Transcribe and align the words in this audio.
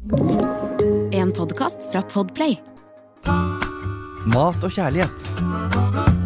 En 0.00 1.28
podkast 1.36 1.82
fra 1.92 2.00
Podplay. 2.08 2.54
Mat 4.32 4.62
og 4.64 4.72
kjærlighet. 4.72 5.26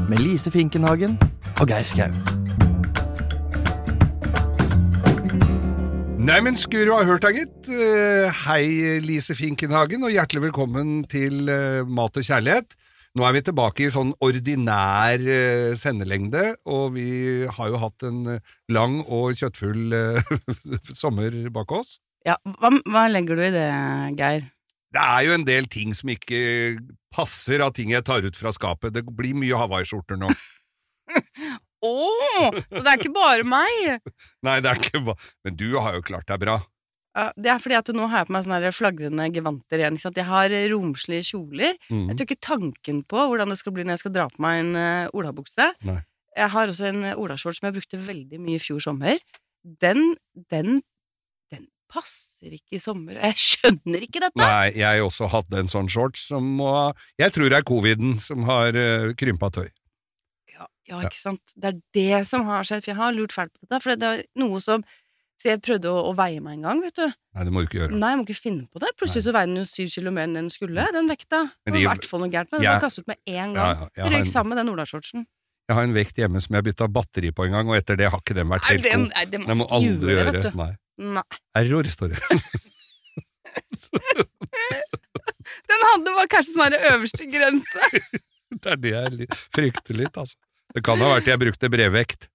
Med 0.06 0.22
Lise 0.22 0.52
Finkenhagen 0.54 1.16
og 1.58 1.66
Geir 1.66 1.82
Skau. 1.82 2.06
Neimen, 6.22 6.54
skulle 6.54 6.86
du 6.86 6.94
ha 6.94 7.02
hørt 7.02 7.26
da, 7.26 7.34
gitt. 7.34 7.66
Eh, 7.66 8.30
Hei, 8.44 9.00
Lise 9.02 9.34
Finkenhagen, 9.34 10.06
og 10.06 10.14
hjertelig 10.14 10.46
velkommen 10.46 11.02
til 11.10 11.50
eh, 11.50 11.82
Mat 11.82 12.14
og 12.14 12.30
kjærlighet. 12.30 12.78
Nå 13.18 13.26
er 13.26 13.34
vi 13.34 13.44
tilbake 13.50 13.88
i 13.88 13.90
sånn 13.90 14.14
ordinær 14.22 15.18
eh, 15.18 15.74
sendelengde, 15.74 16.52
og 16.62 16.94
vi 16.94 17.42
har 17.50 17.74
jo 17.74 17.82
hatt 17.82 18.06
en 18.06 18.38
lang 18.70 19.00
og 19.02 19.34
kjøttfull 19.34 19.98
sommer 21.02 21.42
bak 21.50 21.74
oss. 21.82 21.98
Ja, 22.24 22.38
hva, 22.56 22.70
hva 22.88 23.06
legger 23.12 23.36
du 23.36 23.44
i 23.44 23.52
det, 23.52 23.68
Geir? 24.18 24.50
Det 24.94 25.02
er 25.02 25.24
jo 25.26 25.34
en 25.34 25.46
del 25.46 25.66
ting 25.70 25.92
som 25.96 26.10
ikke 26.12 26.40
passer 27.14 27.62
av 27.64 27.74
ting 27.74 27.90
jeg 27.92 28.06
tar 28.06 28.24
ut 28.24 28.36
fra 28.38 28.52
skapet. 28.54 28.94
Det 28.94 29.02
blir 29.04 29.34
mye 29.36 29.58
hawaiiskjorter 29.58 30.20
nå. 30.20 30.30
Å! 31.84 31.96
så 32.48 32.80
det 32.80 32.88
er 32.88 33.00
ikke 33.00 33.12
bare 33.12 33.44
meg! 33.44 34.06
Nei, 34.46 34.60
det 34.64 34.70
er 34.70 34.80
ikke 34.80 35.02
bare 35.10 35.20
Men 35.44 35.58
du 35.60 35.66
har 35.76 35.98
jo 35.98 36.06
klart 36.06 36.30
deg 36.30 36.40
bra. 36.46 36.62
Ja, 37.14 37.28
det 37.38 37.50
er 37.52 37.60
fordi 37.62 37.76
at 37.78 37.90
nå 37.94 38.08
har 38.10 38.22
jeg 38.22 38.28
på 38.30 38.34
meg 38.34 38.46
sånne 38.46 38.72
flagrende 38.74 39.26
gevanter 39.34 39.82
igjen. 39.82 39.98
Ikke 39.98 40.06
sant? 40.08 40.16
Jeg 40.18 40.26
har 40.26 40.54
eh, 40.54 40.64
romslige 40.72 41.28
kjoler. 41.28 41.76
Mm. 41.86 42.08
Jeg 42.08 42.16
tør 42.16 42.26
ikke 42.26 42.46
tanken 42.48 43.04
på 43.10 43.28
hvordan 43.30 43.52
det 43.52 43.58
skal 43.60 43.74
bli 43.76 43.84
når 43.84 43.98
jeg 43.98 44.02
skal 44.02 44.14
dra 44.16 44.24
på 44.32 44.42
meg 44.42 44.62
en 44.64 44.72
uh, 44.78 45.12
olabukse. 45.14 45.68
Jeg 45.84 46.50
har 46.56 46.72
også 46.72 46.88
en 46.90 47.04
uh, 47.04 47.12
olashorts 47.22 47.60
som 47.60 47.68
jeg 47.68 47.76
brukte 47.76 48.02
veldig 48.08 48.40
mye 48.42 48.58
i 48.58 48.64
fjor 48.64 48.82
sommer. 48.82 49.22
Den, 49.62 50.16
den 50.50 50.80
passer 51.94 52.56
ikke 52.58 52.76
i 52.76 52.82
sommer. 52.82 53.16
Og 53.20 53.30
jeg 53.30 53.40
skjønner 53.44 54.04
ikke 54.08 54.20
dette! 54.24 54.40
Nei, 54.42 54.74
jeg 54.82 55.04
også 55.06 55.30
hadde 55.32 55.62
en 55.62 55.70
sånn 55.72 55.88
shorts 55.92 56.26
som 56.32 56.44
må 56.58 56.74
Jeg 57.22 57.32
tror 57.36 57.48
det 57.52 57.60
er 57.62 57.66
coviden 57.70 58.18
som 58.20 58.44
har 58.50 58.74
uh, 58.76 59.12
krympa 59.16 59.48
tøy. 59.54 59.70
Ja, 60.54 60.66
ja, 60.90 61.00
ikke 61.06 61.18
sant. 61.22 61.54
Det 61.56 61.70
er 61.72 61.78
det 61.96 62.20
som 62.28 62.44
har 62.50 62.66
skjedd, 62.66 62.84
for 62.84 62.92
jeg 62.92 63.00
har 63.00 63.14
lurt 63.16 63.32
fælt 63.34 63.54
på 63.54 63.64
dette. 63.64 63.80
For 63.86 63.96
det 63.98 64.10
er 64.10 64.22
noe 64.42 64.60
som 64.64 64.84
Så 65.42 65.48
jeg 65.50 65.58
prøvde 65.66 65.90
å, 65.90 66.02
å 66.08 66.12
veie 66.14 66.38
meg 66.40 66.60
en 66.60 66.66
gang, 66.68 66.78
vet 66.84 66.94
du. 66.94 67.08
Nei, 67.34 67.42
det 67.44 67.52
må 67.52 67.60
du 67.64 67.66
ikke 67.66 67.80
gjøre. 67.80 67.96
Nei, 67.98 68.10
jeg 68.12 68.18
må 68.20 68.24
ikke 68.28 68.36
finne 68.38 68.68
på 68.70 68.80
det. 68.84 68.92
Plutselig 69.00 69.24
så 69.26 69.32
veier 69.34 69.48
den 69.50 69.58
jo 69.58 69.64
syv 69.66 69.88
kilo 69.92 70.12
mer 70.14 70.28
enn 70.28 70.36
den 70.38 70.50
skulle, 70.52 70.84
den 70.94 71.10
vekta. 71.10 71.40
Det 71.66 71.74
var 71.74 71.80
i 71.80 71.88
hvert 71.88 72.06
fall 72.08 72.22
noe 72.22 72.30
gærent 72.32 72.52
med 72.54 72.60
den. 72.62 72.68
Den 72.68 72.76
var 72.76 72.84
kastet 72.84 73.02
ut 73.02 73.10
med 73.10 73.18
en 73.32 73.56
gang. 73.58 73.72
ja, 73.82 73.88
ja, 73.98 74.12
røyk 74.14 74.30
sammen 74.30 74.54
med 74.54 74.60
den 74.62 74.70
olashortsen. 74.72 75.26
jeg 75.68 75.76
har 75.80 75.88
en 75.88 75.96
vekt 75.96 76.20
hjemme 76.22 76.40
som 76.44 76.54
jeg 76.54 76.66
bytta 76.70 76.88
batteri 76.92 77.32
på 77.34 77.48
en 77.48 77.58
gang, 77.58 77.68
og 77.72 77.76
etter 77.76 77.98
det 77.98 78.08
har 78.14 78.22
ikke 78.22 78.36
den 78.38 78.48
vært 78.54 78.70
helt 78.70 78.86
god. 78.86 79.04
nei, 79.10 79.24
det 79.34 79.40
må 79.42 79.50
Det 79.50 79.56
må 79.58 79.66
aldri 79.80 80.14
gjøre 80.14 80.22
gjøre. 80.22 80.32
det, 80.32 80.44
vet 80.44 80.54
du. 80.54 80.58
Nei. 80.62 80.70
Nei. 80.98 81.22
Error, 81.58 81.84
står 81.90 82.08
det. 82.14 82.20
Den 85.68 85.82
hadde 85.90 86.12
var 86.16 86.28
kanskje 86.30 86.54
sånn 86.54 86.74
her 86.74 86.94
øverste 86.94 87.26
grense. 87.30 87.88
det 88.64 88.70
er 88.74 88.80
det 88.80 88.92
jeg 88.94 89.28
frykter 89.54 89.98
litt, 89.98 90.16
altså. 90.20 90.36
Det 90.74 90.82
kan 90.86 90.98
ha 91.02 91.12
vært 91.14 91.28
jeg 91.30 91.40
brukte 91.42 91.70
brevvekt. 91.70 92.28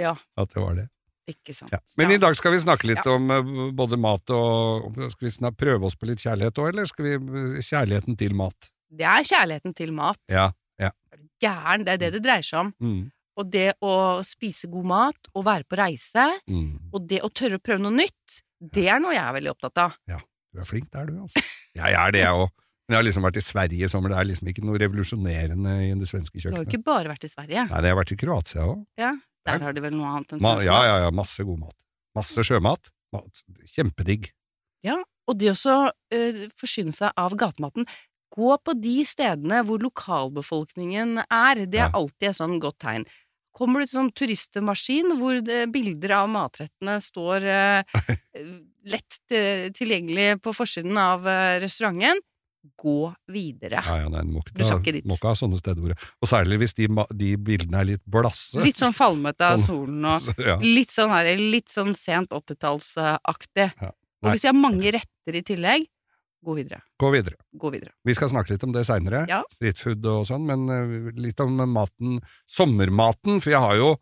Ja. 0.00 0.14
At 0.40 0.52
det 0.54 0.62
var 0.62 0.76
det. 0.78 0.86
Ikke 1.30 1.54
sant. 1.54 1.70
Ja. 1.74 1.78
Men 2.00 2.10
Ja. 2.10 2.16
i 2.16 2.22
dag 2.22 2.34
skal 2.38 2.52
vi 2.54 2.58
snakke 2.62 2.88
litt 2.90 3.04
Ja. 3.06 3.12
om 3.14 3.30
eh, 3.30 3.50
både 3.78 3.96
mat 4.00 4.30
og 4.34 4.96
Skal 5.12 5.28
vi 5.28 5.30
snak- 5.30 5.56
prøve 5.60 5.86
oss 5.86 5.94
på 5.96 6.08
litt 6.10 6.18
kjærlighet 6.22 6.58
òg, 6.58 6.72
eller 6.72 6.88
skal 6.90 7.04
vi 7.06 7.12
eh, 7.14 7.60
kjærligheten 7.62 8.16
til 8.18 8.34
mat? 8.34 8.70
Det 8.92 9.06
er 9.06 9.22
kjærligheten 9.28 9.74
til 9.78 9.92
mat. 9.96 10.18
Ja. 10.28 10.50
Er 10.82 10.92
du 11.16 11.26
Gæren. 11.42 11.84
Det 11.86 11.92
er 11.94 11.98
det 12.02 12.10
det 12.16 12.22
dreier 12.24 12.42
seg 12.46 12.58
om. 12.60 12.72
Mm. 12.82 13.04
Og 13.40 13.48
det 13.50 13.72
å 13.80 14.20
spise 14.26 14.68
god 14.70 14.88
mat, 14.90 15.30
og 15.34 15.46
være 15.46 15.64
på 15.64 15.78
reise, 15.80 16.26
Mm. 16.48 16.90
og 16.92 17.06
det 17.08 17.22
å 17.22 17.30
tørre 17.32 17.56
å 17.56 17.62
prøve 17.64 17.80
noe 17.80 17.94
nytt, 17.94 18.42
det 18.60 18.88
er 18.88 19.00
noe 19.00 19.14
jeg 19.14 19.24
er 19.24 19.32
veldig 19.38 19.50
opptatt 19.54 19.78
av. 19.78 19.96
Ja, 20.08 20.20
Du 20.52 20.60
er 20.60 20.64
flink 20.68 20.90
der, 20.92 21.06
du, 21.06 21.14
altså. 21.22 21.40
Jeg 21.74 21.94
er 21.96 22.10
det, 22.12 22.20
jeg 22.20 22.28
òg. 22.36 22.50
Men 22.84 22.92
jeg 22.92 22.98
har 22.98 23.06
liksom 23.06 23.24
vært 23.24 23.38
i 23.40 23.40
Sverige 23.40 23.86
i 23.86 23.88
sommer. 23.88 24.10
Det 24.12 24.18
er 24.18 24.26
liksom 24.28 24.48
ikke 24.52 24.64
noe 24.68 24.76
revolusjonerende 24.82 25.72
i 25.86 25.94
det 25.96 26.08
svenske 26.10 26.36
kjøkkenet. 26.36 26.52
Du 26.52 26.58
har 26.58 26.66
jo 26.66 26.68
ikke 26.68 26.84
bare 26.84 27.08
vært 27.08 27.24
i 27.24 27.30
Sverige. 27.32 27.62
Nei, 27.70 27.80
jeg 27.80 27.94
har 27.94 27.96
vært 27.96 28.12
i 28.12 28.18
Kroatia 28.20 28.66
òg. 28.68 28.82
Der 29.48 29.58
har 29.64 29.72
de 29.72 29.80
vel 29.80 29.94
noe 29.96 30.10
annet 30.10 30.34
enn 30.34 30.42
svensk 30.42 30.60
mat. 30.60 30.66
ja, 30.66 30.78
ja, 30.84 30.98
ja, 31.06 31.10
masse 31.10 31.46
god 31.48 31.58
mat. 31.64 31.76
Masse 32.14 32.44
sjømat. 32.44 32.90
Mat. 33.16 33.42
Kjempedigg. 33.72 34.28
Og 35.30 35.38
det 35.38 35.52
også 35.52 35.74
uh, 35.88 36.38
forsyne 36.58 36.92
seg 36.92 37.12
av 37.16 37.34
gatematen. 37.38 37.86
Gå 38.32 38.54
på 38.64 38.72
de 38.80 39.02
stedene 39.04 39.60
hvor 39.68 39.82
lokalbefolkningen 39.84 41.18
er. 41.26 41.66
Det 41.68 41.82
er 41.84 41.92
alltid 41.98 42.30
et 42.30 42.38
sånn 42.38 42.58
godt 42.62 42.78
tegn. 42.80 43.04
Kommer 43.52 43.82
du 43.82 43.86
til 43.90 43.98
sånn 43.98 44.12
turistmaskin 44.16 45.12
hvor 45.20 45.40
bilder 45.74 46.14
av 46.22 46.30
matrettene 46.32 46.94
står 47.04 47.44
eh, 47.44 47.98
lett 48.88 49.18
eh, 49.36 49.66
tilgjengelig 49.76 50.38
på 50.40 50.54
forsiden 50.56 50.96
av 50.96 51.28
eh, 51.28 51.58
restauranten, 51.60 52.22
gå 52.78 53.12
videre. 53.34 53.82
Ja, 53.82 53.98
ja, 54.04 54.08
nei, 54.08 54.22
må 54.24 54.40
ikke, 54.40 54.54
Du 54.54 54.62
skal 54.64 54.78
ikke 54.80 54.92
dit. 54.94 55.06
må 55.10 55.16
ikke 55.18 55.32
ha 55.32 55.38
sånne 55.38 55.58
steder 55.58 55.96
Og 56.22 56.28
særlig 56.30 56.60
hvis 56.62 56.76
de, 56.78 56.86
de 57.18 57.32
bildene 57.36 57.80
er 57.82 57.88
litt 57.90 58.04
blasse. 58.06 58.62
Litt 58.62 58.78
sånn 58.78 58.94
falmete 58.94 59.48
av 59.50 59.58
Sånn. 59.58 59.66
solen 59.66 60.06
og 60.06 60.22
Så, 60.22 60.34
ja. 60.48 60.54
litt 60.62 60.94
sånn 60.94 61.10
her, 61.10 61.32
litt 61.36 61.68
sånn 61.74 61.90
sent 61.98 62.30
80-tallsaktig. 62.32 63.68
Ja. 63.82 63.90
Og 64.22 64.30
hvis 64.30 64.44
de 64.46 64.52
har 64.52 64.56
mange 64.56 64.92
retter 64.94 65.38
i 65.40 65.42
tillegg, 65.44 65.88
gå 66.44 66.54
videre. 66.58 66.80
Gå 66.98 67.10
videre. 67.14 67.36
Gå 67.58 67.70
videre. 67.72 67.92
Vi 68.04 68.14
skal 68.14 68.28
snakke 68.32 68.50
litt 68.54 68.64
om 68.66 68.72
det 68.74 68.84
seinere, 68.88 69.26
Ja. 69.28 69.42
streetfood 69.52 70.04
og 70.06 70.26
sånn, 70.26 70.44
men 70.46 70.68
eh, 70.68 71.12
litt 71.20 71.40
om 71.40 71.56
maten, 71.72 72.20
sommermaten, 72.48 73.40
for 73.42 73.50
jeg 73.50 73.60
har 73.60 73.76
jo 73.76 73.96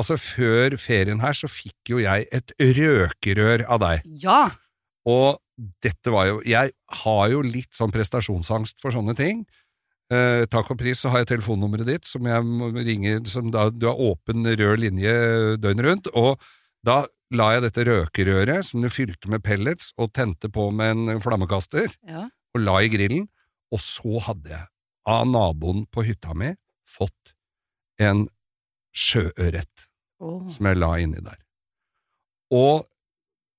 Altså, 0.00 0.16
før 0.16 0.72
ferien 0.80 1.20
her 1.20 1.34
så 1.36 1.46
fikk 1.52 1.90
jo 1.90 1.98
jeg 2.00 2.24
et 2.32 2.52
røkerør 2.58 3.66
av 3.68 3.78
deg, 3.82 4.00
Ja! 4.24 4.50
og 5.04 5.36
dette 5.84 6.10
var 6.10 6.26
jo 6.30 6.38
Jeg 6.48 6.72
har 7.04 7.28
jo 7.28 7.42
litt 7.42 7.74
sånn 7.76 7.92
prestasjonsangst 7.92 8.80
for 8.80 8.90
sånne 8.90 9.14
ting. 9.14 9.44
Eh, 10.10 10.46
takk 10.46 10.70
og 10.72 10.78
pris 10.80 10.98
så 10.98 11.10
har 11.12 11.18
jeg 11.22 11.28
telefonnummeret 11.38 11.86
ditt, 11.86 12.04
som 12.08 12.24
jeg 12.24 12.42
ringer 12.86 13.26
som 13.28 13.50
da 13.50 13.68
Du 13.70 13.86
har 13.86 13.96
åpen 14.00 14.44
rød 14.48 14.80
linje 14.80 15.12
døgnet 15.60 15.84
rundt, 15.84 16.08
og 16.16 16.40
da 16.82 17.02
la 17.32 17.48
jeg 17.54 17.64
dette 17.66 17.86
røkerøret, 17.88 18.66
som 18.66 18.84
du 18.84 18.90
fylte 18.92 19.30
med 19.32 19.42
pellets, 19.44 19.92
og 20.00 20.12
tente 20.16 20.50
på 20.52 20.68
med 20.74 20.92
en 20.92 21.22
flammekaster 21.22 21.88
ja. 22.08 22.26
og 22.54 22.62
la 22.62 22.78
i 22.84 22.90
grillen, 22.92 23.28
og 23.72 23.80
så 23.80 24.20
hadde 24.28 24.52
jeg 24.52 24.68
av 25.08 25.26
naboen 25.26 25.86
på 25.90 26.04
hytta 26.06 26.36
mi 26.38 26.52
fått 26.86 27.34
en 28.02 28.26
sjøørret 28.92 29.86
oh. 30.22 30.44
som 30.52 30.68
jeg 30.68 30.78
la 30.78 30.92
inni 31.00 31.22
der. 31.24 31.38
Og 32.52 32.84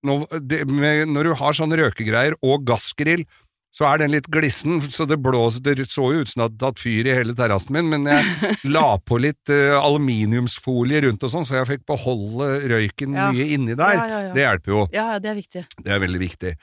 når, 0.06 0.28
det, 0.44 0.64
med, 0.70 1.08
når 1.10 1.30
du 1.30 1.34
har 1.40 1.56
sånne 1.58 1.80
røkegreier 1.80 2.36
og 2.46 2.66
gassgrill, 2.68 3.26
så 3.74 3.88
er 3.90 4.04
den 4.04 4.12
litt 4.14 4.28
glissen, 4.30 4.78
så 4.94 5.08
det 5.10 5.18
blåser 5.24 5.64
Det 5.66 5.88
så 5.90 6.12
jo 6.14 6.22
ut 6.22 6.30
som 6.30 6.44
det 6.44 6.46
hadde 6.46 6.62
tatt 6.62 6.82
fyr 6.84 7.08
i 7.10 7.16
hele 7.18 7.34
terrassen 7.38 7.74
min, 7.74 7.90
men 7.90 8.06
jeg 8.06 8.58
la 8.76 9.00
på 9.02 9.18
litt 9.22 9.50
uh, 9.50 9.80
aluminiumsfolie 9.82 11.02
rundt 11.08 11.26
og 11.26 11.34
sånn, 11.34 11.48
så 11.48 11.58
jeg 11.62 11.72
fikk 11.72 11.88
beholde 11.90 12.52
røyken 12.70 13.18
Ja. 13.18 13.32
mye 13.34 13.48
inni 13.56 13.74
der. 13.74 13.98
Ja, 13.98 14.20
ja. 14.28 14.34
Det 14.36 14.46
hjelper 14.46 14.76
jo. 14.76 14.84
Ja, 14.94 15.08
det 15.24 15.32
er 15.34 15.40
viktig. 15.40 15.66
Det 15.82 15.96
er 15.96 16.04
veldig 16.04 16.22
viktig. 16.22 16.54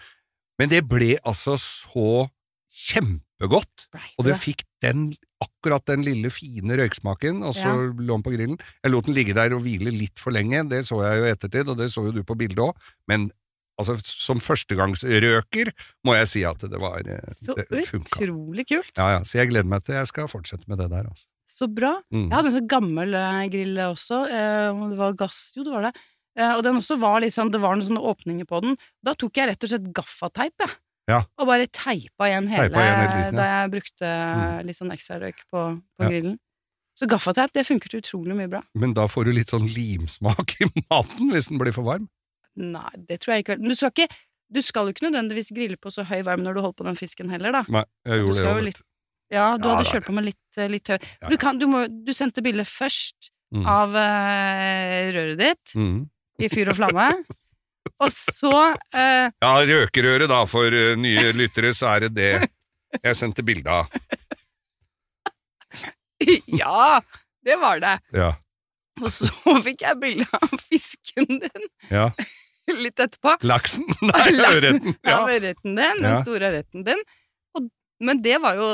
Men 0.61 0.71
det 0.71 0.85
ble 0.87 1.17
altså 1.27 1.57
så 1.59 2.29
kjempegodt, 2.71 3.89
og 4.19 4.27
det 4.29 4.37
fikk 4.39 4.63
den, 4.85 5.11
akkurat 5.43 5.83
den 5.91 6.05
lille 6.07 6.31
fine 6.31 6.77
røyksmaken, 6.79 7.43
og 7.43 7.57
så 7.57 7.73
lå 7.91 8.13
den 8.13 8.23
på 8.23 8.33
grillen. 8.37 8.59
Jeg 8.85 8.93
lot 8.93 9.09
den 9.09 9.17
ligge 9.17 9.35
der 9.37 9.57
og 9.57 9.65
hvile 9.65 9.91
litt 9.91 10.21
for 10.21 10.35
lenge, 10.37 10.63
det 10.71 10.85
så 10.87 11.01
jeg 11.03 11.19
jo 11.19 11.27
i 11.27 11.33
ettertid, 11.35 11.73
og 11.73 11.81
det 11.81 11.91
så 11.91 12.05
jo 12.07 12.15
du 12.15 12.23
på 12.29 12.37
bildet 12.39 12.63
òg, 12.69 12.91
men 13.11 13.31
altså, 13.81 13.97
som 14.05 14.39
førstegangsrøker 14.43 15.73
må 16.07 16.15
jeg 16.19 16.29
si 16.31 16.45
at 16.49 16.63
det 16.71 16.81
var 16.81 17.01
eh, 17.07 17.35
Så 17.43 17.57
Det 17.59 17.85
funka. 17.89 18.21
utrolig 18.21 18.67
kult. 18.69 18.93
Ja, 18.97 19.11
ja, 19.17 19.21
så 19.27 19.41
jeg 19.41 19.51
gleder 19.53 19.69
meg 19.71 19.85
til 19.87 19.97
jeg 19.99 20.11
skal 20.11 20.29
fortsette 20.31 20.69
med 20.71 20.79
det 20.83 20.91
der, 20.93 21.09
altså. 21.11 21.27
Så 21.51 21.67
bra. 21.67 21.97
Mm. 22.15 22.29
Jeg 22.29 22.37
hadde 22.37 22.47
en 22.53 22.57
sånn 22.61 22.69
gammel 22.71 23.15
eh, 23.19 23.49
grill 23.51 23.81
også, 23.89 24.21
og 24.31 24.85
om 24.85 24.91
det 24.93 24.99
var 25.01 25.17
gass, 25.19 25.41
jo 25.57 25.65
det 25.67 25.73
var 25.75 25.89
det. 25.89 25.95
Eh, 26.39 26.53
og 26.55 26.63
den 26.63 26.79
også 26.79 26.95
var 27.03 27.19
litt 27.25 27.35
sånn, 27.35 27.51
det 27.51 27.59
var 27.61 27.75
noen 27.75 27.89
sånne 27.89 28.05
åpninger 28.13 28.47
på 28.49 28.61
den. 28.63 28.77
Da 29.03 29.17
tok 29.19 29.35
jeg 29.41 29.51
rett 29.51 29.67
og 29.67 29.73
slett 29.73 29.89
gaffateip, 29.97 30.55
jeg. 30.63 30.77
Ja. 31.11 31.25
Og 31.43 31.49
bare 31.51 31.67
teipa 31.67 32.29
igjen 32.31 32.47
hele, 32.53 32.69
Teipa 32.71 32.85
igjen 32.87 33.01
liten, 33.03 33.25
ja. 33.25 33.31
da 33.41 33.49
jeg 33.51 33.71
brukte 33.73 34.07
Mm. 34.15 34.67
litt 34.69 34.79
sånn 34.79 34.93
ekstra 34.95 35.19
røyk 35.25 35.41
på, 35.51 35.65
på 35.99 36.05
Ja. 36.07 36.09
grillen. 36.13 36.37
Så 37.01 37.09
gaffateip, 37.11 37.51
det 37.57 37.67
funket 37.67 37.95
utrolig 37.99 38.37
mye 38.37 38.49
bra. 38.53 38.61
Men 38.79 38.93
da 38.95 39.09
får 39.11 39.25
du 39.27 39.33
litt 39.33 39.51
sånn 39.51 39.67
limsmak 39.67 40.55
i 40.63 40.69
maten 40.87 41.33
hvis 41.35 41.49
den 41.51 41.59
blir 41.59 41.73
for 41.75 41.83
varm. 41.83 42.07
Nei, 42.61 42.91
det 43.09 43.21
tror 43.23 43.37
jeg 43.37 43.45
ikke. 43.47 43.57
Men 43.61 43.73
du 43.73 43.79
skal 43.79 43.93
ikke 43.95 44.09
du 44.51 44.59
skal 44.67 44.89
jo 44.89 44.93
ikke 44.95 45.05
nødvendigvis 45.07 45.53
grille 45.55 45.77
på 45.79 45.93
så 45.95 46.03
høy 46.03 46.25
varme 46.27 46.43
når 46.43 46.57
du 46.57 46.61
holder 46.65 46.79
på 46.81 46.87
den 46.89 46.97
fisken 46.99 47.29
heller, 47.31 47.53
da. 47.55 47.61
Nei, 47.71 47.85
jeg 48.11 48.25
gjorde 48.25 48.41
det 48.43 48.49
jo 48.51 48.65
litt- 48.67 48.81
Ja, 49.31 49.45
du 49.57 49.69
Ja, 49.69 49.77
hadde 49.77 49.87
kjørt 49.93 50.09
på 50.09 50.15
med 50.17 50.25
litt, 50.27 50.41
eh, 50.59 50.67
litt 50.73 50.89
høy. 50.91 50.97
Du, 51.31 51.37
kan, 51.39 51.59
du, 51.61 51.69
må, 51.71 51.85
du 51.87 52.11
sendte 52.13 52.43
bilde 52.43 52.65
først 52.67 53.31
Mm. 53.53 53.65
av 53.67 53.91
uh, 53.99 55.11
røret 55.11 55.39
ditt 55.41 55.73
Mm. 55.75 56.05
i 56.39 56.47
fyr 56.49 56.69
og 56.71 56.77
flamme, 56.79 57.07
og 58.05 58.13
så 58.15 58.53
uh, 58.77 59.27
Ja, 59.43 59.51
røkerøret 59.67 60.29
da, 60.31 60.45
for 60.47 60.71
uh, 60.71 60.95
nye 60.95 61.33
lyttere, 61.35 61.73
så 61.75 61.97
er 61.97 62.07
det 62.07 62.13
det 62.15 62.51
jeg 63.03 63.17
sendte 63.19 63.43
bilde 63.43 63.67
av. 63.71 63.91
Ja, 66.47 67.01
det 67.45 67.57
var 67.61 67.81
det. 67.81 67.99
Ja. 68.13 68.35
Og 69.01 69.09
så 69.15 69.29
fikk 69.67 69.85
jeg 69.87 69.99
bilde 70.03 70.27
av 70.37 70.53
fisken 70.69 71.29
din 71.41 71.69
ja. 71.91 72.11
litt 72.87 73.01
etterpå. 73.03 73.37
Laksen? 73.47 73.85
Nei, 74.11 74.29
ørreten. 74.55 74.95
Ja, 75.05 75.17
Ja. 75.17 75.19
ørreten 75.37 75.77
din, 75.77 76.03
den 76.05 76.23
store 76.23 76.51
ørreten 76.53 76.85
din. 76.87 77.03
Og, 77.59 77.69
men 78.01 78.23
det 78.23 78.39
var 78.43 78.55
jo 78.61 78.71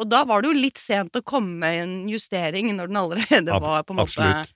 Og 0.00 0.06
da 0.08 0.22
var 0.24 0.40
det 0.40 0.48
jo 0.48 0.56
litt 0.56 0.78
sent 0.80 1.12
å 1.18 1.20
komme 1.22 1.58
med 1.60 1.82
en 1.82 1.90
justering 2.08 2.70
når 2.76 2.88
den 2.88 2.96
allerede 2.96 3.58
var 3.60 3.82
på 3.84 3.92
en 3.92 3.98
måte 3.98 4.14
absolutt. 4.24 4.54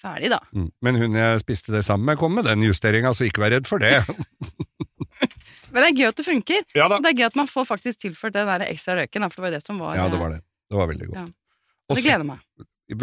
ferdig, 0.00 0.30
da. 0.32 0.38
Mm. 0.56 0.70
Men 0.82 0.96
hun 1.02 1.18
jeg 1.18 1.42
spiste 1.42 1.74
det 1.74 1.82
sammen 1.84 2.06
med, 2.08 2.16
kom 2.18 2.32
med 2.34 2.46
den 2.48 2.62
justeringa, 2.64 3.12
så 3.14 3.26
ikke 3.28 3.42
vær 3.44 3.52
redd 3.58 3.68
for 3.68 3.78
det. 3.84 3.98
Men 5.74 5.82
det 5.82 5.88
er 5.90 5.98
gøy 5.98 6.08
at 6.08 6.16
det 6.16 6.24
funker. 6.26 6.64
ja 6.78 6.88
da. 6.88 6.98
Det 7.04 7.10
er 7.12 7.18
gøy 7.20 7.26
at 7.28 7.36
man 7.38 7.50
får 7.50 7.66
faktisk 7.68 8.00
tilført 8.06 8.34
den 8.36 8.48
der 8.48 8.64
ekstra 8.70 8.96
røyken, 8.98 9.26
for 9.28 9.36
det 9.42 9.44
var 9.48 9.54
det 9.58 9.62
som 9.66 9.78
var 9.82 9.96
Ja, 9.98 10.08
det 10.08 10.20
var 10.22 10.32
det. 10.32 10.40
Det 10.70 10.78
var 10.80 10.88
veldig 10.90 11.08
godt. 11.10 11.18
Ja. 11.20 11.26
Også, 11.90 11.98
Det 12.00 12.04
gleder 12.08 12.24
meg. 12.32 12.38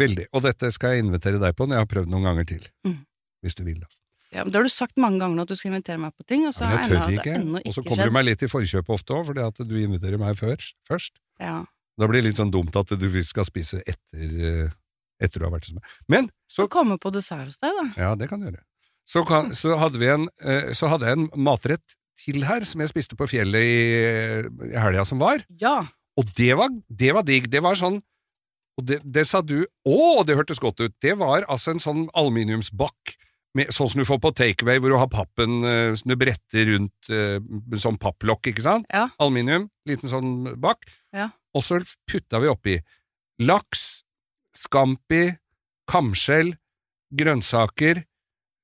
Veldig. 0.02 0.26
Og 0.32 0.42
dette 0.46 0.70
skal 0.74 0.96
jeg 0.96 1.04
invitere 1.06 1.38
deg 1.42 1.54
på 1.58 1.66
når 1.68 1.76
jeg 1.78 1.84
har 1.86 1.90
prøvd 1.94 2.10
noen 2.12 2.26
ganger 2.30 2.48
til. 2.48 2.66
Mm. 2.88 2.98
Hvis 3.44 3.54
du 3.58 3.62
vil, 3.66 3.78
da. 3.82 3.86
Ja, 4.32 4.44
men 4.44 4.52
det 4.52 4.58
har 4.58 4.64
du 4.64 4.72
sagt 4.72 4.96
mange 5.00 5.20
ganger 5.20 5.36
nå 5.36 5.44
at 5.44 5.52
du 5.52 5.58
skal 5.58 5.74
invitere 5.74 6.00
meg 6.00 6.14
på 6.16 6.24
ting, 6.24 6.46
og 6.48 6.54
så 6.56 6.64
Ja, 6.64 6.80
jeg 6.80 6.94
tør 6.94 7.14
ikke. 7.18 7.34
ennå 7.36 7.60
Og 7.60 7.74
så 7.76 7.84
kommer 7.84 8.08
du 8.08 8.14
meg 8.16 8.24
litt 8.30 8.42
i 8.42 8.48
forkjøpet 8.48 8.94
ofte 8.96 9.12
òg, 9.12 9.26
fordi 9.28 9.44
at 9.44 9.60
du 9.60 9.74
inviterer 9.76 10.20
meg 10.20 10.38
først. 10.40 10.76
først. 10.88 11.20
Ja. 11.40 11.64
Da 12.00 12.08
blir 12.08 12.22
det 12.22 12.30
litt 12.30 12.40
sånn 12.40 12.52
dumt 12.52 12.76
at 12.80 12.94
du 12.96 13.08
skal 13.22 13.44
spise 13.44 13.82
etter, 13.84 14.28
eh, 14.48 14.70
etter 15.20 15.42
du 15.42 15.44
har 15.44 15.52
vært 15.52 15.68
hos 15.68 15.76
meg. 15.76 15.84
Men 16.08 16.30
så 16.48 16.66
komme 16.66 16.96
på 16.98 17.12
dessert 17.12 17.44
hos 17.50 17.60
deg, 17.60 17.76
da. 17.76 17.88
Ja, 18.00 18.14
det 18.16 18.30
kan 18.30 18.40
du 18.40 18.48
gjøre. 18.48 18.64
Så, 19.04 19.24
kan, 19.26 19.52
så, 19.52 19.76
hadde 19.76 19.98
vi 20.00 20.08
en, 20.08 20.28
eh, 20.40 20.72
så 20.72 20.88
hadde 20.88 21.10
jeg 21.10 21.18
en 21.18 21.28
matrett 21.36 21.98
til 22.22 22.44
her 22.46 22.64
som 22.64 22.80
jeg 22.80 22.92
spiste 22.92 23.18
på 23.18 23.28
fjellet 23.28 23.66
i, 23.66 24.70
i 24.70 24.78
helga 24.78 25.04
som 25.04 25.20
var. 25.22 25.42
Ja. 25.60 25.82
Og 26.16 26.28
det 26.38 26.54
var, 26.58 26.72
det 26.88 27.12
var 27.16 27.26
digg. 27.26 27.50
Det 27.52 27.62
var 27.64 27.78
sånn 27.78 28.00
Og 28.78 28.84
det, 28.88 28.98
det 29.04 29.24
sa 29.28 29.40
du 29.44 29.62
Å, 29.84 30.22
det 30.24 30.36
hørtes 30.36 30.60
godt 30.60 30.80
ut! 30.80 30.94
Det 31.00 31.14
var 31.20 31.44
altså 31.48 31.72
en 31.72 31.82
sånn 31.82 32.02
aluminiumsbakk, 32.16 33.14
med, 33.58 33.72
sånn 33.74 33.90
som 33.92 34.00
du 34.00 34.08
får 34.08 34.20
på 34.22 34.32
takeaway, 34.38 34.80
hvor 34.80 34.94
du 34.94 34.98
har 35.00 35.10
pappen 35.12 35.60
eh, 35.68 35.92
som 35.98 36.12
du 36.12 36.16
bretter 36.20 36.70
rundt 36.70 37.12
eh, 37.12 37.36
sånn 37.80 38.00
papplokk, 38.00 38.48
ikke 38.52 38.64
sant? 38.64 38.88
Ja. 38.92 39.08
Aluminium, 39.22 39.68
liten 39.88 40.10
sånn 40.12 40.32
bakk. 40.62 40.88
Ja. 41.14 41.30
Og 41.52 41.64
så 41.66 41.82
putta 42.08 42.40
vi 42.42 42.50
oppi 42.52 42.78
laks, 43.42 44.04
scampi, 44.56 45.26
kamskjell, 45.90 46.54
grønnsaker 47.12 48.04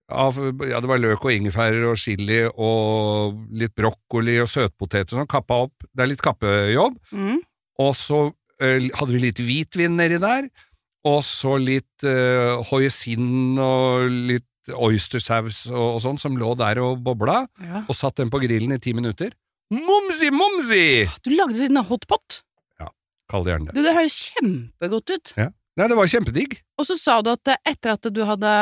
av, 0.08 0.38
ja, 0.64 0.80
det 0.80 0.88
var 0.88 1.00
løk 1.02 1.26
og 1.26 1.34
ingefær 1.34 1.76
og 1.90 1.98
chili 2.00 2.40
og 2.48 3.36
litt 3.60 3.74
brokkoli 3.76 4.38
og 4.40 4.48
søtpoteter 4.48 5.12
og 5.12 5.20
sånn, 5.20 5.30
kappa 5.30 5.62
opp. 5.66 5.84
Det 5.92 6.04
er 6.04 6.10
litt 6.12 6.24
kappejobb. 6.24 6.96
Mm. 7.12 7.42
Og 7.84 7.92
så 7.96 8.22
ø, 8.30 8.70
hadde 8.96 9.12
vi 9.12 9.20
litt 9.26 9.42
hvitvin 9.42 9.98
nedi 10.00 10.20
der, 10.22 10.48
og 11.08 11.20
så 11.24 11.54
litt 11.62 12.04
uh, 12.04 12.58
hoisin 12.68 13.56
og 13.62 14.08
litt 14.10 14.48
oystersaus 14.74 15.66
og, 15.70 15.84
og 15.96 16.00
sånn 16.04 16.18
som 16.20 16.36
lå 16.38 16.52
der 16.58 16.80
og 16.84 17.00
bobla, 17.04 17.42
ja. 17.62 17.84
og 17.88 17.96
satt 17.96 18.18
den 18.20 18.30
på 18.32 18.40
grillen 18.42 18.74
i 18.76 18.80
ti 18.82 18.92
minutter. 18.96 19.32
Momsi, 19.74 20.30
momsi! 20.32 20.84
Du 21.24 21.32
lagde 21.34 21.66
en 21.68 21.82
hotpot. 21.84 22.42
Kall 23.28 23.44
det 23.44 23.52
gjerne 23.52 23.68
det. 23.68 23.74
Du, 23.76 23.84
det 23.84 23.92
høres 23.92 24.14
kjempegodt 24.32 25.10
ut. 25.12 25.32
Nei, 25.36 25.86
det 25.92 25.96
var 25.98 26.08
kjempedigg. 26.08 26.54
Og 26.80 26.86
så 26.88 26.96
sa 26.96 27.18
du 27.20 27.28
at 27.34 27.50
etter 27.68 27.92
at 27.92 28.06
du 28.08 28.22
hadde 28.24 28.52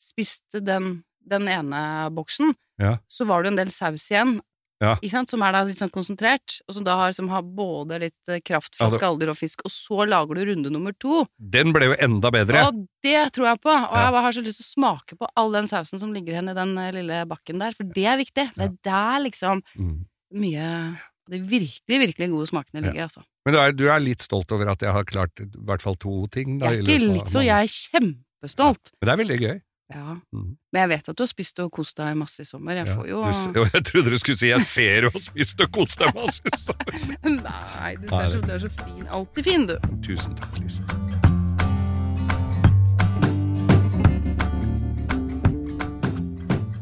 spist 0.00 0.58
den, 0.60 0.98
den 1.24 1.48
ene 1.48 1.80
boksen, 2.14 2.52
Ja. 2.76 2.98
så 3.08 3.24
var 3.24 3.42
det 3.42 3.54
en 3.54 3.56
del 3.62 3.70
saus 3.72 4.04
igjen, 4.10 4.34
Ja. 4.82 4.96
ikke 5.00 5.10
sant? 5.10 5.30
som 5.32 5.40
er 5.42 5.52
da 5.56 5.62
litt 5.64 5.78
sånn 5.78 5.90
konsentrert, 5.90 6.58
og 6.68 6.74
som 6.76 6.84
da 6.84 6.96
har, 7.00 7.12
som 7.16 7.28
har 7.32 7.40
både 7.42 7.98
litt 8.02 8.28
eh, 8.28 8.40
kraft 8.44 8.74
fra 8.76 8.86
Ja, 8.86 8.90
det- 8.90 8.98
skalldyr 9.00 9.30
og 9.32 9.36
fisk, 9.38 9.62
og 9.64 9.70
så 9.72 10.04
lager 10.06 10.34
du 10.36 10.44
runde 10.50 10.70
nummer 10.70 10.92
to. 11.00 11.24
Den 11.40 11.72
ble 11.72 11.86
jo 11.86 11.94
enda 11.98 12.30
bedre. 12.30 12.66
Og 12.68 12.82
det 13.02 13.32
tror 13.32 13.46
jeg 13.54 13.60
på, 13.62 13.70
og 13.72 13.94
Ja. 13.96 14.04
jeg 14.04 14.12
bare 14.12 14.22
har 14.22 14.32
så 14.36 14.44
lyst 14.44 14.60
til 14.60 14.66
å 14.68 14.74
smake 14.76 15.16
på 15.18 15.26
all 15.36 15.50
den 15.52 15.66
sausen 15.66 15.98
som 15.98 16.12
ligger 16.12 16.34
igjen 16.36 16.50
i 16.50 16.54
den 16.54 16.76
eh, 16.78 16.92
lille 16.92 17.24
bakken 17.26 17.58
der, 17.58 17.72
for 17.72 17.84
det 17.84 18.04
er 18.04 18.18
viktig. 18.20 18.52
Det 18.54 18.60
er 18.68 18.76
der 18.84 19.24
liksom 19.24 19.62
Mm. 19.78 20.04
mye 20.34 20.98
de 21.28 21.38
virkelig, 21.40 21.98
virkelig 22.14 22.30
gode 22.30 22.46
smakene 22.46 22.82
ligger, 22.84 23.02
altså. 23.08 23.22
Men 23.44 23.54
du 23.54 23.58
er, 23.60 23.72
du 23.72 23.84
er 23.90 23.98
litt 23.98 24.20
stolt 24.20 24.52
over 24.52 24.68
at 24.70 24.78
jeg 24.80 24.92
har 24.92 25.04
klart 25.04 25.40
i 25.40 25.46
hvert 25.64 25.82
fall 25.82 25.94
to 25.96 26.26
ting? 26.28 26.58
Da, 26.58 26.66
Jeg 26.70 26.78
er 26.78 26.82
ikke 26.84 27.12
litt 27.14 27.32
så, 27.32 27.42
jeg 27.42 27.64
er 27.64 27.66
kjempestolt. 27.66 28.92
Men 29.00 29.06
det 29.08 29.12
er 29.14 29.24
veldig 29.24 29.40
gøy. 29.40 29.60
Ja. 29.94 30.16
Mm. 30.34 30.56
Men 30.74 30.80
jeg 30.82 30.88
vet 30.90 31.08
at 31.12 31.16
du 31.16 31.22
har 31.22 31.28
spist 31.30 31.60
og 31.62 31.70
kost 31.70 31.96
deg 32.00 32.16
masse 32.18 32.42
i 32.42 32.48
sommer. 32.48 32.74
Jeg 32.80 32.88
Ja, 32.88 32.96
får 32.96 33.06
jo 33.06 33.20
du, 33.54 33.60
jeg 33.74 33.84
trodde 33.86 34.10
du 34.10 34.18
skulle 34.18 34.38
si 34.38 34.48
'jeg 34.50 34.66
ser 34.66 35.00
du 35.06 35.10
har 35.14 35.22
spist 35.22 35.60
og 35.62 35.70
kost 35.72 35.98
deg 36.02 36.10
masse'. 36.14 36.42
sommer 36.58 36.90
Nei, 37.46 37.94
du, 37.94 38.08
ser 38.08 38.20
er 38.20 38.28
så, 38.34 38.40
du 38.40 38.52
er 38.52 38.58
så 38.58 38.70
fin. 38.82 39.06
Alltid 39.06 39.44
fin, 39.44 39.66
du. 39.66 39.76
Tusen 40.02 40.34
takk, 40.34 40.58
Lise. 40.58 40.82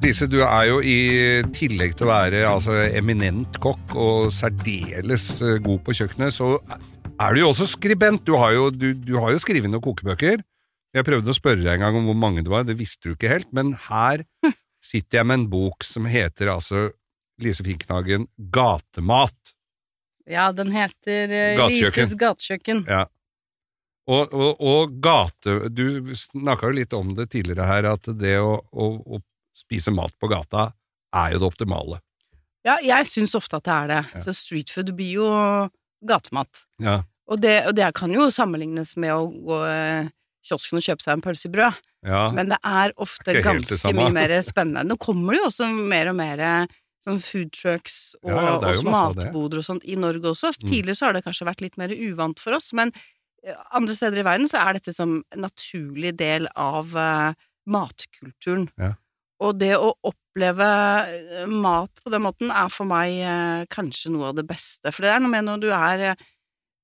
Lise, 0.04 0.26
du 0.28 0.42
er 0.44 0.64
jo 0.68 0.80
i 0.84 0.96
tillegg 1.56 1.94
til 1.96 2.04
å 2.06 2.10
være 2.10 2.42
altså, 2.48 2.74
eminent 2.92 3.56
kokk 3.62 3.94
og 3.96 4.32
særdeles 4.36 5.30
eh, 5.40 5.56
god 5.64 5.80
på 5.86 5.94
kjøkkenet, 5.96 6.34
så 6.36 6.58
er 7.14 7.32
du 7.32 7.40
jo 7.40 7.48
også 7.52 7.70
skribent. 7.72 8.24
Du 8.28 8.34
har 8.36 8.52
jo, 8.52 8.66
du, 8.68 8.90
du 8.92 9.14
har 9.16 9.32
jo 9.32 9.40
skrevet 9.40 9.70
noen 9.72 9.84
kokebøker. 9.84 10.42
Jeg 10.94 11.06
prøvde 11.08 11.32
å 11.32 11.34
spørre 11.34 11.62
deg 11.64 11.72
en 11.74 11.82
gang 11.82 11.96
om 11.98 12.06
hvor 12.06 12.18
mange 12.18 12.44
det 12.46 12.52
var, 12.52 12.66
det 12.66 12.76
visste 12.78 13.08
du 13.08 13.16
ikke 13.16 13.32
helt, 13.32 13.50
men 13.56 13.72
her 13.88 14.22
sitter 14.90 15.20
jeg 15.20 15.28
med 15.28 15.40
en 15.40 15.48
bok 15.50 15.86
som 15.86 16.06
heter 16.06 16.52
altså 16.52 16.86
Lise 17.42 17.64
Finknagen 17.66 18.28
Gatemat. 18.54 19.54
Ja, 20.30 20.52
den 20.56 20.70
heter 20.72 21.28
eh, 21.28 21.56
Gatekjøkken. 21.58 22.04
Lises 22.06 22.14
gatekjøkken. 22.20 22.84
Ja. 22.88 23.02
Og, 24.04 24.34
og, 24.36 24.60
og 24.60 24.96
gate 25.00 25.70
Du 25.72 26.12
snakka 26.18 26.68
jo 26.68 26.76
litt 26.76 26.92
om 26.96 27.14
det 27.16 27.30
tidligere 27.32 27.66
her, 27.68 27.88
at 27.94 28.08
det 28.20 28.36
å, 28.40 28.58
å, 28.60 28.88
å 29.16 29.20
spise 29.56 29.92
mat 29.94 30.12
på 30.20 30.28
gata 30.28 30.68
er 31.14 31.34
jo 31.34 31.40
det 31.42 31.48
optimale. 31.48 32.00
Ja, 32.64 32.78
jeg 32.84 33.08
syns 33.08 33.34
ofte 33.36 33.58
at 33.58 33.66
det 33.66 33.74
er 33.74 33.90
det. 33.90 34.02
Ja. 34.14 34.22
Så 34.26 34.34
street 34.36 34.72
food 34.72 34.92
blir 34.96 35.18
jo 35.20 35.30
gatemat. 36.04 36.64
Ja. 36.82 37.02
Og 37.28 37.40
det, 37.40 37.62
og 37.68 37.74
det 37.76 37.88
kan 37.96 38.12
jo 38.12 38.28
sammenlignes 38.32 38.94
med 39.00 39.14
å 39.14 39.26
gå 39.32 39.60
i 39.68 39.88
kiosken 40.44 40.80
og 40.80 40.86
kjøpe 40.86 41.04
seg 41.04 41.16
en 41.16 41.24
pølse 41.24 41.48
i 41.48 41.52
brød, 41.54 41.82
ja. 42.04 42.22
men 42.36 42.52
det 42.52 42.58
er 42.60 42.94
ofte 43.00 43.30
Det 43.30 43.40
er 43.40 43.46
ganske 43.46 43.92
mye 43.96 44.14
mer 44.14 44.34
spennende. 44.44 44.84
Nå 44.88 44.98
kommer 45.00 45.36
det 45.36 45.42
jo 45.42 45.50
også 45.50 45.68
mer 45.72 46.12
og 46.12 46.18
mer 46.18 46.42
sånn 47.04 47.20
food 47.20 47.52
trucks 47.54 47.96
og 48.22 48.32
Ja, 48.32 48.42
ja, 48.46 48.54
er 48.70 48.82
matboder 48.88 49.60
og 49.60 49.66
sånt 49.66 49.84
i 49.84 49.96
Norge 50.00 50.30
også. 50.32 50.54
Mm. 50.54 50.68
Tidligere 50.68 50.98
så 50.98 51.08
har 51.08 51.16
det 51.16 51.24
kanskje 51.26 51.48
vært 51.48 51.64
litt 51.64 51.78
mer 51.80 51.92
uvant 51.92 52.40
for 52.40 52.56
oss, 52.56 52.70
men 52.76 52.92
eh, 53.44 53.56
andre 53.76 53.96
steder 53.96 54.22
i 54.22 54.26
verden 54.26 54.50
så 54.50 54.62
er 54.62 54.78
dette 54.78 54.94
som 54.96 55.18
en 55.20 55.44
naturlig 55.44 56.14
del 56.20 56.48
av 56.56 56.94
uh, 56.96 57.32
matkulturen. 57.68 58.68
Ja. 58.80 58.94
Og 59.44 59.58
det 59.58 59.74
å 59.76 59.92
oppleve 60.06 60.68
eh, 61.10 61.48
mat 61.50 62.00
på 62.04 62.12
den 62.12 62.24
måten 62.24 62.52
er 62.54 62.70
for 62.72 62.88
meg 62.88 63.18
uh, 63.20 63.64
kanskje 63.72 64.12
noe 64.14 64.30
av 64.30 64.38
det 64.38 64.46
beste. 64.48 64.92
For 64.94 65.04
det 65.04 65.12
er 65.12 65.24
noe 65.24 65.32
med 65.32 65.48
når 65.48 65.64
du 65.64 65.68
er 65.74 66.06
eh, 66.12 66.24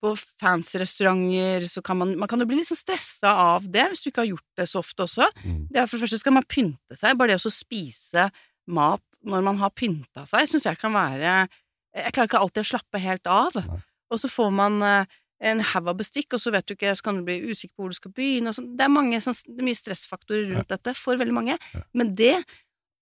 på 0.00 0.12
fancy 0.40 0.80
restauranter, 0.80 1.66
så 1.69 1.83
kan 1.85 1.99
man, 2.00 2.14
man 2.19 2.30
kan 2.30 2.40
jo 2.40 2.49
bli 2.49 2.61
litt 2.61 2.69
sånn 2.71 2.80
stressa 2.80 3.33
av 3.54 3.66
det, 3.69 3.85
hvis 3.90 4.02
du 4.04 4.11
ikke 4.11 4.25
har 4.25 4.30
gjort 4.33 4.61
det 4.61 4.66
så 4.71 4.80
ofte 4.80 5.04
også. 5.04 5.28
Mm. 5.45 5.62
Det 5.69 5.83
er 5.83 5.88
For 5.88 5.99
det 5.99 6.07
første 6.07 6.21
skal 6.23 6.37
man 6.37 6.49
pynte 6.49 6.97
seg. 6.97 7.19
Bare 7.21 7.35
det 7.35 7.40
å 7.45 7.52
spise 7.52 8.30
mat 8.71 9.04
når 9.26 9.45
man 9.45 9.61
har 9.61 9.73
pynta 9.76 10.25
seg, 10.28 10.49
syns 10.49 10.69
jeg 10.69 10.78
kan 10.80 10.95
være 10.95 11.42
Jeg 11.90 12.12
klarer 12.14 12.28
ikke 12.28 12.40
alltid 12.40 12.62
å 12.62 12.71
slappe 12.71 13.02
helt 13.02 13.26
av. 13.28 13.57
Nei. 13.59 13.80
Og 14.11 14.21
så 14.23 14.30
får 14.30 14.50
man 14.54 14.78
eh, 14.87 15.19
en 15.50 15.62
haug 15.73 15.90
av 15.90 15.99
bestikk, 15.99 16.35
og 16.35 16.42
så 16.42 16.52
vet 16.54 16.66
du 16.69 16.75
ikke, 16.76 16.92
så 16.97 17.07
kan 17.07 17.19
du 17.19 17.26
bli 17.26 17.38
usikker 17.50 17.75
på 17.75 17.85
hvor 17.85 17.92
du 17.92 17.99
skal 17.99 18.14
begynne. 18.14 18.52
Det 18.52 18.85
er 18.85 18.92
mange, 18.92 19.21
sånn, 19.25 19.38
det 19.49 19.62
er 19.62 19.69
mye 19.69 19.78
stressfaktorer 19.78 20.50
rundt 20.52 20.73
dette 20.73 20.95
for 20.99 21.21
veldig 21.21 21.37
mange. 21.37 21.57
Ja. 21.75 21.85
Men 21.97 22.12
det 22.19 22.37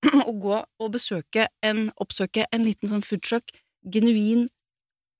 å 0.28 0.34
gå 0.40 0.60
og 0.60 0.92
besøke 0.94 1.48
en, 1.64 1.88
oppsøke 2.00 2.46
en 2.54 2.66
liten 2.66 2.92
sånn 2.92 3.04
foodtruck, 3.04 3.52
genuin 3.88 4.46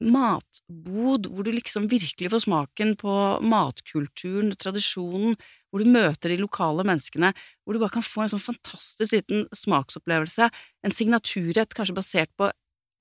matbod, 0.00 1.26
hvor 1.26 1.46
du 1.46 1.50
liksom 1.54 1.88
virkelig 1.90 2.30
får 2.30 2.44
smaken 2.44 2.94
på 3.00 3.14
matkulturen, 3.42 4.52
tradisjonen, 4.58 5.34
hvor 5.70 5.82
du 5.82 5.90
møter 5.90 6.32
de 6.32 6.38
lokale 6.40 6.84
menneskene, 6.86 7.32
hvor 7.64 7.74
du 7.74 7.82
bare 7.82 7.96
kan 7.96 8.06
få 8.06 8.24
en 8.24 8.32
sånn 8.34 8.44
fantastisk 8.44 9.16
liten 9.16 9.46
smaksopplevelse, 9.56 10.50
en 10.86 10.94
signaturrett 10.94 11.74
kanskje 11.76 11.96
basert 11.98 12.32
på 12.38 12.50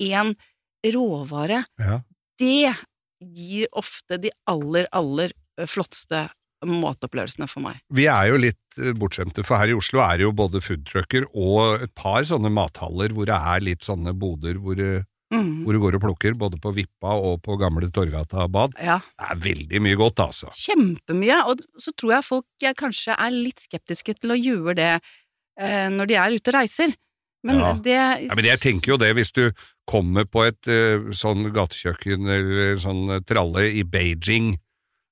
én 0.04 0.34
råvare, 0.94 1.64
Ja. 1.80 2.02
det 2.40 2.76
gir 3.22 3.68
ofte 3.74 4.20
de 4.22 4.32
aller, 4.48 4.88
aller 4.94 5.34
flotteste 5.66 6.28
matopplevelsene 6.66 7.48
for 7.50 7.62
meg. 7.62 7.80
Vi 7.94 8.06
er 8.10 8.30
jo 8.32 8.38
litt 8.42 8.78
bortskjemte, 8.98 9.44
for 9.46 9.58
her 9.58 9.70
i 9.70 9.78
Oslo 9.78 10.02
er 10.02 10.18
det 10.18 10.26
jo 10.26 10.32
både 10.38 10.62
foodtrucker 10.62 11.26
og 11.34 11.84
et 11.86 11.94
par 11.98 12.22
sånne 12.26 12.50
mathaller 12.54 13.14
hvor 13.14 13.26
det 13.30 13.38
er 13.38 13.62
litt 13.66 13.86
sånne 13.86 14.14
boder 14.18 14.58
hvor, 14.62 14.76
Mm. 15.34 15.66
hvor 15.66 15.74
du 15.76 15.80
går 15.84 15.96
og 15.98 16.02
plukker, 16.06 16.36
både 16.40 16.56
på 16.64 16.72
Vippa 16.72 17.12
og 17.20 17.42
på 17.44 17.58
gamle 17.60 17.90
Torgata 17.92 18.46
bad. 18.48 18.72
Ja, 18.80 19.00
Det 19.20 19.26
er 19.32 19.42
veldig 19.44 19.82
mye 19.84 19.98
godt, 20.00 20.22
altså. 20.24 20.48
kjempemye, 20.56 21.42
og 21.52 21.60
så 21.84 21.92
tror 22.00 22.14
jeg 22.16 22.24
folk 22.24 22.46
eh, 22.64 22.74
kanskje 22.74 23.12
er 23.18 23.32
litt 23.36 23.60
skeptiske 23.60 24.16
til 24.22 24.32
å 24.32 24.38
gjøre 24.40 24.76
det 24.80 24.94
eh, 25.60 25.90
når 25.92 26.08
de 26.08 26.16
er 26.16 26.32
ute 26.38 26.48
og 26.54 26.56
reiser. 26.62 26.96
Men 27.44 27.60
Ja. 27.60 27.74
det 27.74 27.98
Ja, 28.30 28.36
men 28.36 28.46
jeg 28.46 28.60
tenker 28.60 28.88
jo 28.94 28.98
det, 28.98 29.14
hvis 29.16 29.32
du 29.34 29.52
kommer 29.86 30.24
på 30.26 30.48
et 30.48 30.68
eh, 30.68 31.12
sånn 31.12 31.52
gatekjøkken 31.52 32.24
eller 32.28 32.76
sånn 32.80 33.10
eh, 33.18 33.20
tralle 33.28 33.68
i 33.72 33.84
Beijing, 33.84 34.54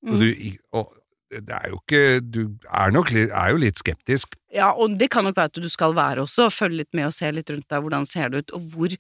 og, 0.06 0.14
Mm. 0.14 0.20
du, 0.20 0.58
og 0.78 0.94
det 1.32 1.50
er 1.50 1.70
jo 1.72 1.80
ikke 1.82 2.22
Du 2.32 2.40
er 2.72 2.92
nok 2.92 3.12
er 3.12 3.50
jo 3.52 3.58
litt 3.58 3.76
skeptisk. 3.82 4.36
Ja, 4.54 4.72
og 4.72 4.98
det 5.00 5.10
kan 5.10 5.24
nok 5.26 5.36
være 5.36 5.50
at 5.52 5.54
du 5.60 5.68
skal 5.68 5.94
være 5.94 6.22
også, 6.24 6.48
følge 6.54 6.78
litt 6.84 6.94
med 6.94 7.08
og 7.08 7.14
se 7.14 7.32
litt 7.32 7.50
rundt 7.50 7.68
deg, 7.68 7.82
hvordan 7.82 8.06
ser 8.08 8.30
det 8.30 8.46
ut, 8.46 8.52
og 8.54 8.62
hvor, 8.72 8.96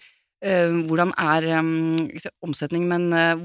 hvordan 0.87 1.13
er 1.17 1.45
um, 1.59 2.09
omsetning, 2.45 2.87
men 2.91 3.07
eh, 3.15 3.35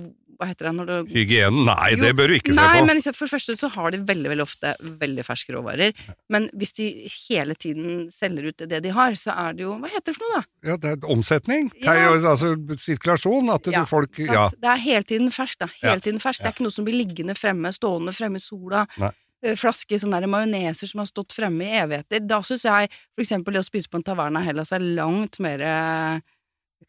hva 0.40 0.47
heter 0.49 0.70
det 0.70 0.73
når 0.73 0.87
du 0.88 1.11
Hygienen, 1.12 1.66
nei, 1.68 1.90
Jo, 1.92 1.99
det 2.00 2.11
bør 2.16 2.30
du 2.32 2.35
ikke 2.38 2.54
Nei, 2.56 2.64
se 2.64 2.78
på. 2.80 2.85
men 2.88 2.97
liksom, 2.97 3.14
for 3.18 3.28
det 3.28 3.32
første 3.35 3.56
så 3.61 3.68
har 3.75 3.90
de 3.92 3.99
veldig, 4.09 4.30
veldig 4.32 4.44
ofte 4.47 4.70
veldig 5.02 5.25
ferske 5.26 5.52
råvarer. 5.52 5.92
Men 6.32 6.47
hvis 6.56 6.73
de 6.78 6.87
hele 7.28 7.54
tiden 7.61 8.06
selger 8.14 8.49
ut 8.49 8.64
det 8.73 8.80
de 8.87 8.92
har, 8.97 9.18
så 9.20 9.35
er 9.37 9.52
det 9.59 9.66
jo 9.66 9.75
Hva 9.82 9.90
heter 9.92 10.09
det 10.09 10.16
for 10.16 10.25
noe, 10.25 10.40
da? 10.40 10.70
Ja, 10.70 10.76
det 10.80 10.94
er 10.94 11.11
omsetning. 11.12 11.68
Ja. 11.85 11.92
Altså 12.14 12.54
sirkulasjon. 12.80 13.52
At 13.52 13.68
Ja, 13.68 13.82
du 13.85 13.90
folk 13.92 14.16
Sant? 14.16 14.32
Ja. 14.32 14.47
Det 14.56 14.73
er 14.73 14.80
hele 14.87 15.04
tiden 15.12 15.28
ferskt, 15.30 15.61
da. 15.61 15.68
Hele 15.82 15.99
Ja, 16.00 16.04
tiden 16.09 16.25
ferskt. 16.25 16.40
Det 16.40 16.49
er 16.49 16.56
ikke 16.56 16.68
noe 16.70 16.76
som 16.78 16.88
blir 16.88 16.97
liggende 16.97 17.37
fremme, 17.37 17.68
stående 17.76 18.16
fremme 18.16 18.40
i 18.40 18.44
sola. 18.49 18.87
Nei. 18.97 19.12
flaske 19.44 19.61
Flasker 19.61 20.00
sånne 20.02 20.25
majoneser 20.28 20.88
som 20.88 21.04
har 21.04 21.06
stått 21.12 21.32
fremme 21.37 21.64
i 21.68 21.78
evigheter. 21.85 22.20
Da 22.25 22.40
syns 22.44 22.64
jeg 22.64 22.88
for 23.12 23.23
eksempel 23.25 23.56
det 23.56 23.61
å 23.61 23.68
spise 23.68 23.88
på 23.92 24.00
en 24.00 24.09
taverna 24.09 24.40
Hellas 24.44 24.73
er 24.73 24.80
langt 24.85 25.37
mer 25.40 25.61
eh, 25.61 26.20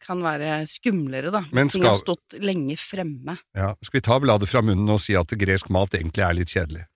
kan 0.00 0.22
være 0.24 0.62
skumlere, 0.70 1.32
da. 1.34 1.42
Hvis 1.48 1.56
Men 1.56 1.70
ting 1.72 1.84
har 1.86 1.98
stått 2.00 2.38
lenge 2.40 2.76
fremme. 2.80 3.36
ja. 3.56 3.74
Skal 3.82 3.98
vi 4.00 4.06
ta 4.06 4.18
bladet 4.22 4.48
fra 4.48 4.62
munnen 4.64 4.88
og 4.88 5.00
si 5.02 5.16
at 5.18 5.28
gresk 5.38 5.70
mat 5.70 5.94
egentlig 5.94 6.24
er 6.24 6.38
litt 6.38 6.52
kjedelig? 6.54 6.86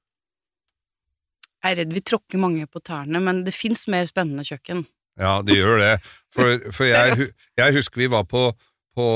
Jeg 1.64 1.74
er 1.74 1.80
redd 1.82 1.92
vi 1.96 2.02
tråkker 2.04 2.38
mange 2.38 2.66
på 2.70 2.80
tærne, 2.84 3.20
men 3.20 3.42
det 3.46 3.54
fins 3.54 3.86
mer 3.90 4.06
spennende 4.06 4.44
kjøkken. 4.46 4.84
Ja, 5.18 5.40
det 5.42 5.56
gjør 5.56 5.80
det. 5.80 5.92
For, 6.34 6.58
for 6.72 6.88
jeg, 6.94 7.30
jeg 7.58 7.76
husker 7.78 8.04
vi 8.04 8.10
var 8.12 8.26
på, 8.30 8.48
på, 8.94 9.06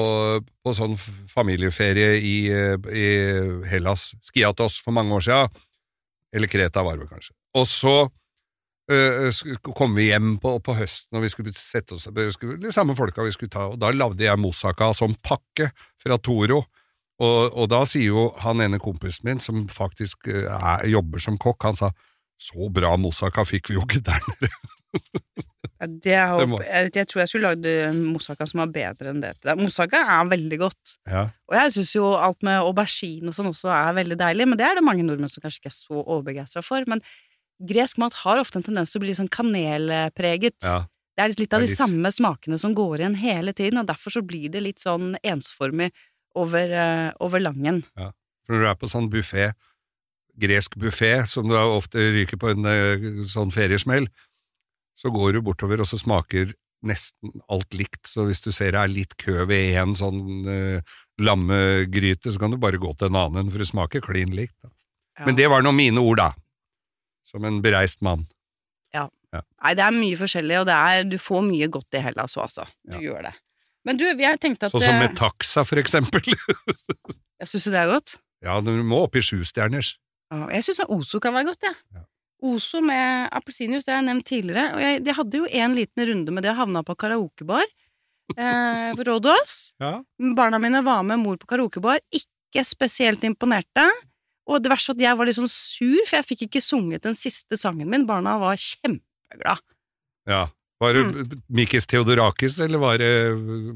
på 0.41 0.75
sånn 0.75 0.97
familieferie 1.31 2.17
i, 2.19 2.37
i 2.51 3.07
Hellas, 3.71 4.11
Skiatos, 4.25 4.81
for 4.83 4.97
mange 4.97 5.15
år 5.19 5.27
siden. 5.29 5.61
Eller 6.35 6.51
Kreta 6.51 6.83
var 6.87 6.99
det 6.99 7.11
kanskje. 7.11 7.35
Og 7.59 7.67
så 7.67 7.95
kom 9.77 9.95
vi 9.95 10.09
hjem 10.09 10.35
på, 10.43 10.57
på 10.65 10.75
høsten, 10.75 11.17
og 11.17 11.25
vi 11.25 11.31
skulle 11.33 11.55
sette 11.57 11.95
oss 11.97 12.09
vi 12.15 12.27
skulle, 12.35 12.59
De 12.61 12.73
samme 12.75 12.97
folka 12.99 13.25
vi 13.27 13.35
skulle 13.35 13.53
ta, 13.53 13.69
og 13.71 13.79
da 13.81 13.93
lagde 13.95 14.27
jeg 14.27 14.41
moussaka 14.41 14.91
som 14.97 15.15
pakke 15.25 15.71
fra 16.01 16.19
Toro. 16.19 16.65
Og, 17.21 17.53
og 17.53 17.67
da 17.69 17.83
sier 17.89 18.09
jo 18.09 18.29
han 18.41 18.63
ene 18.65 18.81
kompisen 18.81 19.29
min, 19.29 19.43
som 19.45 19.67
faktisk 19.73 20.31
øh, 20.33 20.47
er, 20.49 20.87
jobber 20.89 21.21
som 21.21 21.37
kokk, 21.41 21.69
han 21.69 21.77
sa 21.77 21.91
så 22.41 22.71
bra 22.73 22.95
moussaka 22.97 23.45
fikk 23.45 23.69
vi 23.71 23.77
jo 23.77 23.85
ikke 23.85 24.01
der 24.07 24.23
nede. 24.33 24.53
Ja, 25.81 25.87
Det 25.87 26.13
jeg, 26.13 26.29
håper, 26.29 26.63
jeg, 26.65 26.91
jeg 26.97 27.09
tror 27.09 27.21
jeg 27.21 27.31
skulle 27.31 27.51
lagd 27.53 27.97
moussaka 27.97 28.47
som 28.49 28.63
var 28.63 28.73
bedre 28.75 29.13
enn 29.13 29.23
det. 29.23 29.35
Moussaka 29.61 30.01
er 30.17 30.29
veldig 30.29 30.59
godt. 30.61 30.95
Ja. 31.09 31.23
Og 31.49 31.57
jeg 31.57 31.75
syns 31.77 31.93
jo 31.95 32.11
alt 32.17 32.41
med 32.45 32.61
aubergine 32.65 33.31
og 33.31 33.37
sånn 33.37 33.49
også 33.53 33.71
er 33.73 33.95
veldig 34.01 34.19
deilig, 34.21 34.49
men 34.51 34.61
det 34.61 34.67
er 34.67 34.81
det 34.81 34.85
mange 34.85 35.07
nordmenn 35.07 35.33
som 35.33 35.45
kanskje 35.45 35.63
ikke 35.63 35.73
er 35.73 35.77
så 35.77 36.01
overbegeistra 36.03 36.65
for. 36.65 36.85
Men 36.91 37.05
gresk 37.61 38.01
mat 38.01 38.17
har 38.25 38.41
ofte 38.41 38.61
en 38.61 38.67
tendens 38.67 38.93
til 38.93 39.01
å 39.01 39.05
bli 39.05 39.17
sånn 39.17 39.31
kanelpreget. 39.33 40.57
Ja. 40.65 40.85
Det 41.17 41.25
er 41.25 41.35
litt 41.37 41.53
av 41.53 41.61
de 41.61 41.69
litt- 41.69 41.77
samme 41.77 42.09
smakene 42.13 42.59
som 42.59 42.75
går 42.75 43.01
igjen 43.01 43.17
hele 43.21 43.53
tiden, 43.53 43.79
og 43.79 43.87
derfor 43.87 44.11
så 44.11 44.23
blir 44.25 44.49
det 44.51 44.63
litt 44.63 44.81
sånn 44.81 45.17
ensformig 45.23 45.91
over, 46.35 46.71
uh, 46.73 47.11
over 47.21 47.41
langen. 47.41 47.83
For 47.95 48.55
når 48.55 48.61
du 48.61 48.69
er 48.71 48.79
på 48.81 48.89
sånn 48.89 49.11
buffé, 49.11 49.53
gresk 50.41 50.77
buffé, 50.77 51.27
som 51.29 51.49
du 51.49 51.55
ofte 51.55 51.99
ryker 51.99 52.39
på 52.41 52.55
en 52.55 52.65
uh, 52.65 53.25
sånn 53.29 53.53
feriesmell, 53.53 54.09
så 54.97 55.13
går 55.13 55.35
du 55.35 55.43
bortover, 55.43 55.81
og 55.81 55.87
så 55.87 55.99
smaker 56.01 56.55
nesten 56.87 57.43
alt 57.53 57.75
likt. 57.77 58.07
Så 58.09 58.25
hvis 58.29 58.41
du 58.41 58.51
ser 58.53 58.73
det 58.73 58.81
er 58.81 58.93
litt 58.93 59.17
kø 59.21 59.45
ved 59.45 59.77
en 59.77 59.93
sånn 59.95 60.47
uh, 60.49 60.81
lammegryte, 61.21 62.33
så 62.33 62.41
kan 62.41 62.55
du 62.55 62.57
bare 62.57 62.81
gå 62.81 62.95
til 62.97 63.11
en 63.11 63.21
annen, 63.27 63.51
for 63.51 63.59
det 63.59 63.69
smaker 63.69 64.01
klin 64.01 64.33
likt. 64.33 64.57
Ja. 64.65 65.27
Men 65.27 65.37
det 65.37 65.51
var 65.53 65.61
nå 65.61 65.75
mine 65.77 66.01
ord, 66.01 66.23
da. 66.23 66.33
Som 67.31 67.45
en 67.49 67.61
bereist 67.65 68.03
mann. 68.03 68.27
Nei, 69.31 69.75
det 69.79 69.85
er 69.85 69.95
mye 69.95 70.17
forskjellig, 70.19 70.57
og 70.59 70.65
det 70.67 70.75
er, 70.75 71.05
du 71.07 71.15
får 71.23 71.45
mye 71.47 71.69
godt 71.71 71.95
i 71.95 72.01
Hellas 72.03 72.33
òg, 72.35 72.49
altså. 72.49 72.65
Du 72.83 72.97
Ja. 72.97 73.01
gjør 73.05 73.23
det. 73.29 73.33
Men 73.87 73.97
du, 74.01 74.03
jeg 74.19 74.41
tenkte 74.43 74.67
at 74.67 74.73
Sånn 74.75 74.83
som 74.83 74.97
eh, 74.97 75.05
med 75.05 75.15
taxa, 75.17 75.63
for 75.65 75.79
eksempel. 75.79 76.21
Jeg 77.41 77.47
syns 77.49 77.69
det 77.71 77.79
er 77.79 77.87
godt. 77.93 78.17
ja, 78.45 78.57
du 78.61 78.73
må 78.83 79.05
opp 79.07 79.15
i 79.17 79.23
sjustjerners. 79.25 79.93
Ja, 80.35 80.49
jeg 80.53 80.65
syns 80.67 80.83
Ozo 80.93 81.21
kan 81.23 81.33
være 81.33 81.47
godt, 81.49 81.63
jeg. 81.65 81.79
Ja. 81.95 82.03
Ozo 82.51 82.83
med 82.85 83.31
appelsinjuice, 83.33 83.87
det 83.87 83.95
har 83.95 84.03
jeg 84.03 84.09
nevnt 84.11 84.27
tidligere. 84.29 84.67
Og 84.75 84.83
jeg, 84.85 84.99
de 85.07 85.15
hadde 85.17 85.39
jo 85.41 85.47
en 85.63 85.75
liten 85.79 86.05
runde 86.11 86.35
med 86.35 86.43
det, 86.45 86.51
jeg 86.51 86.59
havna 86.61 86.83
på 86.85 86.95
karaokebar 87.01 87.65
eh, 88.37 88.91
på 88.99 89.07
Rådås. 89.09 89.55
Ja. 89.81 89.95
Barna 90.37 90.59
mine 90.61 90.83
var 90.85 91.03
med 91.07 91.23
mor 91.23 91.39
på 91.41 91.49
karaokebar, 91.55 92.03
ikke 92.13 92.67
spesielt 92.67 93.25
imponerte. 93.25 93.87
Og 94.51 94.63
det 94.65 94.73
verste 94.73 94.93
at 94.97 95.03
jeg 95.03 95.17
var 95.17 95.29
litt 95.29 95.39
sånn 95.39 95.51
sur, 95.53 96.01
for 96.09 96.19
jeg 96.19 96.27
fikk 96.33 96.47
ikke 96.49 96.63
sunget 96.65 97.05
den 97.07 97.15
siste 97.19 97.57
sangen 97.61 97.87
min. 97.91 98.07
Barna 98.09 98.37
var 98.43 98.57
kjempeglad. 98.59 99.63
ja. 100.29 100.49
Var 100.81 100.95
det 100.97 101.35
Mikis 101.53 101.85
Theodorakis, 101.85 102.55
eller 102.65 102.81
var 102.81 102.97
det 102.97 103.09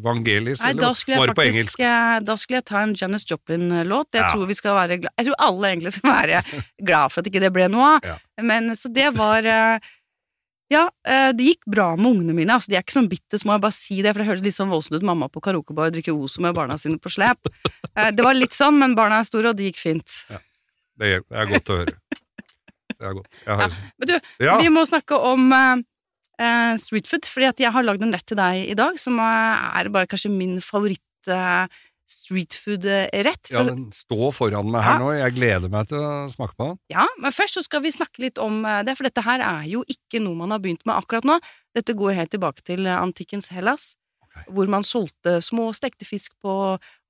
Vangelis, 0.00 0.62
Mm. 0.62 0.64
Nei, 0.64 0.70
eller 0.72 1.18
var 1.18 1.26
det 1.28 1.34
på 1.36 1.42
engelsk? 1.44 1.80
eh, 1.84 2.20
Da 2.24 2.34
skulle 2.40 2.56
jeg 2.62 2.64
ta 2.64 2.78
en 2.80 2.94
Janis 2.96 3.26
Joplin-låt. 3.28 4.08
Jeg 4.16 4.22
Ja. 4.22 4.30
tror 4.32 4.46
vi 4.48 4.54
skal 4.56 4.72
være 4.74 4.96
glad 5.02 5.12
Jeg 5.18 5.26
tror 5.26 5.34
alle 5.38 5.68
egentlig 5.68 5.92
skal 5.92 6.10
være 6.10 6.40
glad 6.82 7.12
for 7.12 7.20
at 7.20 7.26
ikke 7.28 7.40
det 7.44 7.52
ble 7.52 7.68
noe 7.68 7.96
av. 7.96 8.00
Ja. 8.08 8.16
Men 8.40 8.70
så 8.70 8.88
det 8.90 9.12
var 9.14 9.44
eh, 9.44 9.78
Ja, 10.70 10.88
eh, 11.04 11.32
det 11.32 11.44
gikk 11.44 11.66
bra 11.68 11.94
med 11.94 12.06
ungene 12.08 12.32
mine. 12.34 12.48
Altså, 12.56 12.68
de 12.72 12.76
er 12.76 12.82
ikke 12.82 12.96
sånn 12.96 13.10
bitte 13.12 13.36
små, 13.36 13.52
jeg 13.52 13.60
bare 13.60 13.76
si 13.76 14.00
det, 14.00 14.14
for 14.14 14.22
det 14.24 14.28
høres 14.30 14.42
litt 14.42 14.54
sånn 14.56 14.70
voldsomt 14.72 14.96
ut. 14.96 15.02
Mamma 15.04 15.28
på 15.28 15.42
karaokebar 15.44 15.92
drikker 15.92 16.16
Ozo 16.16 16.40
med 16.40 16.54
barna 16.56 16.78
sine 16.80 16.96
på 16.98 17.12
slep. 17.12 17.36
Det 17.94 18.24
var 18.24 18.32
litt 18.32 18.56
sånn, 18.56 18.78
men 18.80 18.94
barna 18.96 19.18
er 19.20 19.24
store, 19.28 19.50
og 19.52 19.56
det 19.60 19.74
gikk 19.74 19.76
fint. 19.76 20.08
Er, 20.30 20.40
det 21.00 21.14
er 21.30 21.50
godt 21.50 21.72
å 21.72 21.80
høre. 21.82 21.96
Det 22.94 23.08
er 23.08 23.16
godt. 23.16 23.40
Jeg 23.46 23.58
har, 23.58 23.78
Men 23.98 24.10
du, 24.10 24.14
ja. 24.44 24.58
vi 24.60 24.70
må 24.72 24.84
snakke 24.86 25.18
om 25.30 25.48
uh, 25.50 25.80
uh, 26.38 26.74
street 26.80 27.08
food, 27.10 27.26
fordi 27.30 27.48
at 27.50 27.64
jeg 27.64 27.72
har 27.74 27.86
lagd 27.86 28.04
en 28.06 28.14
rett 28.14 28.26
til 28.28 28.38
deg 28.38 28.70
i 28.70 28.76
dag, 28.78 29.00
som 29.00 29.18
eh, 29.18 29.64
er 29.80 29.90
bare 29.94 30.08
kanskje 30.10 30.30
min 30.32 30.60
favoritt 30.62 31.32
uh, 31.32 31.66
street 32.08 32.54
food-rett. 32.60 33.50
ja, 33.50 33.64
den 33.66 33.88
står 33.96 34.30
foran 34.36 34.70
meg 34.70 34.84
her 34.84 34.98
Ja. 34.98 35.02
nå. 35.02 35.10
Jeg 35.16 35.34
gleder 35.38 35.72
meg 35.72 35.88
til 35.90 35.98
å 35.98 36.28
smake 36.30 36.54
på 36.54 36.70
den. 36.70 36.78
Ja, 36.92 37.08
men 37.18 37.34
først 37.34 37.58
så 37.58 37.64
skal 37.64 37.82
vi 37.84 37.94
snakke 37.96 38.22
litt 38.26 38.38
om 38.38 38.62
det, 38.86 38.94
for 38.98 39.08
dette 39.08 39.24
her 39.24 39.42
er 39.42 39.66
jo 39.72 39.82
ikke 39.88 40.20
noe 40.22 40.36
man 40.38 40.52
har 40.54 40.62
begynt 40.62 40.84
med 40.86 40.94
akkurat 41.00 41.26
nå. 41.26 41.40
Dette 41.74 41.96
går 41.96 42.14
helt 42.20 42.34
tilbake 42.36 42.62
til 42.62 42.86
antikkens 42.92 43.48
Hellas. 43.56 43.94
Hvor 44.48 44.70
man 44.70 44.84
solgte 44.86 45.38
små 45.44 45.70
stekte 45.76 46.06
fisk 46.08 46.34
på 46.42 46.54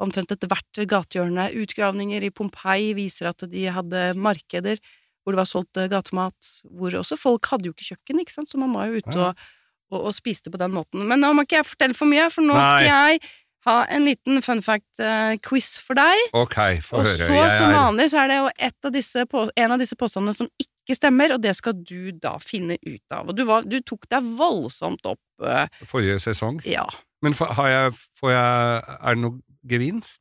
omtrent 0.02 0.34
ethvert 0.34 0.82
gatehjørne. 0.90 1.48
Utgravninger 1.62 2.26
i 2.26 2.32
Pompeii 2.34 2.92
viser 2.98 3.30
at 3.32 3.46
de 3.50 3.66
hadde 3.72 4.12
markeder 4.20 4.80
hvor 5.24 5.32
det 5.32 5.40
var 5.40 5.48
solgt 5.48 5.78
eh, 5.80 5.88
gatemat, 5.88 6.50
hvor 6.68 6.92
også 7.00 7.16
folk 7.16 7.48
hadde 7.48 7.70
jo 7.70 7.72
ikke 7.72 7.94
kjøkken, 7.94 8.18
ikke 8.20 8.34
sant, 8.34 8.50
så 8.50 8.58
man 8.60 8.74
var 8.76 8.90
jo 8.90 9.00
ute 9.00 9.14
og, 9.16 9.46
og, 9.88 10.02
og 10.10 10.12
spiste 10.12 10.52
på 10.52 10.60
den 10.60 10.74
måten. 10.76 11.06
Men 11.08 11.22
nå 11.24 11.30
må 11.32 11.46
ikke 11.46 11.62
jeg 11.62 11.68
fortelle 11.70 11.96
for 11.96 12.10
mye, 12.10 12.26
for 12.34 12.44
nå 12.44 12.52
Nei. 12.58 12.66
skal 12.68 12.90
jeg 12.90 13.24
ha 13.64 13.78
en 13.96 14.04
liten 14.04 14.42
fun 14.44 14.60
fact-quiz 14.60 15.70
for 15.80 15.96
deg. 15.96 16.26
Ok, 16.36 16.58
få 16.84 16.98
Og 17.00 17.06
høre. 17.08 17.16
så, 17.16 17.32
Jeg 17.32 17.54
som 17.56 17.70
er, 17.70 17.76
vanlig, 17.78 18.08
så 18.12 18.20
er 18.20 18.28
det 18.28 18.36
jo 18.42 18.50
et 18.68 18.88
av 18.90 18.92
disse, 18.92 19.24
en 19.64 19.72
av 19.72 19.80
disse 19.80 19.96
påstandene 19.96 20.36
som 20.36 20.50
ikke 20.60 20.98
stemmer, 20.98 21.32
og 21.32 21.40
det 21.40 21.54
skal 21.56 21.78
du 21.80 22.12
da 22.12 22.34
finne 22.44 22.76
ut 22.84 23.16
av. 23.16 23.30
Og 23.32 23.38
du, 23.38 23.46
var, 23.48 23.64
du 23.64 23.78
tok 23.80 24.04
deg 24.12 24.28
voldsomt 24.36 25.08
opp. 25.08 25.22
Uh, 25.40 25.64
forrige 25.88 26.20
sesong. 26.22 26.60
ja, 26.68 26.84
Men 27.24 27.36
har 27.40 27.68
jeg, 27.70 27.92
får 28.20 28.34
jeg 28.34 28.96
Er 28.98 29.16
det 29.16 29.22
noe 29.22 29.40
gevinst? 29.70 30.20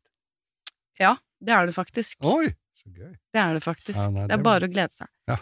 Ja, 1.01 1.17
det 1.43 1.55
er 1.55 1.67
det 1.67 1.75
faktisk. 1.75 2.19
Oi, 2.24 2.53
så 2.77 2.91
gøy. 2.93 3.12
Det 3.33 3.41
er 3.41 3.57
det 3.57 3.63
faktisk. 3.65 4.00
Ja, 4.00 4.07
nei, 4.13 4.27
det 4.27 4.31
er 4.31 4.39
det 4.39 4.45
bare 4.45 4.69
å 4.69 4.72
glede 4.72 4.95
seg. 4.95 5.10
Ja. 5.29 5.39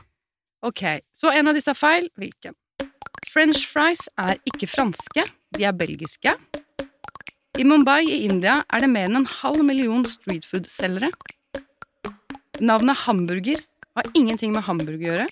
Ok, 0.66 0.84
så 1.14 1.34
en 1.34 1.50
av 1.52 1.58
disse 1.58 1.74
er 1.74 1.78
feil. 1.78 2.08
Hvilken? 2.22 2.56
French 3.32 3.64
fries 3.70 4.08
er 4.20 4.40
ikke 4.50 4.68
franske, 4.68 5.24
de 5.56 5.68
er 5.68 5.76
belgiske. 5.78 6.34
I 7.60 7.66
Mumbai 7.68 8.02
i 8.08 8.24
India 8.26 8.62
er 8.72 8.84
det 8.84 8.90
mer 8.92 9.10
enn 9.10 9.22
en 9.22 9.30
halv 9.30 9.64
million 9.68 10.04
streetfood-selgere. 10.08 11.12
Navnet 12.62 13.04
hamburger 13.06 13.64
har 13.98 14.10
ingenting 14.18 14.56
med 14.56 14.66
hamburger 14.68 15.02
å 15.02 15.12
gjøre. 15.12 15.30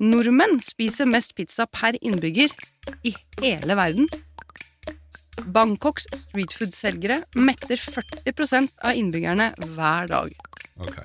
Nordmenn 0.00 0.58
spiser 0.64 1.08
mest 1.08 1.36
pizza 1.38 1.66
per 1.70 1.96
innbygger 2.00 2.52
i 3.06 3.14
hele 3.40 3.76
verden. 3.78 4.08
Bangkoks 5.54 6.06
streetfood-selgere 6.14 7.22
metter 7.36 7.80
40% 7.80 8.74
av 8.84 8.98
innbyggerne 8.98 9.50
hver 9.74 10.10
dag. 10.10 10.34
Ok. 10.82 10.98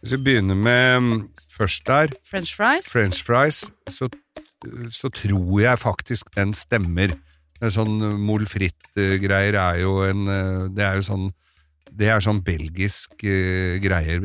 Hvis 0.00 0.14
vi 0.16 0.20
begynner 0.26 0.58
med 0.58 1.00
mm, 1.02 1.22
først 1.56 1.86
der, 1.86 2.14
French 2.30 2.54
fries. 2.56 2.90
french 2.92 3.22
fries, 3.26 3.64
så, 3.90 4.08
så 4.94 5.10
tror 5.14 5.60
jeg 5.62 5.82
faktisk 5.82 6.30
den 6.36 6.54
stemmer. 6.54 7.14
Er 7.58 7.74
Sånn 7.74 7.98
mol 8.22 8.46
fritt-greier 8.46 9.56
er 9.58 9.80
jo 9.82 9.96
en 10.06 10.28
eh, 10.30 10.66
Det 10.70 10.84
er 10.86 11.00
jo 11.00 11.06
sånn 11.08 11.30
det 11.98 12.10
er 12.12 12.20
sånn 12.22 12.42
belgisk 12.46 13.24
uh, 13.26 13.78
greier. 13.82 14.20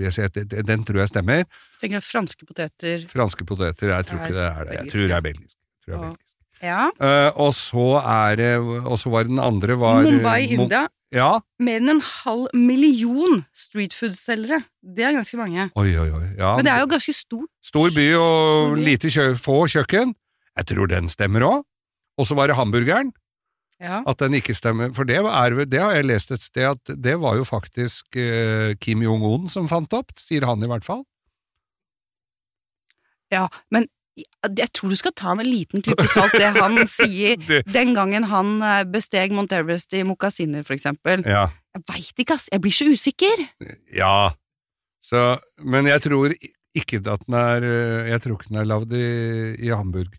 Den 0.67 0.83
tror 0.85 0.99
jeg 1.01 1.09
stemmer. 1.09 1.45
tenker 1.81 1.97
jeg 1.97 2.05
franske 2.05 2.45
poteter. 2.45 3.05
Franske 3.09 3.47
poteter, 3.49 3.95
jeg 3.95 4.09
tror 4.09 4.19
ikke 4.19 4.35
det 4.35 4.43
er 4.45 4.67
det. 4.67 4.75
Jeg 4.75 4.91
tror 4.91 5.07
det 5.07 5.15
er 5.15 5.25
belgisk. 5.25 5.55
Jeg 5.55 5.87
tror 5.87 6.03
det 6.03 6.09
er 6.11 6.22
Ja. 6.63 6.88
Uh, 6.96 7.08
Eh, 7.08 7.29
og 7.43 7.51
så 7.58 7.86
er 8.00 8.36
det 8.39 8.51
Og 8.63 8.96
så 9.01 9.10
var 9.12 9.25
den 9.27 9.39
andre 9.43 9.75
var 9.79 10.00
eh, 10.05 10.12
Mumbai, 10.13 10.46
Mo- 10.55 10.63
India. 10.63 10.86
Ja. 11.13 11.32
Mer 11.62 11.77
enn 11.82 11.91
en 11.91 12.00
halv 12.01 12.48
million 12.58 13.43
streetfood-selgere. 13.53 14.63
Det 14.82 15.03
er 15.05 15.12
ganske 15.13 15.38
mange. 15.38 15.67
Oi, 15.77 15.91
oi, 16.00 16.08
oi. 16.10 16.24
Ja. 16.39 16.55
Men 16.58 16.65
det 16.65 16.72
er 16.74 16.79
jo 16.82 16.88
ganske 16.96 17.13
stort. 17.13 17.50
Stor 17.62 17.91
by 17.93 18.05
og 18.17 18.39
Stor 18.39 18.75
by. 18.79 18.86
lite 18.88 19.12
kjø 19.13 19.25
få 19.38 19.58
kjøkken. 19.70 20.15
Jeg 20.58 20.65
tror 20.72 20.89
den 20.89 21.10
stemmer 21.13 21.46
òg. 21.46 21.62
Og 22.17 22.25
så 22.29 22.34
var 22.39 22.48
det 22.50 22.55
hamburgeren. 22.58 23.12
Ja. 23.84 24.01
At 24.08 24.17
den 24.24 24.34
ikke 24.39 24.55
stemmer. 24.58 24.89
For 24.96 25.03
det, 25.05 25.17
er, 25.22 25.58
det 25.70 25.79
har 25.82 25.93
jeg 26.00 26.05
lest 26.10 26.32
et 26.32 26.41
sted, 26.41 26.63
at 26.72 26.96
det 27.03 27.20
var 27.22 27.36
jo 27.38 27.43
faktisk 27.46 28.15
eh, 28.17 28.74
Kim 28.82 29.01
Jong-un 29.03 29.50
som 29.53 29.67
fant 29.70 29.91
opp, 29.93 30.13
sier 30.17 30.46
han 30.50 30.63
i 30.63 30.70
hvert 30.72 30.86
fall. 30.88 31.03
ja. 33.34 33.48
Men 33.74 33.88
jeg 34.15 34.70
tror 34.75 34.91
du 34.93 34.98
skal 35.00 35.13
ta 35.17 35.34
med 35.34 35.48
en 35.48 35.51
liten 35.51 35.84
klype 35.86 36.05
salt 36.13 36.36
det 36.38 36.51
han 36.53 36.77
sier 37.00 37.39
den 37.65 37.93
gangen 37.98 38.27
han 38.29 38.55
eh, 38.62 38.82
besteg 38.89 39.34
Mount 39.34 39.53
Everest 39.55 39.93
i 39.98 40.03
mokasiner, 40.05 40.65
for 40.67 40.75
eksempel. 40.77 41.25
Ja. 41.25 41.48
Jeg 41.74 41.86
veit 41.89 42.22
ikke, 42.22 42.38
ass. 42.38 42.50
Jeg 42.53 42.62
blir 42.62 42.75
så 42.75 42.89
usikker. 42.91 43.46
ja. 43.93 44.34
Så, 45.03 45.20
men 45.60 45.89
jeg 45.89 46.00
tror 46.05 46.32
ikke 46.32 47.01
at 47.12 47.25
den 47.25 47.36
er 47.36 47.65
eh, 47.67 48.12
Jeg 48.13 48.22
tror 48.24 48.38
ikke 48.38 48.53
den 48.53 48.62
er 48.62 48.70
lagd 48.70 48.93
i, 48.96 49.08
i 49.60 49.72
Hamburg. 49.74 50.13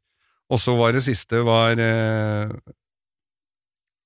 Og 0.53 0.61
så 0.61 0.75
var 0.77 0.93
det 0.93 1.01
siste 1.07 1.41
var 1.47 1.79
eh, 1.81 2.51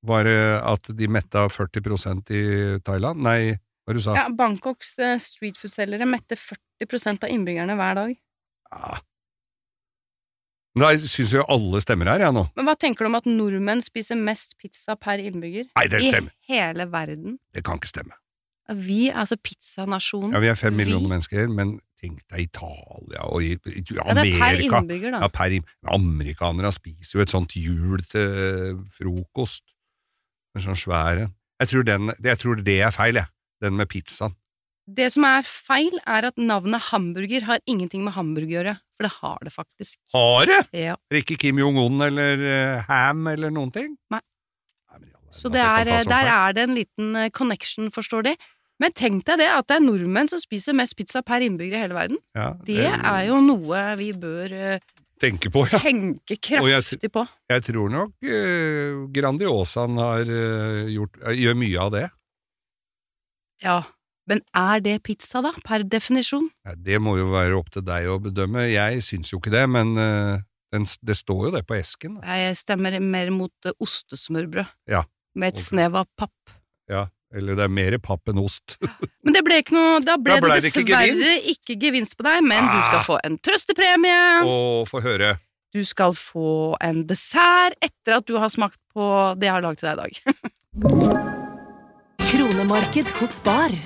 Var 0.06 0.30
at 0.62 0.92
de 0.94 1.08
metta 1.10 1.48
40% 1.50 2.30
i 2.30 2.44
Thailand? 2.86 3.24
Nei, 3.26 3.56
hva 3.82 3.96
du 3.96 4.04
sa 4.04 4.14
Ja, 4.20 4.28
Bangkoks 4.30 4.94
streetfood-selgere 5.24 6.06
mette 6.06 6.38
40% 6.38 7.26
av 7.26 7.32
innbyggerne 7.34 7.74
hver 7.80 7.98
dag. 7.98 8.14
Ja. 8.70 9.00
Men 10.78 10.84
Da 10.86 11.08
syns 11.10 11.32
jo 11.34 11.42
alle 11.50 11.80
stemmer 11.82 12.08
her, 12.12 12.22
jeg 12.28 12.34
nå. 12.36 12.46
Men 12.56 12.68
hva 12.70 12.76
tenker 12.78 13.04
du 13.04 13.10
om 13.10 13.18
at 13.18 13.26
nordmenn 13.28 13.82
spiser 13.84 14.16
mest 14.20 14.54
pizza 14.62 14.94
per 14.96 15.18
innbygger? 15.22 15.68
Nei, 15.74 15.86
det 15.90 16.00
stemmer. 16.06 16.32
I 16.48 16.54
hele 16.54 16.86
verden. 16.92 17.36
Det 17.54 17.64
kan 17.66 17.80
ikke 17.80 17.90
stemme. 17.90 18.14
Vi 18.78 19.08
er 19.08 19.16
altså 19.22 19.38
pizzanasjonen. 19.40 20.34
Ja, 20.36 20.40
Vi 20.44 20.48
er 20.52 20.54
fem 20.60 20.74
Vi- 20.76 20.84
millioner 20.84 21.08
mennesker, 21.08 21.48
men 21.48 21.78
tenk 21.98 22.20
deg 22.30 22.42
Italia 22.50 23.24
og 23.26 23.42
i, 23.42 23.54
i, 23.56 23.80
i 23.80 23.84
Ja, 23.96 24.12
det 24.14 24.26
er 24.34 24.38
per 24.38 24.60
innbygger, 24.60 25.10
da. 25.16 25.20
Ja, 25.24 25.28
per, 25.32 25.54
Amerikanere 25.88 26.70
spiser 26.76 27.18
jo 27.18 27.24
et 27.24 27.32
sånt 27.32 27.56
hjul 27.56 28.04
til 28.12 28.76
frokost. 28.94 29.64
En 30.54 30.62
sånn 30.62 30.78
svær 30.78 31.24
en. 31.24 31.34
Jeg 31.60 31.68
tror, 31.72 31.82
den, 31.88 32.12
jeg 32.22 32.38
tror 32.38 32.60
det 32.62 32.76
er 32.86 32.92
feil, 32.94 33.18
jeg. 33.18 33.26
Den 33.64 33.74
med 33.80 33.88
pizzaen. 33.90 34.36
Det 34.88 35.10
som 35.12 35.24
er 35.28 35.42
feil, 35.44 35.98
er 36.08 36.30
at 36.30 36.38
navnet 36.40 36.80
hamburger 36.88 37.44
har 37.44 37.60
ingenting 37.68 38.04
med 38.06 38.14
hamburg 38.16 38.48
å 38.48 38.54
gjøre. 38.56 38.72
For 38.96 39.04
det 39.06 39.10
har 39.18 39.42
det 39.44 39.52
faktisk. 39.52 39.98
Har 40.14 40.46
det? 40.48 40.60
Ja. 40.74 40.94
Er 41.12 41.20
Ikke 41.20 41.36
Kim 41.38 41.60
Jong-un 41.60 42.00
eller 42.08 42.40
uh, 42.40 42.86
Ham 42.88 43.26
eller 43.30 43.52
noen 43.54 43.70
ting? 43.74 43.92
Nei. 44.10 44.22
Så 45.30 45.50
det 45.52 45.60
er, 45.60 45.84
sånn 46.00 46.08
der 46.08 46.24
feil. 46.24 46.30
er 46.34 46.54
det 46.56 46.62
en 46.64 46.72
liten 46.74 47.16
eh, 47.20 47.28
connection, 47.36 47.90
forstår 47.94 48.24
de. 48.30 48.32
Men 48.80 48.94
tenk 48.96 49.26
deg 49.28 49.42
det, 49.42 49.48
at 49.52 49.66
det 49.68 49.76
er 49.76 49.84
nordmenn 49.84 50.30
som 50.30 50.40
spiser 50.40 50.74
mest 50.74 50.96
pizza 50.98 51.20
per 51.26 51.44
innbygger 51.44 51.76
i 51.76 51.82
hele 51.84 51.94
verden. 51.98 52.18
ja, 52.34 52.48
Det 52.64 52.86
er 52.88 53.26
jo 53.28 53.36
noe 53.44 53.82
vi 54.00 54.08
bør 54.16 54.54
eh, 54.56 54.86
Tenke 55.20 55.50
på, 55.50 55.64
ja. 55.68 55.80
tenke 55.82 56.36
kraftig 56.38 57.02
jeg- 57.02 57.12
på. 57.12 57.24
Jeg 57.50 57.64
tror 57.66 57.90
nok 57.90 58.12
uh, 58.22 59.04
Grandiosaen 59.10 59.98
har 59.98 60.30
uh, 60.30 60.86
gjort, 60.94 61.18
eh, 61.26 61.34
gjør 61.42 61.56
mye 61.58 61.80
av 61.84 61.90
det. 61.96 62.04
Ja. 63.64 63.78
Men 64.28 64.42
er 64.56 64.82
det 64.84 64.98
pizza, 65.06 65.40
da? 65.44 65.54
Per 65.64 65.86
definisjon? 65.88 66.50
Ja, 66.68 66.74
det 66.76 66.98
må 67.00 67.16
jo 67.18 67.30
være 67.32 67.56
opp 67.56 67.70
til 67.72 67.84
deg 67.86 68.08
å 68.12 68.18
bedømme. 68.20 68.66
Jeg 68.68 69.02
syns 69.06 69.32
jo 69.32 69.40
ikke 69.40 69.52
det, 69.54 69.64
men 69.72 69.94
eh, 69.96 70.42
den, 70.74 70.84
det 71.08 71.16
står 71.16 71.46
jo 71.48 71.52
det 71.54 71.62
på 71.68 71.78
esken. 71.78 72.18
Da. 72.20 72.36
Jeg 72.42 72.58
stemmer 72.60 72.98
mer 73.00 73.30
mot 73.32 73.68
eh, 73.68 73.72
ostesmørbrød. 73.80 74.68
Ja. 74.92 75.06
Med 75.38 75.54
et 75.54 75.60
okay. 75.62 75.68
snev 75.70 75.96
av 75.96 76.08
papp. 76.18 76.52
Ja, 76.92 77.06
eller 77.36 77.56
det 77.58 77.64
er 77.66 77.72
mer 77.72 77.96
papp 78.04 78.28
enn 78.32 78.40
ost. 78.40 78.76
Men 79.24 79.36
det 79.36 79.42
ble 79.44 79.58
ikke 79.60 79.74
noe 79.76 79.98
Da 80.00 80.14
ble, 80.16 80.38
Da 80.38 80.44
ble 80.46 80.54
det 80.56 80.62
det 80.64 80.70
ikke 80.72 80.84
dessverre 80.88 81.10
gevinst. 81.12 81.50
ikke 81.52 81.76
gevinst 81.82 82.16
på 82.20 82.24
deg, 82.28 82.40
men 82.48 82.64
du 82.68 82.78
skal 82.86 83.00
Ah. 83.00 83.04
få 83.04 83.18
en 83.24 83.36
trøstepremie. 83.44 84.20
Å, 84.48 84.86
få 84.88 85.02
høre. 85.04 85.34
Du 85.76 85.82
skal 85.84 86.14
få 86.16 86.76
en 86.80 87.02
dessert 87.06 87.76
etter 87.84 88.16
at 88.16 88.24
du 88.28 88.38
har 88.40 88.48
smakt 88.48 88.80
på 88.96 89.04
det 89.36 89.50
jeg 89.50 89.56
har 89.56 89.64
laget 89.64 89.84
til 89.84 89.88
deg 89.88 89.96
i 89.96 90.02
dag. 90.04 90.12
Kronemarked 92.28 93.08
hos 93.20 93.36
Spar. 93.36 93.76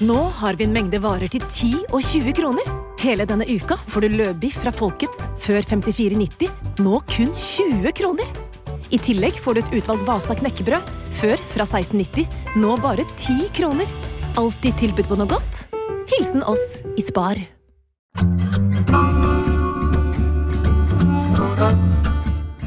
Nå 0.00 0.16
har 0.40 0.56
vi 0.56 0.64
en 0.64 0.72
mengde 0.72 0.98
varer 1.02 1.28
til 1.28 1.42
10 1.44 1.70
og 1.92 2.00
20 2.00 2.32
kroner. 2.38 2.68
Hele 3.02 3.26
denne 3.28 3.44
uka 3.48 3.76
får 3.90 4.06
du 4.06 4.14
løbiff 4.16 4.56
fra 4.62 4.72
Folkets 4.72 5.26
før 5.40 5.60
54,90, 5.66 6.48
nå 6.84 7.00
kun 7.12 7.32
20 7.36 7.92
kroner. 7.98 8.30
I 8.90 8.98
tillegg 9.04 9.36
får 9.40 9.56
du 9.58 9.60
et 9.62 9.74
utvalgt 9.80 10.06
Vasa 10.08 10.36
knekkebrød, 10.40 10.88
før 11.20 11.36
fra 11.52 11.66
1690, 11.68 12.24
nå 12.62 12.76
bare 12.80 13.04
10 13.12 13.50
kroner. 13.56 13.92
Alltid 14.40 14.78
tilbud 14.80 15.10
på 15.10 15.20
noe 15.20 15.28
godt. 15.30 15.66
Hilsen 16.10 16.44
oss 16.48 16.80
i 16.96 17.04
Spar. 17.04 17.40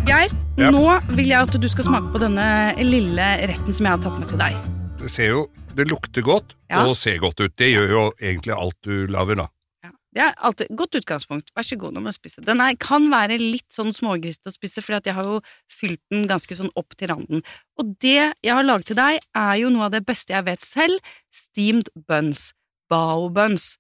Geir, 0.06 0.30
Ja. 0.58 0.70
nå 0.70 0.86
vil 1.18 1.28
jeg 1.32 1.42
at 1.42 1.58
du 1.60 1.68
skal 1.68 1.86
smake 1.90 2.12
på 2.14 2.20
denne 2.22 2.46
lille 2.78 3.26
retten 3.50 3.74
som 3.74 3.88
jeg 3.88 3.96
har 3.96 4.04
tatt 4.04 4.20
med 4.20 4.30
til 4.30 4.38
deg. 4.38 4.54
Det 5.02 5.10
ser 5.10 5.30
jo 5.34 5.48
Det 5.76 5.88
lukter 5.90 6.22
godt 6.26 6.54
Ja. 6.70 6.86
og 6.86 6.96
ser 6.96 7.18
godt 7.20 7.40
ut. 7.42 7.56
Det 7.58 7.72
gjør 7.74 7.90
jo 7.90 8.04
egentlig 8.22 8.54
alt 8.56 8.78
du 8.86 9.08
lager, 9.08 9.36
da. 9.36 9.48
Ja. 9.84 9.90
Det 10.14 10.22
er 10.22 10.34
alltid 10.38 10.68
godt 10.78 10.96
utgangspunkt. 11.02 11.50
Vær 11.58 11.64
så 11.66 11.78
god, 11.78 11.94
nå 11.94 12.00
må 12.02 12.12
du 12.12 12.18
spise. 12.18 12.42
Den 12.46 12.62
er, 12.62 12.76
kan 12.78 13.10
være 13.10 13.38
litt 13.42 13.70
sånn 13.74 13.94
smågrist 13.94 14.46
å 14.46 14.54
spise, 14.54 14.82
for 14.84 14.94
jeg 15.00 15.14
har 15.14 15.24
jo 15.24 15.40
fylt 15.70 16.00
den 16.12 16.28
ganske 16.30 16.56
sånn 16.56 16.70
opp 16.78 16.96
til 16.96 17.10
randen. 17.10 17.44
Og 17.80 17.96
det 18.00 18.34
jeg 18.44 18.54
har 18.54 18.64
laget 18.64 18.86
til 18.92 18.96
deg, 18.96 19.20
er 19.36 19.56
jo 19.58 19.70
noe 19.74 19.86
av 19.86 19.92
det 19.92 20.06
beste 20.06 20.34
jeg 20.34 20.46
vet 20.46 20.62
selv. 20.62 21.00
Steamed 21.34 21.90
buns. 22.08 22.54
Bao 22.90 23.30
buns. 23.34 23.78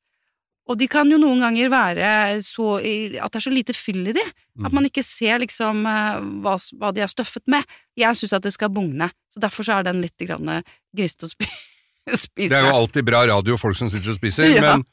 Og 0.65 0.77
de 0.79 0.87
kan 0.87 1.09
jo 1.11 1.17
noen 1.19 1.41
ganger 1.43 1.67
være 1.69 2.41
så 2.41 2.77
at 2.79 3.31
det 3.33 3.35
er 3.35 3.43
så 3.43 3.51
lite 3.51 3.73
fyll 3.75 4.07
i 4.07 4.13
de, 4.13 4.23
Mm. 4.55 4.65
at 4.67 4.71
man 4.73 4.85
ikke 4.85 5.01
ser 5.03 5.39
liksom 5.39 5.79
eh, 5.89 6.19
hva, 6.43 6.53
hva 6.77 6.91
de 6.93 7.01
er 7.01 7.07
støffet 7.09 7.41
med. 7.47 7.65
Jeg 7.97 8.13
syns 8.15 8.33
at 8.37 8.43
det 8.43 8.53
skal 8.53 8.69
bugne, 8.69 9.09
så 9.27 9.39
derfor 9.41 9.63
så 9.65 9.79
er 9.79 9.83
den 9.87 9.99
litt 10.03 10.15
grann 10.21 10.61
grist 10.95 11.23
å 11.25 11.27
spi 11.31 11.45
spise. 12.25 12.49
Det 12.51 12.59
er 12.59 12.67
jo 12.69 12.75
alltid 12.75 13.05
bra 13.07 13.23
radio, 13.29 13.57
folk 13.59 13.77
som 13.79 13.89
sitter 13.93 14.13
og 14.13 14.17
spiser, 14.19 14.49
Ja. 14.55 14.61
men, 14.73 14.85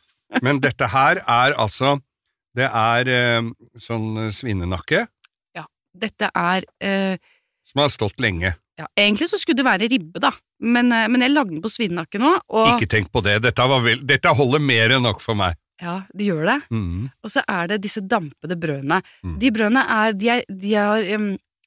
men 0.43 0.61
dette 0.63 0.87
her 0.93 1.23
er 1.27 1.57
altså 1.59 1.97
Det 2.57 2.67
er 2.67 3.09
eh, 3.11 3.51
sånn 3.79 4.31
svinenakke 4.35 5.07
Dette 5.91 6.29
er 6.39 6.63
eh, 6.87 7.17
som 7.67 7.81
har 7.83 7.89
stått 7.91 8.21
lenge. 8.23 8.53
Ja, 8.79 8.87
egentlig 8.95 9.27
så 9.27 9.41
skulle 9.41 9.59
det 9.59 9.65
være 9.67 9.89
ribbe, 9.91 10.21
da, 10.23 10.31
men, 10.63 10.93
eh, 10.95 11.09
men 11.11 11.25
jeg 11.25 11.33
lagde 11.35 11.51
den 11.57 11.63
på 11.65 11.71
svinenakke 11.73 12.21
nå, 12.23 12.31
og 12.47 12.69
Ikke 12.77 12.87
tenk 12.95 13.11
på 13.11 13.23
det. 13.27 13.41
Dette, 13.43 13.67
var 13.73 13.83
vel, 13.83 14.05
dette 14.07 14.31
holder 14.39 14.63
mer 14.63 14.95
enn 14.95 15.03
nok 15.03 15.19
for 15.25 15.35
meg. 15.35 15.59
ja, 15.83 15.97
det 16.15 16.29
gjør 16.31 16.45
det. 16.47 16.57
Mm. 16.71 17.09
Og 17.25 17.33
så 17.35 17.43
er 17.43 17.73
det 17.73 17.81
disse 17.83 18.01
dampede 18.07 18.55
brødene. 18.63 19.01
Mm. 19.27 19.35
De 19.43 19.51
brødene 19.51 19.83
er, 19.97 20.13
de 20.15 20.29
er, 20.37 20.45
de 20.63 20.75
er, 20.79 21.11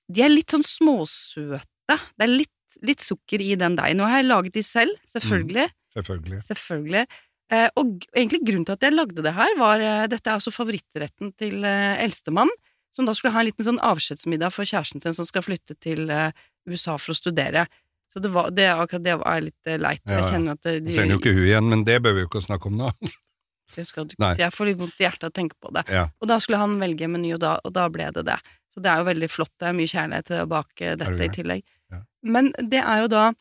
de 0.08 0.24
er 0.24 0.32
litt 0.32 0.56
sånn 0.56 0.64
småsøte. 0.64 2.00
Det 2.00 2.24
er 2.24 2.32
litt, 2.32 2.53
litt 2.86 3.04
sukker 3.04 3.44
i 3.44 3.54
den 3.60 3.78
deigen. 3.78 4.02
Nå 4.02 4.10
har 4.10 4.22
jeg 4.22 4.30
laget 4.30 4.58
de 4.58 4.64
selv, 4.66 4.98
selvfølgelig. 5.10 5.68
Selvfølgelig. 5.94 6.42
Selvfølgelig. 6.48 7.06
Eh, 7.54 7.70
og 7.78 8.06
egentlig 8.16 8.42
grunnen 8.48 8.66
til 8.68 8.78
at 8.78 8.86
jeg 8.88 8.96
lagde 8.96 9.26
det 9.26 9.34
her, 9.36 9.56
var 9.60 9.84
eh, 9.84 10.06
Dette 10.10 10.32
er 10.32 10.40
altså 10.40 10.54
favorittretten 10.56 11.34
til 11.38 11.66
eh, 11.68 12.02
eldstemann, 12.02 12.52
som 12.94 13.06
da 13.06 13.14
skulle 13.18 13.34
ha 13.36 13.44
en 13.44 13.50
liten 13.50 13.68
sånn 13.68 13.82
avskjedsmiddag 13.84 14.54
for 14.56 14.70
kjæresten 14.70 15.04
sin 15.04 15.16
som 15.18 15.28
skal 15.28 15.46
flytte 15.46 15.78
til 15.82 16.08
eh, 16.14 16.32
USA 16.70 16.98
for 16.98 17.14
å 17.14 17.18
studere. 17.18 17.68
Så 18.14 18.22
det 18.22 18.30
var, 18.30 18.52
det, 18.54 18.68
akkurat 18.70 19.04
det 19.04 19.18
var 19.22 19.42
litt 19.42 19.70
eh, 19.70 19.80
leit. 19.82 20.04
Ja, 20.06 20.22
Jeg 20.22 20.32
kjenner 20.32 20.58
at 20.58 20.66
det, 20.66 20.80
de, 20.86 20.94
ser 20.94 21.10
jo 21.10 21.18
ikke 21.18 21.34
hun 21.34 21.46
igjen, 21.48 21.70
men 21.72 21.86
det 21.88 21.98
bør 22.06 22.18
vi 22.18 22.26
jo 22.26 22.30
ikke 22.30 22.44
snakke 22.46 22.70
om 22.70 22.76
nå. 22.78 22.92
det 23.76 23.86
skal 23.90 24.06
du 24.06 24.14
ikke 24.14 24.34
si. 24.36 24.44
Jeg 24.44 24.54
får 24.54 24.70
litt 24.70 24.82
vondt 24.84 25.00
i 25.02 25.08
hjertet 25.08 25.26
av 25.26 25.34
å 25.34 25.38
tenke 25.40 25.58
på 25.62 25.72
det. 25.74 25.84
Ja. 25.90 26.04
Og 26.22 26.30
da 26.30 26.38
skulle 26.44 26.62
han 26.62 26.76
velge 26.82 27.10
meny, 27.10 27.34
og 27.38 27.42
da, 27.42 27.56
og 27.66 27.74
da 27.74 27.88
ble 27.94 28.12
det 28.14 28.26
det. 28.30 28.38
Så 28.74 28.82
det 28.86 28.92
er 28.94 29.02
jo 29.02 29.10
veldig 29.10 29.30
flott. 29.30 29.54
Det 29.58 29.70
er 29.70 29.78
mye 29.78 29.90
kjærlighet 29.90 30.30
til 30.30 30.44
å 30.44 30.50
bake 30.50 30.94
dette 31.02 31.18
det 31.18 31.30
i 31.30 31.34
tillegg. 31.40 31.66
Ja. 31.94 32.04
Men 32.24 32.52
det 32.58 32.80
er 32.82 33.02
jo 33.04 33.08
da 33.12 33.32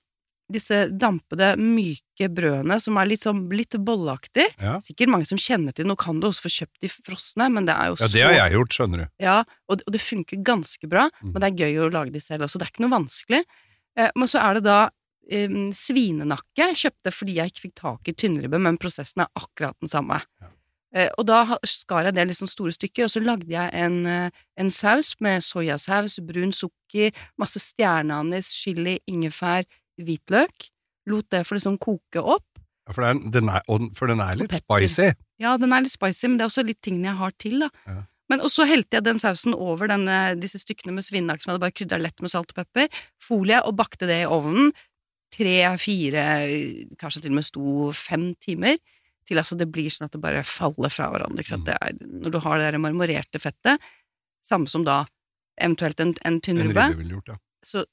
disse 0.52 0.82
dampede, 1.00 1.54
myke 1.56 2.26
brødene 2.28 2.76
som 2.82 2.98
er 3.00 3.06
litt 3.08 3.22
sånn 3.24 3.46
litt 3.56 3.72
bolleaktig. 3.80 4.44
Ja. 4.60 4.74
Sikkert 4.84 5.08
mange 5.08 5.24
som 5.30 5.38
kjenner 5.40 5.72
til 5.72 5.86
Nå 5.88 5.94
kan 5.96 6.18
du 6.20 6.26
også 6.28 6.44
få 6.44 6.50
kjøpt 6.52 6.82
de 6.82 6.90
frosne, 6.92 7.46
men 7.54 7.64
det 7.64 7.72
er 7.72 7.88
jo 7.88 7.96
ja, 8.02 8.08
det 8.12 8.22
har 8.26 8.34
jeg 8.36 8.52
gjort, 8.58 8.74
skjønner 8.76 8.98
du. 8.98 9.06
Ja, 9.24 9.38
og, 9.70 9.78
det- 9.78 9.86
og 9.88 9.92
det 9.96 10.00
funker 10.04 10.42
ganske 10.44 10.88
bra, 10.90 11.06
Mm. 11.22 11.32
men 11.32 11.40
det 11.40 11.48
er 11.48 11.60
gøy 11.64 11.78
å 11.86 11.92
lage 11.94 12.12
de 12.12 12.20
selv 12.20 12.42
også. 12.44 12.58
Det 12.58 12.66
er 12.68 12.72
ikke 12.74 12.84
noe 12.84 12.98
vanskelig. 12.98 13.44
Eh, 13.96 14.10
men 14.16 14.28
så 14.28 14.42
er 14.42 14.54
det 14.54 14.64
da 14.64 14.90
eh, 15.30 15.48
svinenakke. 15.72 16.68
Kjøpte 16.76 17.12
fordi 17.14 17.34
jeg 17.38 17.52
ikke 17.52 17.64
fikk 17.68 17.74
tak 17.80 18.08
i 18.08 18.12
tynnribbe, 18.12 18.58
men 18.60 18.76
prosessen 18.82 19.22
er 19.24 19.28
akkurat 19.38 19.76
den 19.80 19.88
samme. 19.88 20.20
Ja. 20.42 20.48
Eh, 20.92 21.08
og 21.16 21.24
da 21.28 21.56
skar 21.64 22.06
jeg 22.06 22.16
det 22.16 22.26
i 22.26 22.30
liksom 22.30 22.50
store 22.50 22.74
stykker, 22.76 23.06
og 23.06 23.12
så 23.14 23.22
lagde 23.24 23.48
jeg 23.48 23.72
en, 23.72 24.04
eh, 24.06 24.42
en 24.60 24.70
saus 24.70 25.14
med 25.24 25.40
soyasaus, 25.44 26.18
brun 26.26 26.52
sukker, 26.52 27.16
masse 27.40 27.60
stjerneanis, 27.62 28.52
chili, 28.52 28.98
ingefær, 29.08 29.64
hvitløk. 30.00 30.68
Lot 31.08 31.30
det 31.32 31.46
for 31.48 31.56
liksom 31.56 31.80
koke 31.82 32.20
opp. 32.20 32.46
Ja, 32.86 32.92
for, 32.92 33.06
den, 33.06 33.30
den 33.32 33.48
er, 33.48 33.62
for 33.96 34.10
den 34.10 34.20
er 34.20 34.36
litt 34.36 34.54
spicy. 34.58 35.12
Ja, 35.42 35.56
den 35.56 35.72
er 35.72 35.84
litt 35.84 35.94
spicy, 35.94 36.28
men 36.28 36.38
det 36.38 36.44
er 36.44 36.52
også 36.52 36.66
litt 36.66 36.82
tingene 36.84 37.12
jeg 37.12 37.20
har 37.20 37.36
til, 37.40 37.64
da. 37.64 37.70
Ja. 37.88 38.00
Men 38.30 38.40
og 38.44 38.52
så 38.52 38.64
helte 38.68 38.96
jeg 38.96 39.04
den 39.04 39.20
sausen 39.20 39.52
over 39.52 39.90
denne, 39.90 40.18
disse 40.40 40.60
stykkene 40.62 40.94
med 40.96 41.04
svinnak 41.04 41.42
som 41.42 41.50
jeg 41.50 41.56
hadde 41.56 41.64
bare 41.66 41.76
krydra 41.76 41.98
lett 42.00 42.22
med 42.24 42.32
salt 42.32 42.52
og 42.54 42.62
pepper, 42.62 42.88
folie 43.20 43.58
og 43.66 43.76
bakte 43.76 44.08
det 44.08 44.22
i 44.22 44.30
ovnen. 44.30 44.72
tre, 45.32 45.56
fire, 45.80 46.22
kanskje 47.00 47.22
til 47.24 47.32
og 47.32 47.36
med 47.38 47.46
sto 47.46 47.92
fem 47.96 48.24
timer, 48.36 48.76
til 49.28 49.40
altså 49.40 49.56
det 49.58 49.68
blir 49.72 49.90
sånn 49.92 50.08
at 50.08 50.16
det 50.16 50.22
bare 50.22 50.42
faller 50.46 50.92
fra 50.92 51.08
hverandre. 51.12 51.44
Ikke 51.44 51.54
sant? 51.54 51.68
Det 51.68 51.76
er, 51.78 51.98
når 52.02 52.34
du 52.34 52.38
har 52.44 52.58
det 52.58 52.70
der 52.70 52.82
marmorerte 52.82 53.42
fettet, 53.42 53.90
samme 54.42 54.70
som 54.70 54.86
da 54.86 55.02
eventuelt 55.60 56.00
en, 56.00 56.14
en 56.26 56.40
En 56.48 56.62
ribbe 56.62 57.20
ja. 57.28 57.36
så, 57.64 57.84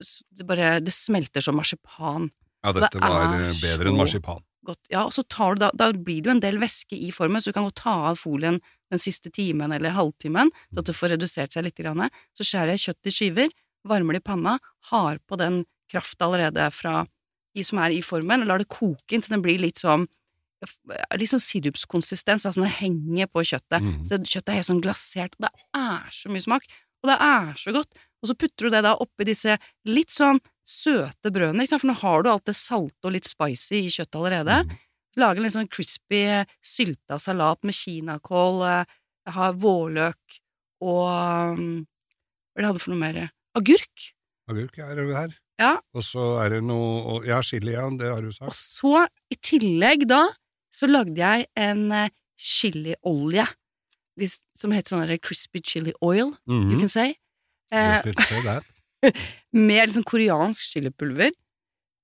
så 0.00 0.24
det 0.38 0.46
bare 0.46 0.78
Det 0.80 0.94
smelter 0.94 1.44
som 1.44 1.56
marsipan. 1.58 2.30
Ja, 2.64 2.72
Det 2.72 2.86
dette 2.86 3.02
var 3.02 3.34
er 3.34 3.48
eh, 3.48 3.58
bedre 3.60 3.90
enn 3.90 3.98
marsipan. 3.98 4.42
Godt. 4.66 4.80
Ja, 4.92 5.04
og 5.06 5.14
så 5.14 5.22
tar 5.22 5.54
du 5.54 5.62
da, 5.62 5.70
da 5.74 5.92
blir 5.92 6.22
det 6.22 6.28
jo 6.28 6.34
en 6.34 6.42
del 6.42 6.58
væske 6.60 6.96
i 6.96 7.10
formen, 7.14 7.40
så 7.40 7.50
du 7.50 7.56
kan 7.56 7.66
godt 7.68 7.80
ta 7.80 7.94
av 8.10 8.18
folien 8.20 8.58
den 8.92 9.00
siste 9.00 9.30
timen 9.32 9.72
eller 9.72 9.94
halvtimen, 9.96 10.50
så 10.72 10.82
at 10.82 10.90
det 10.90 10.96
får 10.96 11.14
redusert 11.14 11.54
seg 11.54 11.64
litt. 11.64 11.78
Grann. 11.78 12.08
Så 12.36 12.44
skjærer 12.44 12.74
jeg 12.74 12.84
kjøtt 12.88 13.08
i 13.08 13.14
skiver, 13.14 13.54
varmer 13.88 14.16
det 14.16 14.24
i 14.24 14.28
panna, 14.28 14.56
har 14.90 15.20
på 15.28 15.38
den 15.40 15.62
krafta 15.88 16.26
allerede 16.26 16.66
fra, 16.74 17.04
i, 17.54 17.64
som 17.64 17.80
er 17.80 17.94
i 17.94 18.02
formen, 18.04 18.42
og 18.42 18.50
lar 18.50 18.62
det 18.62 18.68
koke 18.72 19.14
inn 19.14 19.24
til 19.24 19.36
den 19.36 19.44
blir 19.44 19.60
litt 19.62 19.80
sånn 19.80 20.08
Sånn 20.66 21.44
sirupskonsistens, 21.44 22.46
altså 22.48 22.64
det 22.64 22.74
henger 22.80 23.28
på 23.30 23.44
kjøttet. 23.46 23.84
Mm. 23.84 24.02
Så 24.08 24.18
kjøttet 24.18 24.52
er 24.52 24.58
helt 24.58 24.70
sånn 24.70 24.82
glasert, 24.82 25.36
og 25.38 25.46
det 25.46 25.52
er 25.78 26.08
så 26.14 26.32
mye 26.32 26.44
smak, 26.44 26.66
og 27.04 27.12
det 27.12 27.18
er 27.28 27.52
så 27.60 27.74
godt. 27.76 28.04
Og 28.18 28.30
så 28.30 28.34
putter 28.34 28.66
du 28.66 28.74
det 28.74 28.82
da 28.82 28.96
oppi 28.98 29.28
disse 29.28 29.54
litt 29.86 30.10
sånn 30.10 30.40
søte 30.66 31.30
brødene, 31.34 31.66
for 31.70 31.88
nå 31.88 31.94
har 32.00 32.24
du 32.24 32.30
alt 32.32 32.48
det 32.50 32.56
salte 32.58 33.08
og 33.08 33.14
litt 33.14 33.28
spicy 33.28 33.84
i 33.84 33.92
kjøttet 33.94 34.18
allerede. 34.18 34.58
Mm. 34.66 34.76
Lage 35.22 35.40
en 35.40 35.46
litt 35.46 35.54
sånn 35.54 35.70
crispy, 35.70 36.22
sylta 36.62 37.18
salat 37.22 37.62
med 37.66 37.76
kinakål, 37.78 38.62
eh, 38.66 38.96
har 39.28 39.56
vårløk 39.60 40.38
og 40.84 41.58
um, 41.58 41.82
Hva 42.54 42.60
er 42.60 42.62
det 42.62 42.64
jeg 42.64 42.70
hadde 42.70 42.82
for 42.82 42.94
noe 42.94 43.02
mer? 43.02 43.18
Agurk. 43.58 44.08
Agurk 44.50 44.78
er 44.82 44.98
det 44.98 45.06
her. 45.14 45.34
Ja. 45.58 45.72
Og 45.94 46.04
så 46.06 46.24
er 46.42 46.54
det 46.54 46.60
noe 46.66 47.18
Ja, 47.26 47.40
chili, 47.42 47.74
ja, 47.74 47.86
det 47.90 48.12
har 48.12 48.22
du 48.22 48.30
sagt. 48.30 48.50
Og 48.50 48.56
så, 48.56 49.06
i 49.30 49.38
tillegg 49.42 50.06
da, 50.10 50.22
så 50.74 50.88
lagde 50.90 51.16
jeg 51.16 51.46
en 51.56 51.90
eh, 51.92 52.10
chiliolje 52.38 53.46
som 54.58 54.72
heter 54.74 54.96
sånn 54.96 55.18
crispy 55.22 55.60
chili 55.62 55.92
oil, 56.02 56.34
you 56.46 56.54
Mhm. 56.74 56.78
can 56.80 56.88
say. 56.88 57.14
Eh, 57.70 58.02
say 58.02 58.60
med 59.52 59.88
liksom 59.88 60.02
koreansk 60.04 60.72
chilipulver. 60.72 61.30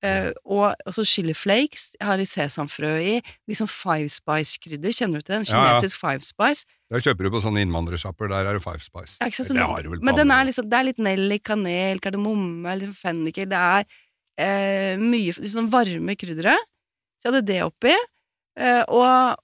Eh, 0.04 0.32
og 0.44 0.74
også 0.86 1.02
chili 1.08 1.32
flakes. 1.32 1.96
Jeg 1.98 2.06
har 2.06 2.18
litt 2.20 2.28
sesamfrø 2.28 2.90
i. 3.00 3.22
Sånn 3.56 3.66
Five 3.72 4.10
Spice-krydder. 4.12 4.92
Kjenner 4.92 5.22
du 5.22 5.22
til 5.24 5.34
den? 5.38 5.44
Ja, 5.48 5.56
ja. 5.64 5.80
Kinesisk 5.80 5.96
Five 5.98 6.20
Spice. 6.20 6.66
Der 6.92 7.00
kjøper 7.00 7.24
du 7.24 7.30
på 7.32 7.40
sånne 7.40 7.62
innvandrersjapper, 7.64 8.28
der 8.28 8.44
er 8.46 8.52
det 8.58 8.62
Five 8.62 8.84
Spice. 8.84 9.16
Ja, 9.20 9.30
sant? 9.30 9.48
sånn, 9.48 9.56
det 9.56 9.64
har 9.66 9.82
du 9.82 9.88
vel 9.94 9.98
på 10.00 10.04
men 10.04 10.14
den 10.14 10.30
andre. 10.30 10.42
er 10.42 10.50
liksom, 10.52 10.68
det 10.68 10.78
er 10.78 10.84
litt 10.90 10.98
nellik, 10.98 11.42
kanel, 11.48 11.98
kardemomme, 12.04 12.76
liksom 12.82 12.94
fennikel. 13.00 13.48
Det 13.48 13.58
er 13.58 13.86
eh, 14.38 14.96
mye 15.00 15.32
sånn 15.32 15.70
varme 15.72 16.14
krydder 16.20 16.52
Så 17.18 17.24
jeg 17.30 17.32
hadde 17.32 17.46
det 17.48 17.62
oppi. 17.64 17.94
Eh, 18.60 18.82
og, 18.88 19.40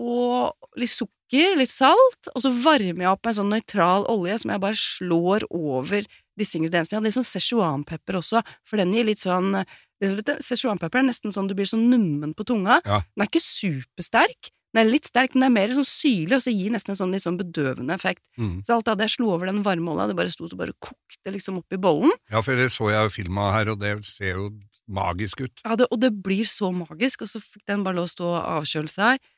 og 0.00 0.80
litt 0.80 0.92
sukker, 0.92 1.58
litt 1.58 1.72
salt. 1.72 2.32
Og 2.34 2.42
så 2.44 2.52
varmer 2.54 3.06
jeg 3.06 3.12
opp 3.12 3.22
med 3.24 3.32
en 3.32 3.38
sånn 3.42 3.54
nøytral 3.54 4.08
olje 4.10 4.40
som 4.42 4.54
jeg 4.54 4.64
bare 4.64 4.80
slår 4.80 5.46
over 5.50 6.08
disse 6.40 6.58
ingrediensene. 6.58 6.96
Jeg 6.96 7.00
hadde 7.00 7.10
litt 7.10 7.18
sånn 7.18 7.30
Szechuan-pepper 7.30 8.20
også, 8.20 8.44
for 8.68 8.80
den 8.80 8.94
gir 8.96 9.08
litt 9.08 9.22
sånn 9.22 9.62
Szechuanpepper 10.00 11.02
er 11.02 11.10
nesten 11.10 11.34
sånn 11.34 11.50
du 11.50 11.52
blir 11.56 11.68
sånn 11.68 11.90
nummen 11.92 12.32
på 12.32 12.46
tunga. 12.48 12.80
Ja. 12.86 13.02
Den 13.12 13.26
er 13.26 13.28
ikke 13.28 13.44
supersterk. 13.44 14.48
Den 14.70 14.84
er 14.84 14.92
litt 14.92 15.08
sterk, 15.10 15.34
men 15.34 15.42
den 15.42 15.48
er 15.48 15.54
mer 15.56 15.72
sånn 15.74 15.86
syrlig, 15.86 16.36
og 16.36 16.44
så 16.44 16.52
gir 16.54 16.70
nesten 16.70 16.94
en 16.94 17.00
sånn 17.00 17.14
litt 17.14 17.24
sånn 17.24 17.38
bedøvende 17.40 17.94
effekt. 17.96 18.22
Mm. 18.38 18.60
Så 18.66 18.76
alt 18.76 18.86
det 18.86 19.08
jeg 19.08 19.16
slo 19.16 19.32
over 19.34 19.50
den 19.50 19.64
varme 19.66 19.90
olja, 19.92 20.06
det 20.06 20.16
bare 20.18 20.30
sto 20.32 20.46
så 20.46 20.58
bare 20.58 20.76
kokte 20.78 21.34
liksom 21.34 21.58
oppi 21.58 21.78
bollen. 21.82 22.14
Ja, 22.30 22.42
for 22.46 22.58
det 22.58 22.68
så 22.72 22.92
jeg 22.92 23.08
jo 23.08 23.14
filma 23.16 23.50
her, 23.56 23.72
og 23.74 23.82
det 23.82 23.96
ser 24.06 24.38
jo 24.38 24.46
magisk 24.90 25.44
ut. 25.44 25.62
Ja, 25.64 25.76
det, 25.78 25.86
og 25.90 26.00
det 26.02 26.10
blir 26.24 26.48
så 26.48 26.70
magisk, 26.74 27.24
og 27.24 27.30
så 27.30 27.42
fikk 27.42 27.64
den 27.70 27.84
bare 27.86 27.98
lov 28.00 28.08
å 28.08 28.14
stå 28.14 28.26
og 28.28 28.40
avkjøle 28.58 28.90
seg. 28.90 29.30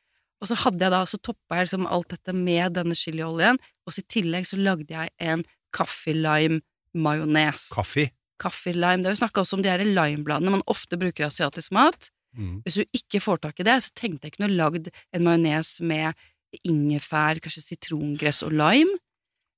Og 0.43 0.51
så 0.51 0.57
hadde 0.65 0.83
jeg 0.83 0.95
da, 0.95 1.03
så 1.07 1.21
toppa 1.23 1.59
jeg 1.59 1.69
liksom 1.69 1.87
alt 1.87 2.11
dette 2.11 2.35
med 2.35 2.75
denne 2.79 2.97
chilioljen, 2.99 3.61
og 3.87 3.95
så 3.95 4.03
i 4.03 4.09
tillegg 4.11 4.49
så 4.49 4.59
lagde 4.59 4.91
jeg 4.91 5.13
en 5.23 5.45
kaffe-lime-majones. 5.77 7.69
Kaffe. 7.77 8.09
Kaffe-lime, 8.43 9.05
det 9.05 9.11
har 9.11 9.15
vi 9.15 9.23
snakka 9.23 9.45
også 9.45 9.61
om 9.61 9.63
de 9.63 9.71
her 9.71 9.85
limebladene 9.87 10.57
man 10.57 10.67
ofte 10.73 10.99
bruker 10.99 11.25
i 11.25 11.29
asiatisk 11.29 11.75
mat. 11.77 12.11
Mm. 12.35 12.63
Hvis 12.65 12.81
du 12.81 12.99
ikke 12.99 13.21
får 13.23 13.45
tak 13.45 13.63
i 13.63 13.69
det, 13.69 13.79
så 13.85 13.95
tenkte 14.03 14.27
jeg 14.27 14.39
kunne 14.39 14.51
lagd 14.57 14.91
en 15.13 15.27
majones 15.27 15.77
med 15.85 16.19
ingefær, 16.67 17.39
kanskje 17.45 17.63
sitrongress 17.65 18.43
og 18.45 18.57
lime. 18.57 18.99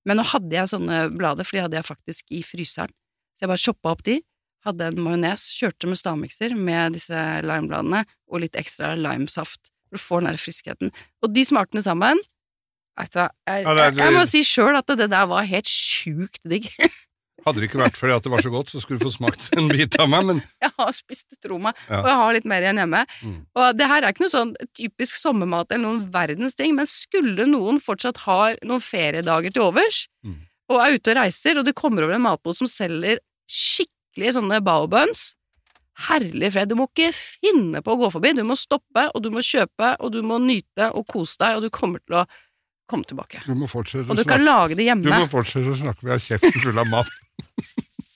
Men 0.05 0.21
nå 0.21 0.27
hadde 0.35 0.53
jeg 0.53 0.71
sånne 0.75 1.07
blader, 1.17 1.49
for 1.49 1.57
de 1.57 1.65
hadde 1.65 1.79
jeg 1.79 1.89
faktisk 1.89 2.35
i 2.35 2.43
fryseren. 2.45 2.93
Så 3.35 3.47
jeg 3.47 3.51
bare 3.51 3.63
choppa 3.63 3.95
opp 3.95 4.05
de, 4.07 4.19
hadde 4.65 4.91
en 4.91 5.01
majones, 5.05 5.47
kjørte 5.59 5.89
med 5.91 6.01
stavmikser 6.01 6.55
med 6.57 6.97
disse 6.97 7.23
limebladene 7.45 8.05
og 8.31 8.41
litt 8.45 8.57
ekstra 8.61 8.95
limesaft 8.99 9.71
for 9.91 9.99
å 10.01 10.05
få 10.05 10.21
den 10.23 10.31
der 10.33 10.41
friskheten. 10.41 10.93
Og 11.23 11.33
de 11.35 11.45
smakene 11.49 11.83
sammen 11.85 12.21
Vet 12.95 13.11
du 13.11 13.19
hva, 13.19 13.31
jeg, 13.51 14.13
må 14.15 14.21
si 14.31 14.45
sjøl 14.47 14.77
at 14.79 14.87
det 14.95 15.09
der 15.11 15.25
var 15.27 15.43
helt 15.51 15.67
sjukt 15.67 16.39
digg. 16.47 16.69
Hadde 17.45 17.59
det 17.59 17.67
ikke 17.67 17.81
vært 17.81 17.97
fordi 17.99 18.15
at 18.15 18.23
det 18.23 18.31
var 18.31 18.45
så 18.45 18.53
godt, 18.55 18.71
så 18.71 18.79
skulle 18.81 19.01
du 19.03 19.05
få 19.09 19.11
smakt 19.17 19.49
en 19.59 19.67
bit 19.69 19.99
av 19.99 20.07
meg, 20.13 20.23
men 20.29 20.39
Jeg 20.63 20.71
har 20.79 20.93
spist 20.95 21.27
det, 21.35 21.41
tro 21.43 21.59
meg, 21.59 21.75
Ja. 21.91 21.99
og 22.05 22.07
jeg 22.07 22.21
har 22.23 22.37
litt 22.39 22.47
mer 22.49 22.63
igjen 22.65 22.79
hjemme. 22.81 23.01
Mm. 23.27 23.35
Og 23.59 23.75
det 23.77 23.89
her 23.91 23.99
er 24.07 24.15
ikke 24.15 24.23
noe 24.25 24.33
sånn 24.37 24.55
typisk 24.79 25.19
sommermat 25.19 25.75
eller 25.75 25.85
noen 25.89 26.07
verdens 26.15 26.55
ting, 26.57 26.73
men 26.79 26.87
skulle 26.89 27.49
noen 27.51 27.83
fortsatt 27.83 28.23
ha 28.29 28.39
noen 28.63 28.81
feriedager 28.87 29.53
til 29.59 29.67
overs, 29.67 30.05
Mm. 30.25 30.39
og 30.71 30.81
er 30.87 30.95
ute 30.97 31.13
og 31.13 31.19
reiser, 31.19 31.59
og 31.61 31.67
det 31.67 31.75
kommer 31.77 32.07
over 32.07 32.15
en 32.17 32.25
matbod 32.31 32.57
som 32.63 32.71
selger 32.71 33.19
skikkelige 34.15 34.35
sånne 34.39 34.61
baobuns, 34.63 35.35
herlig 36.09 36.53
fred, 36.55 36.69
du 36.71 36.75
må 36.79 36.87
ikke 36.89 37.13
finne 37.15 37.83
på 37.83 37.93
å 37.95 37.99
gå 37.99 38.11
forbi, 38.15 38.33
du 38.35 38.43
må 38.47 38.57
stoppe, 38.59 39.09
og 39.15 39.23
du 39.23 39.31
må 39.31 39.41
kjøpe, 39.43 39.97
og 40.01 40.13
du 40.13 40.23
må 40.23 40.39
nyte 40.43 40.91
og 40.95 41.07
kose 41.07 41.37
deg, 41.39 41.57
og 41.59 41.63
du 41.63 41.71
kommer 41.71 42.01
til 42.05 42.21
å 42.23 42.25
komme 42.91 43.05
tilbake. 43.09 43.43
du 43.47 43.55
må 43.55 43.67
fortsette 43.67 44.11
Og 44.11 44.17
du 44.17 44.25
kan 44.25 44.43
lage 44.45 44.75
det 44.77 44.85
hjemme. 44.87 45.03
Du 45.05 45.11
må 45.11 45.29
fortsette 45.31 45.71
å 45.71 45.77
snakke, 45.79 46.05
vi 46.05 46.11
har 46.11 46.19
kjeften 46.23 46.61
full 46.63 46.79
av 46.79 46.87
mat. 46.91 47.09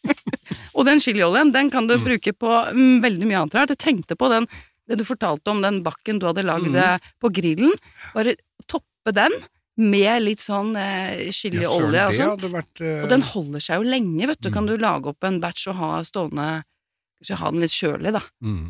Og 0.79 0.85
den 0.87 1.01
chilioljen, 1.01 1.53
den 1.53 1.71
kan 1.71 1.87
du 1.89 1.97
Mm. 1.99 2.05
bruke 2.05 2.33
på 2.33 2.49
mm, 2.73 3.01
veldig 3.03 3.27
mye 3.27 3.41
annet 3.43 3.55
rart. 3.55 3.69
Jeg 3.75 3.79
tenkte 3.79 4.17
på 4.17 4.29
den, 4.31 4.47
det 4.89 4.99
du 4.99 5.05
fortalte 5.05 5.51
om 5.51 5.61
den 5.63 5.83
bakken 5.83 6.19
du 6.19 6.27
hadde 6.27 6.45
lagd 6.47 6.71
Mm. 6.71 6.77
eh, 6.77 6.99
på 7.21 7.31
grillen. 7.33 7.73
Bare 8.15 8.37
toppe 8.67 9.13
den 9.13 9.33
med 9.79 10.23
litt 10.25 10.41
sånn 10.43 10.73
eh, 10.77 11.27
Ja, 11.29 11.33
chiliolje 11.35 12.03
og 12.09 12.15
sånn. 12.19 12.51
vært 12.53 12.81
eh, 12.83 13.03
Og 13.05 13.09
den 13.13 13.23
holder 13.23 13.63
seg 13.63 13.79
jo 13.83 13.87
lenge, 13.89 14.27
vet 14.27 14.41
du. 14.43 14.49
Mm. 14.51 14.55
Kan 14.57 14.67
du 14.67 14.75
lage 14.77 15.07
opp 15.13 15.25
en 15.25 15.39
batch 15.41 15.69
og 15.71 15.79
ha 15.79 15.91
stående 16.07 16.49
Kanskje 17.19 17.39
ha 17.41 17.51
den 17.51 17.61
litt 17.65 17.75
kjølig, 17.75 18.13
da. 18.15 18.21
mm. 18.43 18.67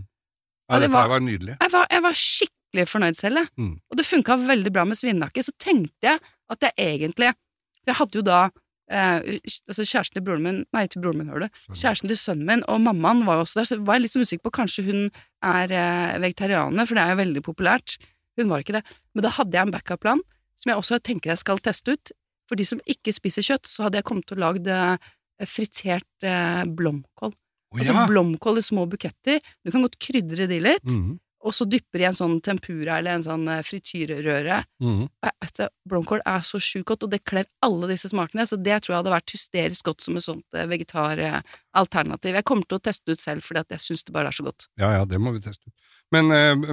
Ja, 0.70 0.78
det 0.80 0.90
var- 0.92 1.08
var 1.08 1.20
nydelig. 1.20 1.56
Jeg 1.60 1.70
var, 1.72 1.86
jeg 1.90 2.02
var 2.04 2.12
skikkelig 2.12 2.84
fornøyd 2.88 3.16
selv, 3.16 3.36
jeg. 3.40 3.48
Mm. 3.58 3.74
Og 3.90 3.96
det 3.96 4.04
funka 4.04 4.36
veldig 4.46 4.72
bra 4.72 4.84
med 4.84 4.96
svinnakke. 5.00 5.40
Så 5.44 5.52
tenkte 5.58 6.02
jeg 6.02 6.20
at 6.50 6.60
jeg 6.60 6.72
egentlig 6.76 7.32
For 7.32 7.92
jeg 7.92 7.96
hadde 7.96 8.18
jo 8.18 8.22
da 8.22 8.50
eh, 8.90 9.38
altså 9.68 9.84
kjæresten 9.84 10.14
til 10.16 10.24
broren 10.24 10.42
min 10.44 10.58
Nei, 10.76 10.86
til 10.88 11.00
broren 11.02 11.18
min, 11.18 11.28
hører 11.32 11.48
du. 11.48 11.72
Kjæresten 11.72 12.08
til 12.08 12.16
sønnen 12.20 12.44
min 12.48 12.64
og 12.68 12.80
mammaen 12.84 13.24
var 13.24 13.36
jo 13.40 13.44
også 13.46 13.60
der, 13.60 13.68
så 13.68 13.78
var 13.84 13.96
jeg 13.96 14.02
litt 14.06 14.12
sånn 14.12 14.24
usikker 14.28 14.44
på 14.48 14.54
Kanskje 14.60 14.84
hun 14.84 15.10
er 15.44 15.72
eh, 15.72 16.18
vegetarianer, 16.24 16.86
for 16.88 16.94
det 16.96 17.04
er 17.04 17.12
jo 17.16 17.20
veldig 17.24 17.42
populært. 17.48 17.96
Hun 18.36 18.48
var 18.52 18.60
ikke 18.64 18.76
det. 18.80 18.84
Men 19.14 19.24
da 19.24 19.32
hadde 19.36 19.52
jeg 19.56 19.66
en 19.66 19.72
backup-plan 19.72 20.20
som 20.58 20.72
jeg 20.72 20.80
også 20.80 20.98
tenker 21.06 21.30
jeg 21.32 21.38
skal 21.44 21.60
teste 21.62 21.94
ut. 21.94 22.12
For 22.48 22.58
de 22.58 22.64
som 22.64 22.80
ikke 22.88 23.12
spiser 23.12 23.44
kjøtt, 23.44 23.68
så 23.68 23.86
hadde 23.86 24.00
jeg 24.00 24.06
kommet 24.08 24.26
til 24.26 24.38
å 24.40 24.44
lage 24.46 24.74
eh, 24.74 25.46
fritert 25.46 26.24
eh, 26.26 26.64
blomkål. 26.66 27.34
Altså 27.76 27.92
ja! 27.92 28.06
blomkål 28.08 28.58
i 28.58 28.64
små 28.64 28.86
buketter. 28.88 29.42
Du 29.64 29.70
kan 29.74 29.84
godt 29.84 29.98
krydre 30.00 30.46
de 30.48 30.56
litt, 30.64 30.86
Mhm. 30.88 31.18
og 31.44 31.52
så 31.54 31.66
dypper 31.68 32.00
i 32.00 32.06
en 32.08 32.16
sånn 32.16 32.38
tempura 32.42 32.96
eller 32.98 33.18
en 33.18 33.22
sånn 33.26 33.44
eh, 33.52 33.60
frityrrøre. 33.62 34.62
Mm 34.80 34.94
-hmm. 35.06 35.68
Blomkål 35.86 36.20
er 36.24 36.40
så 36.40 36.58
sjukt 36.58 36.86
godt, 36.86 37.02
og 37.04 37.10
det 37.10 37.24
kler 37.24 37.44
alle 37.62 37.86
disse 37.92 38.08
smakene, 38.08 38.46
så 38.46 38.56
det 38.56 38.82
tror 38.82 38.94
jeg 38.94 39.02
hadde 39.04 39.14
vært 39.16 39.32
hysterisk 39.36 39.84
godt 39.84 40.00
som 40.00 40.16
et 40.16 40.24
sånt 40.24 40.44
vegetaralternativ. 40.52 42.34
Jeg 42.34 42.44
kommer 42.44 42.64
til 42.68 42.78
å 42.78 42.82
teste 42.82 43.04
det 43.06 43.12
ut 43.18 43.20
selv, 43.20 43.42
fordi 43.42 43.64
jeg 43.70 43.80
syns 43.84 44.04
det 44.04 44.12
bare 44.14 44.28
er 44.28 44.36
så 44.36 44.44
godt. 44.44 44.68
Ja, 44.78 44.90
ja, 44.98 45.04
det 45.04 45.20
må 45.20 45.32
vi 45.32 45.40
teste 45.40 45.68
ut. 45.68 45.74
Men, 46.10 46.28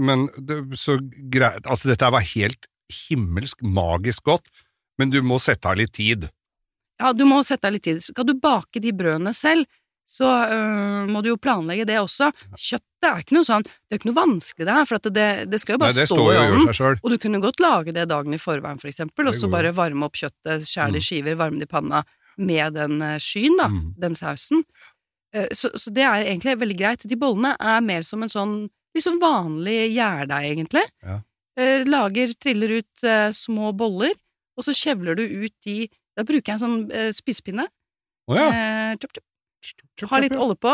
men 0.05 0.29
så 0.79 0.97
greit 1.29 1.65
Altså, 1.67 1.89
dette 1.89 2.09
var 2.09 2.21
helt 2.21 2.67
himmelsk, 2.91 3.61
magisk 3.61 4.23
godt, 4.27 4.49
men 4.99 5.09
du 5.11 5.21
må 5.25 5.39
sette 5.41 5.67
av 5.69 5.77
litt 5.79 5.93
tid. 5.95 6.29
Ja, 7.01 7.11
du 7.13 7.25
må 7.27 7.41
sette 7.43 7.67
av 7.67 7.73
litt 7.75 7.83
tid. 7.83 7.99
Skal 8.03 8.25
du 8.29 8.33
bake 8.39 8.79
de 8.79 8.93
brødene 8.95 9.33
selv, 9.35 9.65
så 10.07 10.27
øh, 10.29 11.07
må 11.09 11.23
du 11.25 11.31
jo 11.31 11.37
planlegge 11.41 11.87
det 11.89 11.97
også. 11.97 12.29
Kjøttet 12.61 13.07
er 13.09 13.23
ikke 13.23 13.33
noe 13.39 13.47
sånn 13.47 13.63
Det 13.65 13.95
er 13.95 13.97
ikke 13.99 14.09
noe 14.11 14.19
vanskelig, 14.19 14.65
det 14.67 14.75
her, 14.77 14.85
for 14.85 14.99
at 15.01 15.07
det, 15.15 15.25
det 15.49 15.59
skal 15.63 15.73
jo 15.75 15.79
Nei, 15.81 15.87
bare 15.87 15.97
det 15.97 16.05
stå 16.11 16.25
i 16.29 16.37
ovnen. 16.43 16.99
Og 17.01 17.09
du 17.09 17.17
kunne 17.23 17.41
godt 17.41 17.59
lage 17.63 17.91
det 17.95 18.05
dagen 18.11 18.37
i 18.37 18.39
forveien, 18.41 18.79
for 18.81 18.91
eksempel, 18.91 19.27
og 19.31 19.35
så 19.35 19.49
bare 19.51 19.73
varme 19.75 20.05
opp 20.05 20.15
kjøttet, 20.21 20.67
skjære 20.69 20.93
det 20.93 21.01
i 21.01 21.07
skiver, 21.09 21.39
varme 21.41 21.57
det 21.59 21.65
i 21.67 21.73
panna 21.73 22.03
med 22.37 22.77
den 22.77 23.01
eh, 23.01 23.17
skyen, 23.23 23.57
da, 23.59 23.67
Mm. 23.71 23.93
den 24.05 24.15
sausen. 24.15 24.63
Eh, 25.33 25.47
Så, 25.57 25.71
så 25.73 25.91
det 25.91 26.03
er 26.05 26.25
egentlig 26.29 26.53
veldig 26.61 26.77
greit. 26.79 27.03
De 27.09 27.15
bollene 27.19 27.55
er 27.59 27.81
mer 27.81 28.03
som 28.03 28.21
en 28.23 28.29
sånn 28.31 28.55
liksom 28.95 29.17
vanlig 29.19 29.89
gjærdeig, 29.97 30.51
egentlig. 30.53 30.85
Ja. 31.03 31.17
Eh, 31.57 31.85
Lager, 31.87 32.33
triller 32.41 32.69
ut 32.81 33.03
eh, 33.07 33.29
små 33.31 33.71
boller, 33.77 34.11
og 34.57 34.63
så 34.67 34.73
kjevler 34.75 35.15
du 35.19 35.23
ut 35.45 35.53
de 35.65 35.87
Da 36.15 36.23
bruker 36.23 36.47
jeg 36.53 36.55
en 36.55 36.63
sånn 36.63 36.91
eh, 36.95 37.09
spisepinne. 37.15 37.65
Å 38.31 38.35
ja. 38.37 38.45
Chop, 39.01 39.11
chop, 39.17 39.23
Chup, 39.65 39.81
chup, 39.99 40.09
ha 40.11 40.19
litt 40.23 40.35
olje 40.37 40.55
på, 40.61 40.73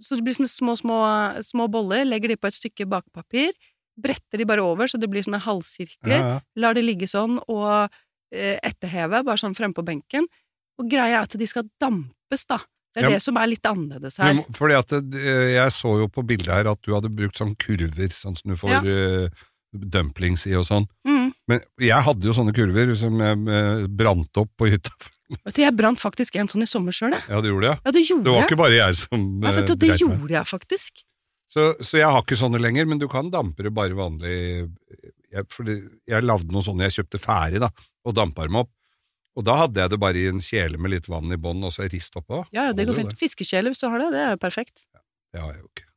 Så 0.00 0.16
det 0.16 0.24
blir 0.24 0.34
sånne 0.34 0.48
små, 0.50 0.74
små, 0.80 0.98
små 1.44 1.66
boller, 1.70 2.04
legger 2.08 2.32
de 2.32 2.36
på 2.40 2.48
et 2.48 2.56
stykke 2.56 2.86
bakepapir, 2.88 3.52
bretter 4.00 4.38
de 4.40 4.46
bare 4.48 4.62
over 4.64 4.86
så 4.90 4.98
det 4.98 5.10
blir 5.12 5.22
sånne 5.26 5.42
halvsirkler, 5.44 6.14
Ja, 6.18 6.28
ja. 6.34 6.40
lar 6.56 6.74
det 6.74 6.82
ligge 6.86 7.06
sånn, 7.10 7.36
og 7.52 7.90
etterheve, 8.34 9.20
bare 9.26 9.38
sånn 9.38 9.54
fremme 9.54 9.76
på 9.76 9.84
benken. 9.86 10.26
Og 10.80 10.88
greia 10.90 11.20
er 11.20 11.26
at 11.28 11.36
de 11.38 11.46
skal 11.46 11.68
dampes, 11.78 12.46
da. 12.50 12.58
Det 12.94 13.02
er 13.02 13.06
Ja, 13.08 13.10
det 13.14 13.22
som 13.22 13.36
er 13.38 13.46
litt 13.50 13.66
annerledes 13.66 14.16
her. 14.18 14.34
Men, 14.34 14.44
fordi 14.54 14.74
at 14.78 14.90
jeg 15.20 15.70
så 15.74 15.92
jo 16.00 16.08
på 16.10 16.24
bildet 16.26 16.50
her 16.50 16.70
at 16.72 16.80
du 16.82 16.92
hadde 16.94 17.10
brukt 17.14 17.38
sånn 17.38 17.54
kurver, 17.58 18.10
sånn 18.14 18.34
som 18.38 18.50
du 18.50 18.56
får 18.58 18.70
Ja. 18.70 18.80
eh, 18.82 19.28
dumplings 19.74 20.46
i 20.48 20.54
og 20.58 20.66
sånn. 20.68 20.86
Mm. 21.08 21.32
Men 21.50 21.64
jeg 21.82 22.06
hadde 22.06 22.28
jo 22.28 22.34
sånne 22.36 22.54
kurver 22.56 22.94
som 22.98 23.18
jeg 23.20 23.40
eh, 23.58 23.86
brant 23.90 24.40
opp 24.40 24.52
på 24.60 24.68
hytta. 24.70 24.92
Vet 25.48 25.56
du, 25.56 25.62
jeg 25.64 25.74
brant 25.76 26.00
faktisk 26.00 26.36
en 26.38 26.50
sånn 26.52 26.64
i 26.66 26.68
sommer 26.68 26.94
sjøl, 26.94 27.14
jeg. 27.16 27.24
Ja, 27.32 27.40
det 27.42 27.50
gjorde 27.50 27.70
jeg. 27.72 27.80
Ja, 27.84 27.92
det 27.96 28.04
gjorde 28.04 28.24
Det 28.26 28.32
var 28.34 28.40
jeg. 28.42 28.48
ikke 28.50 28.60
bare 28.60 28.78
jeg 28.78 28.96
som 29.00 29.26
Ja, 29.42 29.50
eh, 29.50 29.56
vet 29.58 29.70
du, 29.72 29.74
det 29.80 29.90
gjorde 29.98 30.20
meg. 30.20 30.34
jeg 30.36 30.50
faktisk. 30.52 31.04
Så, 31.54 31.66
så 31.84 31.98
jeg 32.00 32.10
har 32.10 32.22
ikke 32.24 32.38
sånne 32.38 32.60
lenger, 32.62 32.86
men 32.90 33.00
du 33.02 33.06
kan 33.10 33.28
dampe 33.32 33.64
det 33.66 33.72
bare 33.74 33.94
vanlig 33.98 34.36
jeg, 35.34 35.44
fordi 35.54 35.76
jeg 36.10 36.24
lagde 36.26 36.50
noen 36.54 36.64
sånne 36.66 36.88
jeg 36.88 36.96
kjøpte 37.00 37.20
ferdig, 37.22 37.60
da, 37.64 37.70
og 38.06 38.16
dampa 38.16 38.46
dem 38.46 38.60
opp. 38.62 38.70
Og 39.34 39.42
da 39.46 39.56
hadde 39.64 39.82
jeg 39.82 39.90
det 39.90 39.98
bare 40.02 40.20
i 40.20 40.28
en 40.30 40.42
kjele 40.44 40.78
med 40.78 40.92
litt 40.94 41.08
vann 41.10 41.32
i 41.34 41.38
bånn, 41.40 41.64
og 41.66 41.72
så 41.74 41.88
rist 41.90 42.14
oppå. 42.20 42.44
Ja, 42.54 42.68
ja, 42.68 42.76
det 42.76 42.86
går 42.86 43.00
fint. 43.00 43.16
Fiskekjele, 43.18 43.72
hvis 43.72 43.82
du 43.82 43.88
har 43.90 43.98
det, 44.04 44.12
det 44.14 44.22
er 44.22 44.36
jo 44.36 44.40
perfekt. 44.44 44.86
Det 45.34 45.42
har 45.42 45.50
jeg 45.56 45.64
jo 45.64 45.70
ikke. 45.72 45.88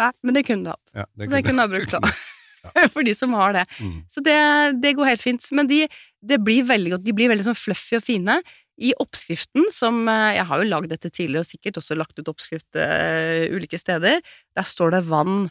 Nei, 0.00 0.10
men 0.24 0.36
det 0.36 0.42
kunne 0.48 0.64
du 0.64 0.72
hatt. 0.72 0.94
Ja, 0.96 1.04
Så 1.04 1.28
det 1.32 1.42
kunne 1.44 1.66
jeg 1.66 1.74
brukt 1.74 1.92
da. 1.96 2.00
For 2.94 3.06
de 3.06 3.14
som 3.16 3.34
har 3.36 3.56
det. 3.56 3.64
Mm. 3.80 3.98
Så 4.10 4.22
det, 4.24 4.36
det 4.82 4.94
går 4.98 5.12
helt 5.12 5.24
fint. 5.24 5.50
Men 5.56 5.68
de, 5.70 5.84
det 6.24 6.38
blir 6.44 6.66
veldig 6.68 6.96
godt. 6.96 7.04
De 7.06 7.14
blir 7.16 7.30
veldig 7.32 7.48
sånn 7.48 7.58
fluffy 7.58 7.98
og 7.98 8.06
fine. 8.06 8.40
I 8.76 8.90
oppskriften, 9.00 9.70
som 9.72 10.02
eh, 10.12 10.34
Jeg 10.36 10.48
har 10.50 10.60
jo 10.60 10.68
lagd 10.68 10.90
dette 10.92 11.08
tidligere, 11.08 11.44
og 11.46 11.48
sikkert 11.48 11.78
også 11.80 11.96
lagt 11.96 12.18
ut 12.20 12.28
oppskrift 12.28 12.76
uh, 12.76 13.46
ulike 13.56 13.80
steder. 13.80 14.20
Der 14.56 14.66
står 14.68 14.98
det 14.98 15.06
vann. 15.08 15.46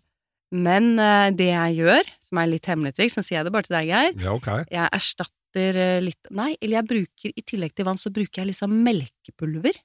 Men 0.54 0.94
uh, 1.02 1.32
det 1.34 1.50
jeg 1.50 1.80
gjør, 1.82 2.12
som 2.22 2.42
er 2.42 2.52
litt 2.52 2.70
hemmelig 2.70 2.94
triks, 3.00 3.18
så 3.18 3.26
sier 3.26 3.40
jeg 3.40 3.48
det 3.48 3.56
bare 3.56 3.66
til 3.66 3.80
deg, 3.80 3.90
Geir, 3.90 4.22
Ja, 4.22 4.36
okay. 4.38 4.68
jeg 4.70 4.94
erstatter 4.94 5.34
litt 6.04 6.34
Nei, 6.36 6.50
eller 6.60 6.82
jeg 6.82 6.88
bruker 6.90 7.32
i 7.32 7.44
tillegg 7.48 7.72
til 7.74 7.88
vann, 7.88 7.98
så 7.98 8.12
bruker 8.14 8.42
jeg 8.42 8.52
liksom 8.52 8.74
melkepulver. 8.86 9.78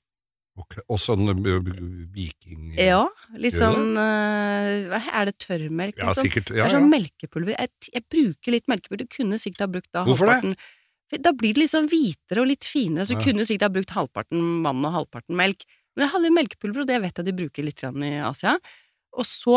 Og 0.88 0.98
sånn 1.02 1.28
eh, 1.30 1.70
viking... 2.14 2.74
Ja, 2.78 3.04
litt 3.38 3.56
sånn 3.58 3.94
eh, 4.00 5.08
Er 5.12 5.30
det 5.30 5.36
tørrmelk? 5.42 5.96
Ja, 5.98 6.10
liksom? 6.10 6.26
sikkert. 6.28 6.50
Det 6.52 6.58
Ja, 6.60 6.66
er 6.66 6.74
ja. 6.74 6.78
sånn 6.78 6.90
melkepulver. 6.92 7.56
Jeg, 7.58 7.90
jeg 7.94 8.04
bruker 8.12 8.56
litt 8.56 8.68
melkepulver. 8.70 9.04
Du 9.06 9.16
kunne 9.16 9.38
sikkert 9.42 9.66
ha 9.66 9.70
brukt 9.76 9.90
da 9.92 10.04
Hvorfor 10.08 10.30
det? 10.30 10.36
halvparten 10.40 10.56
det? 11.10 11.22
Da 11.26 11.32
blir 11.34 11.54
det 11.56 11.64
litt 11.64 11.72
sånn 11.72 11.88
hvitere 11.90 12.44
og 12.44 12.46
litt 12.52 12.64
finere, 12.64 13.02
så 13.08 13.16
Ja. 13.18 13.22
kunne 13.24 13.42
du 13.42 13.48
sikkert 13.48 13.66
ha 13.66 13.74
brukt 13.74 13.90
halvparten 13.96 14.62
vann 14.62 14.84
og 14.86 14.92
halvparten 14.94 15.34
melk. 15.34 15.64
Men 15.96 16.06
jeg 16.06 16.12
hadde 16.12 16.22
litt 16.28 16.36
melkepulver, 16.38 16.84
og 16.84 16.86
det 16.86 17.00
vet 17.02 17.16
jeg 17.18 17.26
de 17.26 17.32
bruker 17.34 17.66
litt 17.66 17.82
i 17.82 18.12
Asia. 18.22 18.52
Og 19.18 19.26
så 19.26 19.56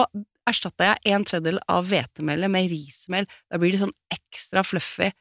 erstatta 0.50 0.96
jeg 0.98 1.14
en 1.14 1.24
tredjedel 1.24 1.60
av 1.70 1.86
hvetemelet 1.88 2.50
med 2.50 2.72
rismel. 2.72 3.28
Da 3.52 3.60
blir 3.62 3.72
det 3.76 3.84
sånn 3.84 3.94
ekstra 4.12 4.64
fluffy 4.66 5.12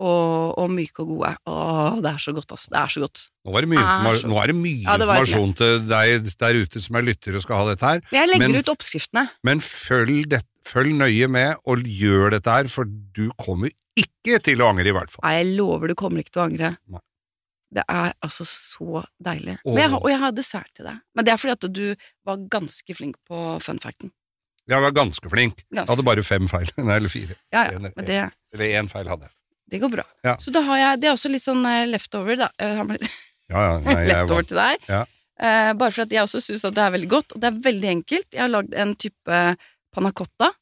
og, 0.00 0.58
og 0.58 0.70
myke 0.70 1.00
og 1.02 1.08
gode. 1.14 1.30
Åh, 1.46 1.96
det 2.04 2.10
er 2.12 2.18
så 2.22 2.32
godt, 2.36 2.52
altså. 2.54 2.70
Det 2.70 2.78
er 2.78 2.92
så 2.94 3.00
godt. 3.04 3.22
Nå 3.44 3.56
er 3.56 3.60
det 3.66 3.68
mye, 3.72 3.78
Er 3.82 4.14
så- 4.20 4.42
er 4.42 4.46
det 4.52 4.56
mye 4.56 4.82
Ja, 4.84 4.96
det 4.96 5.08
informasjon 5.08 5.54
til 5.58 5.80
deg 5.88 6.30
der 6.38 6.54
ute 6.62 6.80
som 6.84 6.96
er 6.96 7.02
lytter 7.02 7.34
og 7.34 7.42
skal 7.42 7.56
ha 7.56 7.64
dette 7.74 7.86
her, 7.86 8.00
jeg 8.12 8.28
legger 8.28 8.48
Men- 8.48 8.56
ut 8.62 8.68
oppskriftene. 8.68 9.28
men 9.44 9.60
følg, 9.60 10.28
det, 10.28 10.42
følg 10.64 10.94
nøye 10.94 11.28
med 11.28 11.56
og 11.66 11.78
gjør 11.82 12.30
dette 12.36 12.50
her, 12.50 12.68
for 12.68 12.84
du 12.84 13.30
kommer 13.38 13.70
ikke 13.98 14.38
til 14.42 14.58
å 14.62 14.68
angre, 14.70 14.86
i 14.86 14.92
hvert 14.94 15.10
fall. 15.10 15.24
Nei, 15.24 15.34
jeg 15.42 15.56
lover 15.58 15.88
du 15.88 15.94
kommer 15.94 16.22
ikke 16.22 16.30
til 16.36 16.42
å 16.42 16.46
angre. 16.46 16.76
Nei. 16.88 17.00
Det 17.70 17.82
er 17.86 18.14
altså 18.24 18.46
så 18.48 19.02
deilig. 19.22 19.58
Og 19.66 19.76
jeg 19.76 19.92
og 19.92 20.06
jeg 20.08 20.18
har 20.18 20.30
dessert 20.32 20.70
til 20.74 20.86
deg. 20.86 21.00
Men 21.14 21.24
det 21.26 21.32
er 21.34 21.36
fordi 21.36 21.52
at 21.52 21.72
du 21.72 21.96
var 22.24 22.36
ganske 22.48 22.94
flink 22.96 23.16
på 23.28 23.60
fun 23.60 23.78
facten. 23.78 24.10
Jeg 24.68 24.80
var 24.80 24.90
ganske 24.92 25.28
flink. 25.28 25.64
Jeg 25.72 25.84
hadde 25.88 26.04
bare 26.04 26.22
fem 26.22 26.46
feil, 26.48 26.68
nei, 26.78 26.96
eller 26.96 27.08
fire. 27.12 27.36
Ja, 27.52 27.64
ja, 27.64 27.76
en- 27.76 27.92
men 27.94 28.04
det, 28.08 28.32
Eller 28.54 28.64
én 28.80 28.88
feil 28.88 29.06
hadde 29.08 29.22
jeg. 29.28 29.32
Det 29.70 29.80
går 29.82 29.90
bra. 29.92 30.04
Ja. 30.24 30.36
Så 30.40 30.50
da 30.54 30.62
har 30.66 30.78
jeg, 30.80 31.00
det 31.02 31.08
er 31.10 31.14
også 31.16 31.30
litt 31.32 31.44
sånn 31.44 31.64
eh, 31.68 31.84
leftover, 31.90 32.36
da. 32.40 32.48
Ja, 32.58 32.68
ja, 33.52 33.78
nei, 33.84 33.98
leftover 34.10 34.46
til 34.48 34.60
deg. 34.60 34.86
Ja. 34.88 35.02
Eh, 35.38 35.72
bare 35.78 35.94
for 35.94 36.02
at 36.06 36.12
jeg 36.14 36.24
også 36.24 36.40
syns 36.42 36.64
at 36.66 36.74
det 36.74 36.82
er 36.86 36.94
veldig 36.96 37.10
godt, 37.12 37.34
og 37.36 37.42
det 37.44 37.50
er 37.52 37.60
veldig 37.68 37.90
enkelt. 37.92 38.26
Jeg 38.34 38.42
har 38.42 38.50
lagd 38.52 38.74
en 38.74 38.94
type 38.98 39.42
panna 39.94 40.12
cotta, 40.12 40.52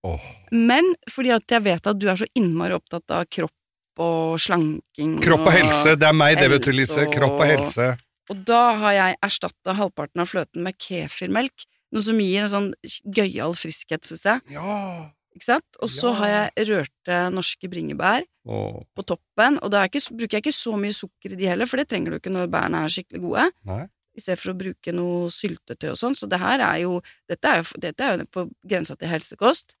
Oh. 0.00 0.16
men 0.56 0.86
fordi 1.12 1.28
at 1.34 1.44
jeg 1.52 1.60
vet 1.60 1.86
at 1.90 1.98
du 2.00 2.06
er 2.08 2.16
så 2.16 2.24
innmari 2.40 2.72
opptatt 2.72 3.12
av 3.12 3.26
kropp 3.28 4.00
og 4.00 4.38
slanking 4.40 5.18
Kropp 5.20 5.42
og 5.44 5.52
helse, 5.52 5.92
det 6.00 6.06
er 6.08 6.14
meg 6.16 6.38
det, 6.40 6.46
vet 6.54 6.64
du, 6.64 6.70
Lise. 6.72 7.04
Kropp 7.12 7.34
og 7.36 7.42
og- 7.44 7.50
helse. 7.50 7.88
Og 8.32 8.38
da 8.48 8.60
har 8.80 8.94
jeg 8.96 9.18
erstatta 9.26 9.74
halvparten 9.76 10.22
av 10.24 10.30
fløten 10.30 10.62
med 10.64 10.78
kefirmelk, 10.80 11.66
noe 11.92 12.06
som 12.06 12.16
gir 12.22 12.46
en 12.46 12.48
sånn 12.48 12.70
gøyal 13.12 13.52
friskhet, 13.60 14.08
syns 14.08 14.24
jeg. 14.24 14.40
Ja. 14.56 15.10
Ikke 15.36 15.46
sant? 15.46 15.78
Og 15.80 15.88
så 15.92 16.10
Ja. 16.10 16.16
har 16.18 16.28
jeg 16.28 16.68
rørte 16.68 17.18
norske 17.30 17.68
bringebær 17.70 18.24
oh. 18.46 18.82
på 18.96 19.04
toppen, 19.06 19.58
og 19.62 19.70
da 19.70 19.84
ikke, 19.86 20.02
bruker 20.10 20.38
jeg 20.38 20.44
ikke 20.46 20.56
så 20.56 20.74
mye 20.76 20.92
sukker 20.96 21.32
i 21.32 21.38
de 21.38 21.46
heller, 21.46 21.66
for 21.70 21.76
det 21.78 21.88
trenger 21.88 22.10
du 22.10 22.18
ikke 22.18 22.32
når 22.34 22.50
bærene 22.50 22.84
er 22.84 22.88
skikkelig 22.90 23.20
gode, 23.22 23.44
nei. 23.70 23.84
i 24.18 24.20
stedet 24.20 24.40
for 24.42 24.50
å 24.52 24.58
bruke 24.58 24.92
noe 24.92 25.28
syltetøy 25.30 25.92
og 25.92 26.00
sånn. 26.00 26.16
Så 26.18 26.26
det 26.28 26.40
her 26.42 26.58
er 26.58 26.80
jo 26.82 26.98
Dette 27.30 27.46
er 27.46 27.62
jo, 27.62 27.68
dette 27.78 28.00
er 28.02 28.18
jo 28.18 28.26
på 28.26 28.48
grensa 28.66 28.96
til 28.98 29.08
helsekost. 29.12 29.76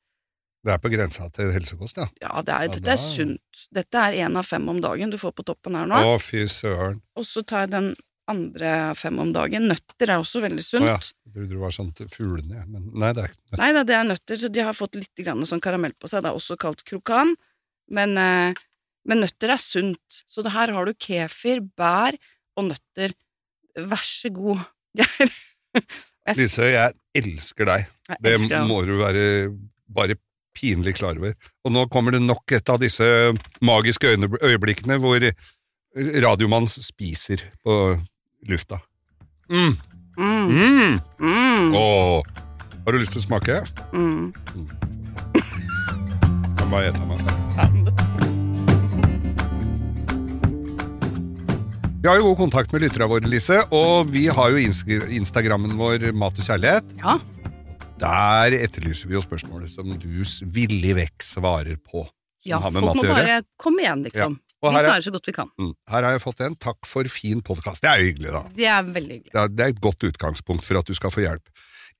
Det 0.62 0.74
er 0.74 0.78
på 0.78 0.90
grensa 0.92 1.26
til 1.32 1.50
helsekost, 1.54 1.96
ja. 1.96 2.06
Ja, 2.20 2.42
det 2.44 2.52
er, 2.54 2.66
Ja, 2.68 2.72
dette 2.76 2.92
er 2.92 3.00
sunt. 3.00 3.64
Dette 3.72 3.96
er 3.96 4.18
én 4.20 4.36
av 4.36 4.44
fem 4.44 4.68
om 4.68 4.80
dagen 4.80 5.10
du 5.10 5.16
får 5.18 5.32
på 5.32 5.42
toppen 5.48 5.74
her 5.74 5.88
nå. 5.88 5.96
Å, 5.96 6.18
fy 6.20 6.44
søren. 6.46 7.00
Og 7.16 7.24
så 7.24 7.42
tar 7.42 7.64
jeg 7.64 7.70
den 7.72 7.94
andre 8.30 8.72
fem 8.98 9.18
om 9.22 9.32
dagen. 9.34 9.68
Nøtter 9.70 10.14
er 10.14 10.22
også 10.22 10.42
veldig 10.44 10.64
sunt. 10.64 10.86
Å 10.86 10.92
ja. 10.94 10.98
Jeg 11.00 11.34
trodde 11.34 11.52
det 11.52 11.60
var 11.60 11.74
sånn 11.74 11.92
til 11.96 12.10
fuglene, 12.10 12.62
ja. 12.62 12.66
men 12.66 12.88
nei, 12.98 13.12
det 13.16 13.24
er 13.24 13.34
ikke 13.34 13.60
Nei 13.60 13.70
da, 13.76 13.84
det 13.86 13.96
er 13.98 14.08
nøtter, 14.08 14.40
så 14.42 14.50
de 14.50 14.64
har 14.66 14.76
fått 14.76 14.98
litt 14.98 15.22
grann 15.22 15.46
sånn 15.46 15.62
karamell 15.62 15.94
på 15.98 16.10
seg. 16.10 16.24
Det 16.24 16.32
er 16.32 16.38
også 16.40 16.58
kalt 16.60 16.84
krokan, 16.86 17.34
men, 17.94 18.16
eh, 18.20 18.62
men 19.10 19.22
nøtter 19.24 19.54
er 19.54 19.62
sunt. 19.62 20.22
Så 20.30 20.46
det 20.46 20.54
her 20.54 20.72
har 20.74 20.88
du 20.88 20.94
kefir, 20.94 21.62
bær 21.78 22.18
og 22.58 22.70
nøtter. 22.72 23.14
Vær 23.78 24.06
så 24.06 24.32
god, 24.34 24.64
Geir. 24.98 25.36
Lise, 26.36 26.66
jeg 26.70 27.22
elsker 27.22 27.66
deg. 27.66 27.86
jeg 28.10 28.22
Det 28.22 28.34
elsker 28.36 28.56
det 28.56 28.66
må 28.68 28.82
du 28.86 28.96
være 29.00 29.24
bare 29.90 30.18
pinlig 30.56 30.96
klar 30.98 31.18
over. 31.18 31.34
Og 31.64 31.74
nå 31.74 31.86
kommer 31.92 32.14
det 32.14 32.22
nok 32.22 32.54
et 32.56 32.70
av 32.70 32.80
disse 32.82 33.06
magiske 33.64 34.12
øyeblikkene 34.42 34.98
hvor 35.02 35.24
radiomannen 35.94 36.70
spiser 36.70 37.42
på 37.64 37.76
lufta. 38.48 38.80
Mm. 39.50 39.76
Mm, 40.18 40.48
Mm. 40.50 41.00
mm, 41.20 41.74
Åh. 41.74 42.22
Har 42.84 42.92
du 42.92 42.98
lyst 42.98 43.12
til 43.12 43.20
å 43.22 43.24
smake? 43.26 43.60
mm. 43.92 44.32
Kan 46.58 46.70
bare 46.70 46.88
ete 46.90 47.06
meg. 47.06 47.18
Vi 52.02 52.08
har 52.08 52.16
jo 52.16 52.30
god 52.30 52.38
kontakt 52.40 52.72
med 52.72 52.80
lytterne 52.86 53.08
våre, 53.10 53.28
Lise, 53.28 53.58
og 53.76 54.08
vi 54.08 54.26
har 54.32 54.50
jo 54.54 54.56
Insta- 54.62 55.08
Instagrammen 55.12 55.74
vår 55.76 56.12
Mat 56.16 56.38
og 56.40 56.46
kjærlighet. 56.46 56.94
Ja. 57.02 57.18
Der 58.00 58.56
etterlyser 58.56 59.10
vi 59.10 59.18
jo 59.18 59.20
spørsmålet 59.20 59.68
som 59.74 59.90
du 60.00 60.08
villig 60.54 60.94
vekk 60.96 61.22
svarer 61.26 61.76
på. 61.76 62.06
Som 62.40 62.48
ja, 62.54 62.58
har 62.64 62.70
med 62.72 62.80
folk 62.80 62.94
mat 62.94 62.96
må 62.96 63.02
å 63.04 63.04
gjøre. 63.10 63.26
bare 63.26 63.42
komme 63.60 63.82
igjen, 63.84 64.04
liksom. 64.06 64.38
Og 64.62 64.74
Vi 64.74 64.76
er, 64.76 64.84
svarer 64.84 65.04
så 65.06 65.10
godt 65.14 65.26
vi 65.30 65.32
kan. 65.32 65.48
mm, 65.58 65.72
her 65.88 66.02
har 66.04 66.12
jeg 66.12 66.20
fått 66.20 66.40
en. 66.44 66.54
Takk 66.60 66.84
for 66.88 67.04
fin 67.08 67.40
podkast. 67.40 67.80
Det 67.80 67.88
er 67.88 68.02
jo 68.02 68.10
hyggelig, 68.10 68.32
da. 68.34 68.42
Det 68.58 68.66
er 68.68 68.82
veldig 68.92 69.14
hyggelig. 69.16 69.32
Det 69.32 69.40
er, 69.40 69.48
det 69.56 69.64
er 69.64 69.72
et 69.74 69.80
godt 69.80 70.04
utgangspunkt 70.10 70.66
for 70.68 70.78
at 70.80 70.86
du 70.90 70.94
skal 70.98 71.10
få 71.14 71.24
hjelp. 71.24 71.48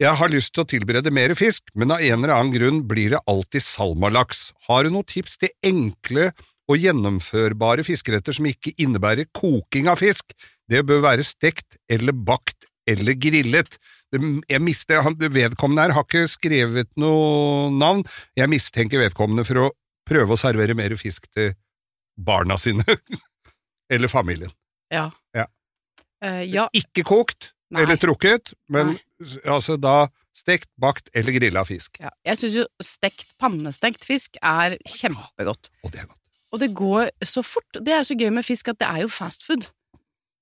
Jeg 0.00 0.16
har 0.16 0.28
lyst 0.32 0.52
til 0.56 0.62
å 0.64 0.68
tilberede 0.68 1.10
mer 1.12 1.32
fisk, 1.36 1.72
men 1.76 1.90
av 1.92 2.00
en 2.04 2.18
eller 2.24 2.32
annen 2.36 2.52
grunn 2.54 2.82
blir 2.88 3.10
det 3.16 3.20
alltid 3.28 3.64
salmalaks. 3.64 4.50
Har 4.68 4.84
du 4.84 4.90
noen 4.94 5.04
tips 5.08 5.36
til 5.40 5.50
enkle 5.64 6.30
og 6.70 6.78
gjennomførbare 6.80 7.84
fiskeretter 7.84 8.36
som 8.36 8.46
ikke 8.48 8.72
innebærer 8.80 9.28
koking 9.36 9.88
av 9.92 10.00
fisk? 10.00 10.32
Det 10.70 10.84
bør 10.88 11.02
være 11.04 11.24
stekt 11.26 11.76
eller 11.90 12.12
bakt 12.16 12.68
eller 12.88 13.16
grillet. 13.20 13.76
Jeg 14.12 14.60
mister, 14.64 15.02
han- 15.02 15.16
Vedkommende 15.16 15.82
her 15.84 15.92
har 15.96 16.04
ikke 16.04 16.26
skrevet 16.28 16.88
noe 16.96 17.70
navn. 17.70 18.04
Jeg 18.36 18.48
mistenker 18.48 18.98
vedkommende 19.04 19.44
for 19.46 19.54
å 19.66 19.70
prøve 20.08 20.32
å 20.34 20.38
servere 20.40 20.74
mer 20.74 20.90
fisk 20.96 21.26
til 21.34 21.52
barna 22.26 22.58
sine. 22.60 22.84
eller 23.92 24.08
familien. 24.08 24.52
Ja. 24.92 25.10
Ja. 25.36 25.46
Uh, 26.24 26.42
ja. 26.44 26.68
Ikke 26.76 27.04
kokt 27.06 27.52
Nei. 27.70 27.84
eller 27.84 27.98
trukket, 28.00 28.52
men 28.70 28.96
altså 29.44 29.76
da 29.80 30.10
stekt, 30.36 30.70
bakt 30.80 31.10
eller 31.16 31.34
grilla 31.34 31.64
fisk. 31.66 31.98
ja. 32.00 32.10
Jeg 32.26 32.38
syns 32.40 32.56
jo 32.60 32.64
stekt, 32.82 33.34
pannestekt 33.40 34.06
fisk 34.06 34.38
er 34.42 34.78
kjempegodt. 34.88 35.70
Og 35.84 35.92
det 35.92 36.02
er 36.02 36.08
godt. 36.08 36.18
Og 36.50 36.62
det 36.62 36.70
går 36.74 37.10
så 37.22 37.44
fort. 37.46 37.78
Det 37.78 37.94
er 37.94 38.02
så 38.06 38.16
gøy 38.18 38.30
med 38.34 38.46
fisk 38.46 38.72
at 38.72 38.80
det 38.80 38.88
er 38.88 39.04
jo 39.04 39.10
fast 39.12 39.46
food. 39.46 39.70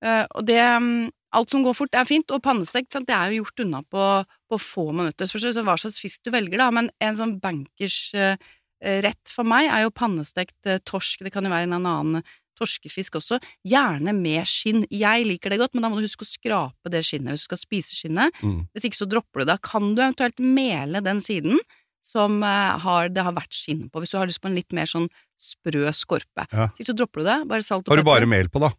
Uh, 0.05 0.25
og 0.37 0.45
det 0.47 0.59
um, 0.77 1.09
Alt 1.29 1.51
som 1.53 1.61
går 1.61 1.75
fort, 1.77 1.93
er 1.93 2.07
fint, 2.09 2.31
og 2.33 2.41
pannestekt 2.41 2.95
sant, 2.95 3.05
det 3.05 3.13
er 3.13 3.29
jo 3.29 3.43
gjort 3.43 3.61
unna 3.61 3.83
på, 3.85 4.05
på 4.49 4.57
få 4.57 4.87
minutter. 4.97 5.29
Spørs 5.29 5.51
så 5.53 5.61
hva 5.61 5.75
slags 5.77 5.99
fisk 6.01 6.23
du 6.25 6.31
velger, 6.33 6.57
da, 6.57 6.71
men 6.73 6.89
en 7.05 7.19
sånn 7.19 7.35
bankers 7.43 7.97
eh, 8.17 8.39
rett 8.81 9.31
for 9.33 9.43
meg 9.47 9.67
er 9.69 9.83
jo 9.87 9.91
pannestekt 9.95 10.65
eh, 10.69 10.79
torsk. 10.87 11.23
Det 11.25 11.33
kan 11.33 11.43
jo 11.47 11.51
være 11.51 11.67
en 11.69 11.77
annen 11.79 12.23
torskefisk 12.59 13.15
også, 13.21 13.37
gjerne 13.63 14.11
med 14.17 14.43
skinn. 14.49 14.81
Jeg 14.91 15.23
liker 15.29 15.53
det 15.53 15.61
godt, 15.61 15.75
men 15.77 15.85
da 15.85 15.89
må 15.93 15.99
du 16.01 16.03
huske 16.03 16.25
å 16.25 16.27
skrape 16.27 16.91
det 16.91 17.05
skinnet 17.07 17.31
hvis 17.31 17.45
du 17.45 17.49
skal 17.53 17.61
spise 17.61 17.95
skinnet. 17.95 18.35
Mm. 18.43 18.65
Hvis 18.75 18.89
ikke 18.89 18.99
så 18.99 19.07
dropper 19.07 19.45
du 19.45 19.51
det. 19.53 19.59
Kan 19.63 19.93
du 19.95 20.01
eventuelt 20.03 20.41
mele 20.43 20.99
den 21.05 21.21
siden 21.23 21.55
som 22.03 22.41
eh, 22.43 22.75
har, 22.83 23.07
det 23.15 23.23
har 23.23 23.35
vært 23.37 23.55
skinn 23.55 23.85
på, 23.91 24.01
hvis 24.03 24.11
du 24.11 24.17
har 24.19 24.27
lyst 24.27 24.41
på 24.43 24.49
en 24.51 24.57
litt 24.59 24.75
mer 24.75 24.89
sånn 24.91 25.07
sprø 25.39 25.87
skorpe. 25.95 26.47
Ja. 26.51 26.67
Så 26.75 26.95
dropper 26.95 27.23
du 27.23 27.29
det. 27.31 27.39
Bare 27.47 27.63
salt 27.63 27.87
og 27.87 27.93
Har 27.95 28.01
du 28.01 28.03
pepper. 28.03 28.11
bare 28.25 28.31
mel 28.35 28.51
på, 28.51 28.59
da? 28.63 28.73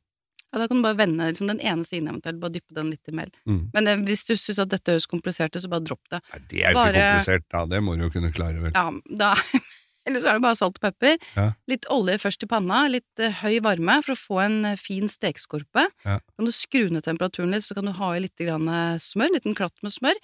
Ja, 0.51 0.59
da 0.59 0.67
kan 0.67 0.81
du 0.81 0.83
bare 0.83 0.99
vende 0.99 1.29
liksom, 1.31 1.47
den 1.47 1.61
ene 1.63 1.85
siden 1.87 2.09
eventuelt, 2.11 2.41
bare 2.43 2.53
dyppe 2.57 2.75
den 2.75 2.89
litt 2.91 3.07
i 3.09 3.13
mel. 3.15 3.29
Mm. 3.47 3.61
Men 3.73 3.87
eh, 3.93 4.01
hvis 4.09 4.25
du 4.29 4.35
syns 4.37 4.59
at 4.65 4.73
dette 4.73 4.93
høres 4.97 5.07
komplisert 5.09 5.55
ut, 5.57 5.63
så 5.63 5.71
bare 5.73 5.87
dropp 5.87 6.03
det. 6.11 6.21
Nei, 6.35 6.41
det 6.51 6.65
er 6.65 6.75
jo 6.75 6.81
Bare- 6.81 6.91
ikke 6.97 7.13
komplisert, 7.15 7.45
da. 7.55 7.65
Det 7.71 7.81
må 7.87 7.95
du 7.97 8.05
jo 8.09 8.13
kunne 8.17 8.33
klare, 8.35 8.61
vel. 8.67 8.75
Ja, 8.75 8.91
da 9.23 9.33
Eller 10.11 10.25
så 10.25 10.33
er 10.33 10.41
det 10.41 10.45
bare 10.45 10.59
salt 10.59 10.81
og 10.81 10.85
pepper. 10.85 11.17
Ja. 11.37 11.47
Litt 11.71 11.87
olje 11.93 12.19
først 12.21 12.45
i 12.45 12.51
panna, 12.51 12.83
litt 12.91 13.23
eh, 13.23 13.39
høy 13.45 13.61
varme 13.65 14.01
for 14.05 14.17
å 14.17 14.19
få 14.19 14.43
en 14.45 14.59
eh, 14.73 14.81
fin 14.81 15.09
stekeskorpe. 15.11 15.87
Ja. 16.05 16.19
Kan 16.21 16.51
du 16.51 16.53
skru 16.55 16.89
ned 16.91 17.07
temperaturen 17.07 17.55
litt, 17.55 17.65
så 17.67 17.79
kan 17.79 17.89
du 17.89 17.95
ha 17.97 18.13
i 18.17 18.25
litt 18.27 18.37
grann, 18.43 18.69
eh, 18.69 18.99
smør, 19.01 19.31
en 19.31 19.39
liten 19.39 19.57
klatt 19.59 19.79
med 19.87 19.95
smør. 19.95 20.19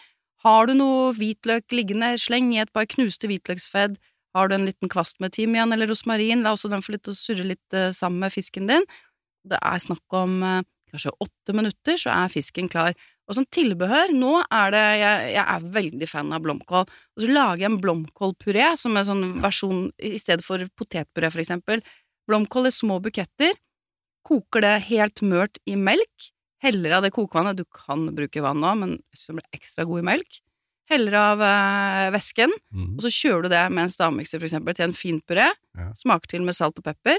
Har 0.44 0.68
du 0.68 0.76
noe 0.76 1.14
hvitløk 1.16 1.72
liggende, 1.74 2.12
sleng 2.20 2.52
i 2.54 2.60
et 2.62 2.72
par 2.76 2.86
knuste 2.90 3.30
hvitløksfedd. 3.30 3.96
Har 4.36 4.50
du 4.50 4.56
en 4.58 4.66
liten 4.68 4.90
kvast 4.92 5.20
med 5.22 5.32
timian 5.32 5.72
eller 5.72 5.88
rosmarin, 5.88 6.42
la 6.44 6.52
også 6.52 6.68
den 6.68 6.84
få 6.84 6.92
litt 6.94 7.08
å 7.08 7.16
surre 7.16 7.46
litt 7.46 7.76
eh, 7.76 7.92
sammen 7.96 8.20
med 8.26 8.34
fisken 8.34 8.68
din. 8.68 8.84
Det 9.48 9.58
er 9.62 9.80
snakk 9.80 10.16
om 10.18 10.42
eh, 10.44 10.62
kanskje 10.92 11.14
åtte 11.24 11.54
minutter, 11.56 11.96
så 12.00 12.12
er 12.12 12.32
fisken 12.32 12.68
klar. 12.72 12.92
Og 13.28 13.34
som 13.34 13.46
tilbehør, 13.50 14.12
nå 14.14 14.36
er 14.54 14.70
det 14.70 14.84
Jeg, 15.00 15.30
jeg 15.34 15.44
er 15.56 15.64
veldig 15.74 16.08
fan 16.08 16.32
av 16.32 16.44
blomkål. 16.44 16.84
Og 16.86 17.22
så 17.24 17.28
lager 17.32 17.64
jeg 17.64 17.70
en 17.72 17.80
blomkålpuré, 17.82 18.68
som 18.78 18.96
er 18.96 19.06
sånn 19.08 19.24
versjon 19.42 19.88
i 19.98 20.14
stedet 20.22 20.44
for 20.46 20.62
potetpuré, 20.78 21.32
for 21.34 21.42
eksempel. 21.42 21.82
Blomkål 22.30 22.68
i 22.70 22.74
små 22.74 23.00
buketter. 23.02 23.52
Koker 24.26 24.62
det 24.62 24.74
helt 24.88 25.22
mørt 25.26 25.58
i 25.66 25.74
melk. 25.78 26.30
Heller 26.62 26.96
av 26.98 27.02
det 27.04 27.12
kokevannet. 27.14 27.58
Du 27.58 27.64
kan 27.66 28.06
bruke 28.14 28.42
vann 28.42 28.62
nå, 28.62 28.72
men 28.78 28.96
det 29.12 29.34
blir 29.36 29.46
ekstra 29.58 29.84
god 29.86 30.04
i 30.04 30.06
melk. 30.14 30.40
Heller 30.90 31.14
av 31.18 31.40
eh, 31.42 32.08
væsken, 32.14 32.52
Mm. 32.70 32.92
og 32.94 33.02
så 33.02 33.10
kjører 33.10 33.42
du 33.42 33.48
det 33.50 33.62
med 33.74 33.82
en 33.88 33.90
stavmikser, 33.90 34.38
for 34.38 34.46
eksempel, 34.46 34.74
til 34.78 34.84
en 34.86 34.94
fin 34.94 35.18
puré. 35.26 35.48
Ja. 35.74 35.90
Smaker 35.98 36.30
til 36.30 36.42
med 36.46 36.54
salt 36.54 36.78
og 36.78 36.84
pepper. 36.86 37.18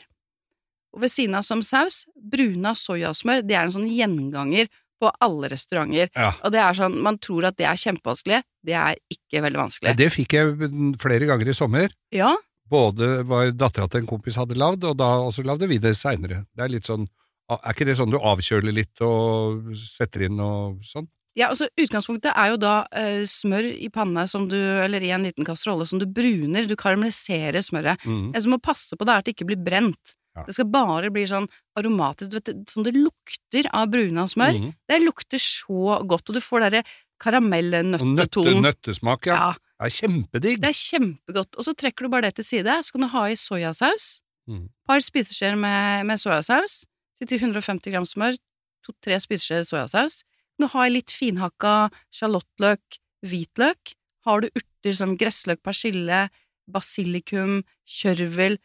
Og 0.96 1.02
ved 1.04 1.12
siden 1.12 1.36
av 1.36 1.44
som 1.44 1.60
saus, 1.62 2.06
bruna 2.16 2.72
soyasmør. 2.80 3.44
Det 3.44 3.56
er 3.60 3.66
en 3.68 3.76
sånn 3.76 3.90
gjenganger 3.92 4.70
på 5.00 5.12
alle 5.24 5.52
restauranter. 5.54 6.12
Ja. 6.16 6.34
Og 6.44 6.54
det 6.54 6.62
er 6.64 6.78
sånn, 6.78 6.98
man 7.06 7.20
tror 7.22 7.50
at 7.52 7.58
det 7.60 7.68
er 7.70 7.80
kjempevanskelig. 7.80 8.42
Det 8.68 8.76
er 8.76 9.00
ikke 9.14 9.44
veldig 9.46 9.62
vanskelig. 9.62 9.96
Det 10.00 10.12
fikk 10.14 10.38
jeg 10.38 10.72
flere 11.02 11.30
ganger 11.30 11.54
i 11.54 11.58
sommer. 11.58 11.94
Ja, 12.16 12.34
Både 12.68 13.22
var 13.28 13.52
dattera 13.56 13.88
til 13.88 14.04
en 14.04 14.10
kompis 14.10 14.38
hadde 14.40 14.58
lagd, 14.60 14.84
og 14.84 14.98
da 15.00 15.08
også 15.24 15.46
lagde 15.48 15.70
vi 15.72 15.80
det 15.80 15.96
seinere. 15.96 16.44
Det 16.52 16.66
er 16.66 16.74
litt 16.74 16.90
sånn 16.90 17.08
Er 17.48 17.72
ikke 17.72 17.86
det 17.88 17.94
sånn 17.96 18.12
du 18.12 18.18
avkjøler 18.20 18.74
litt 18.76 19.00
og 19.08 19.70
setter 19.80 20.26
inn 20.26 20.42
og 20.44 20.82
sånn? 20.84 21.06
Ja, 21.38 21.48
altså 21.54 21.70
Utgangspunktet 21.80 22.34
er 22.34 22.50
jo 22.52 22.58
da 22.60 22.74
eh, 22.92 23.22
smør 23.30 23.70
i 23.70 23.88
panne 23.94 24.26
som 24.28 24.50
du, 24.52 24.58
eller 24.58 25.04
i 25.06 25.14
en 25.16 25.24
liten 25.24 25.48
kasserolle 25.48 25.86
som 25.88 26.02
du 26.02 26.04
bruner. 26.12 26.68
Du 26.68 26.76
karamelliserer 26.76 27.64
smøret. 27.64 28.04
Mm. 28.04 28.34
Det 28.34 28.42
som 28.44 28.52
må 28.52 28.60
passe 28.60 28.98
på, 28.98 29.08
det 29.08 29.14
er 29.14 29.24
at 29.24 29.30
det 29.30 29.36
ikke 29.38 29.48
blir 29.54 29.62
brent. 29.64 30.18
Ja. 30.38 30.44
Det 30.46 30.54
skal 30.54 30.68
bare 30.70 31.10
bli 31.14 31.24
sånn 31.30 31.48
aromatisk, 31.80 32.30
du 32.32 32.38
vet, 32.38 32.52
sånn 32.70 32.86
det 32.86 32.94
lukter 32.96 33.68
av 33.74 33.90
bruna 33.94 34.28
smør. 34.30 34.60
Mm. 34.62 34.72
Det 34.90 35.00
lukter 35.02 35.42
så 35.42 35.98
godt, 36.08 36.30
og 36.30 36.38
du 36.38 36.42
får 36.44 36.68
derre 36.68 36.84
karamellnøttetonen. 37.24 38.62
nøtte, 38.62 38.62
nøttesmak, 38.62 39.26
ja. 39.30 39.36
Ja, 39.36 39.54
Det 39.78 39.86
er 39.88 39.96
kjempedigg. 39.98 40.60
det 40.62 40.70
er 40.70 40.78
kjempegodt. 40.78 41.58
Og 41.58 41.66
så 41.66 41.74
trekker 41.74 42.06
du 42.06 42.10
bare 42.14 42.30
det 42.30 42.36
til 42.36 42.46
side, 42.46 42.78
så 42.84 42.92
kan 42.94 43.02
du 43.02 43.08
ha 43.08 43.26
i 43.30 43.36
soyasaus. 43.36 44.22
Mm. 44.48 44.70
Par 44.88 45.00
spiseskjeer 45.04 45.58
med, 45.58 46.06
med 46.06 46.20
soyasaus. 46.22 46.86
Til 47.18 47.40
150 47.40 47.92
gram 47.92 48.06
smør, 48.06 48.38
to-tre 48.86 49.18
spiseskjeer 49.20 49.66
soyasaus. 49.66 50.22
Du 50.60 50.68
har 50.68 50.90
litt 50.90 51.10
finhakka 51.14 51.90
sjalottløk, 52.14 53.00
hvitløk. 53.26 53.94
Har 54.26 54.42
du 54.42 54.50
urter 54.54 54.94
som 54.94 55.18
gressløk, 55.18 55.62
persille, 55.66 56.30
basilikum, 56.68 57.64
kjørvel, 57.88 58.58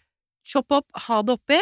chopp 0.44 0.70
opp, 0.72 0.86
ha 1.08 1.22
det 1.22 1.32
oppi. 1.38 1.60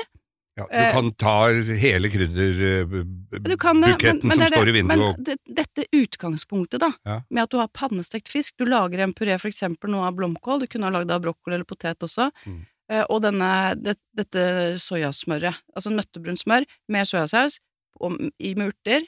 Ja, 0.59 0.67
du 0.67 0.75
Eh, 0.77 0.93
kan 0.93 1.13
ta 1.15 1.47
hele 1.79 2.09
krydderbuketten 2.11 4.27
men 4.29 4.37
som 4.37 4.47
står 4.51 4.69
i 4.69 4.73
vinduet 4.75 5.01
og 5.01 5.21
Men 5.21 5.39
dette 5.57 5.85
utgangspunktet, 5.95 6.81
da, 6.83 6.91
Ja. 7.07 7.21
med 7.31 7.43
at 7.45 7.51
du 7.51 7.57
har 7.59 7.69
pannestekt 7.69 8.29
fisk, 8.29 8.55
du 8.59 8.65
lager 8.67 8.99
en 9.01 9.15
puré 9.15 9.39
for 9.41 9.49
eksempel 9.49 9.91
nå 9.91 10.03
av 10.05 10.15
blomkål, 10.17 10.61
du 10.61 10.67
kunne 10.67 10.85
ha 10.85 10.91
lagd 10.91 11.11
av 11.11 11.23
brokkoli 11.23 11.55
eller 11.55 11.65
potet 11.65 11.99
også, 11.99 12.31
Mm. 12.47 12.67
eh, 12.91 13.05
og 13.09 13.23
denne, 13.23 13.75
det, 13.83 13.97
dette 14.15 14.75
soyasmøret, 14.77 15.55
altså 15.77 15.91
nøttebrunt 15.91 16.39
smør 16.43 16.65
med 16.89 17.07
soyasaus 17.07 17.59
og, 18.01 18.13
i 18.41 18.55
med 18.55 18.67
urter, 18.75 19.01
i 19.03 19.07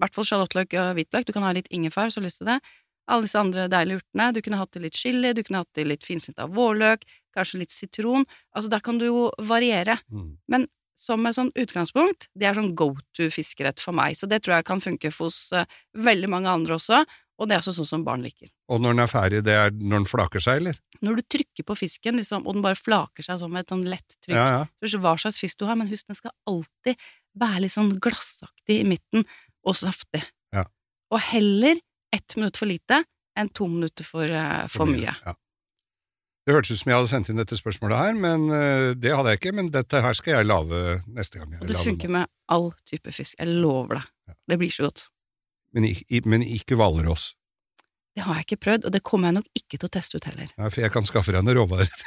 hvert 0.00 0.14
fall 0.14 0.24
sjalottløk 0.24 0.74
og 0.74 0.94
hvitløk, 0.96 1.24
du 1.26 1.32
kan 1.32 1.42
ha 1.42 1.52
litt 1.52 1.68
ingefær 1.70 2.04
hvis 2.06 2.14
du 2.14 2.20
har 2.20 2.26
lyst 2.26 2.38
til 2.38 2.46
det, 2.46 2.60
alle 3.08 3.26
disse 3.26 3.40
andre 3.40 3.68
deilige 3.72 4.02
urtene, 4.02 4.32
du 4.36 4.40
kunne 4.44 4.60
hatt 4.60 4.76
i 4.78 4.82
litt 4.84 4.98
chili, 4.98 5.34
du 5.34 5.44
kunne 5.46 5.62
hatt 5.64 5.80
i 5.80 5.86
litt 5.86 6.04
finsnitt 6.06 6.40
av 6.42 6.52
vårløk, 6.56 7.06
kanskje 7.36 7.62
litt 7.62 7.74
sitron, 7.74 8.26
altså 8.56 8.72
der 8.72 8.82
kan 8.84 9.00
du 9.00 9.08
jo 9.08 9.28
variere 9.48 9.98
mm. 10.12 10.66
som 10.98 11.24
et 11.28 11.38
sånn 11.38 11.52
utgangspunkt, 11.58 12.28
det 12.34 12.50
er 12.50 12.58
sånn 12.58 12.74
go 12.78 12.90
to 13.16 13.30
fiskerett 13.32 13.80
for 13.82 13.96
meg, 13.96 14.18
så 14.18 14.28
det 14.30 14.42
tror 14.44 14.58
jeg 14.58 14.68
kan 14.68 14.84
funke 14.84 15.12
for 15.14 15.30
hos 15.30 15.48
uh, 15.56 15.64
veldig 15.96 16.30
mange 16.34 16.52
andre 16.52 16.76
også, 16.76 17.04
og 17.38 17.46
det 17.46 17.54
er 17.54 17.62
også 17.62 17.76
sånn 17.76 17.86
som 17.92 18.04
barn 18.06 18.24
liker. 18.26 18.50
Og 18.72 18.80
når 18.82 18.96
den 18.96 19.04
er 19.04 19.10
ferdig, 19.10 19.42
det 19.46 19.54
er 19.54 19.74
når 19.76 20.02
den 20.02 20.08
flaker 20.10 20.42
seg, 20.42 20.60
eller? 20.60 20.78
Når 21.06 21.20
du 21.20 21.26
trykker 21.36 21.66
på 21.68 21.76
fisken, 21.78 22.18
liksom, 22.18 22.48
og 22.48 22.56
den 22.56 22.64
bare 22.64 22.78
flaker 22.78 23.24
seg 23.24 23.38
sånn 23.38 23.52
med 23.54 23.62
et 23.62 23.74
sånn 23.74 23.84
lett 23.86 24.16
trykk, 24.18 24.34
Ja, 24.34 24.48
ja. 24.56 24.64
Husk 24.82 25.04
hva 25.04 25.14
slags 25.22 25.38
fisk 25.38 25.60
du 25.60 25.68
har, 25.68 25.78
men 25.78 25.90
husk, 25.90 26.08
den 26.10 26.18
skal 26.18 26.34
alltid 26.50 26.98
være 27.38 27.62
litt 27.62 27.76
sånn 27.76 27.92
glassaktig 28.02 28.80
i 28.82 28.88
midten, 28.88 29.28
og 29.62 29.78
saftig. 29.78 30.24
Ja. 30.54 30.66
Og 31.14 31.22
heller 31.30 31.78
ett 32.14 32.36
minutt 32.36 32.56
for 32.60 32.70
lite 32.70 33.02
enn 33.38 33.50
to 33.54 33.68
minutter 33.70 34.06
for, 34.06 34.24
eh, 34.24 34.66
for 34.72 34.90
mye. 34.90 35.14
Ja. 35.24 35.34
Det 36.48 36.54
hørtes 36.56 36.72
ut 36.72 36.80
som 36.80 36.90
jeg 36.90 36.96
hadde 36.96 37.10
sendt 37.10 37.28
inn 37.28 37.36
dette 37.36 37.58
spørsmålet 37.58 37.98
her, 38.00 38.14
men 38.16 38.46
eh, 38.56 38.94
det 38.96 39.12
hadde 39.12 39.34
jeg 39.34 39.40
ikke. 39.42 39.52
Men 39.58 39.68
dette 39.74 40.00
her 40.00 40.16
skal 40.16 40.38
jeg 40.38 40.48
lage 40.48 41.02
neste 41.12 41.38
gang. 41.42 41.58
Og 41.60 41.68
det 41.68 41.76
funker 41.76 42.12
med 42.14 42.30
all 42.48 42.70
type 42.88 43.12
fisk, 43.12 43.36
jeg 43.36 43.60
lover 43.60 44.00
deg. 44.00 44.06
Ja. 44.30 44.36
Det 44.48 44.58
blir 44.62 44.72
så 44.72 44.88
godt. 44.88 45.04
Men, 45.76 45.90
men 46.24 46.46
ikke 46.46 46.78
hvalross. 46.80 47.34
Det 48.16 48.24
har 48.24 48.40
jeg 48.40 48.48
ikke 48.48 48.62
prøvd, 48.64 48.88
og 48.88 48.94
det 48.96 49.02
kommer 49.06 49.28
jeg 49.28 49.36
nok 49.36 49.60
ikke 49.60 49.76
til 49.76 49.86
å 49.86 49.92
teste 49.92 50.18
ut 50.18 50.24
heller. 50.26 50.48
Nei, 50.56 50.70
for 50.72 50.82
jeg 50.82 50.94
kan 50.94 51.06
skaffe 51.06 51.34
deg 51.36 51.44
noen 51.44 51.60
råvarer. 51.60 51.92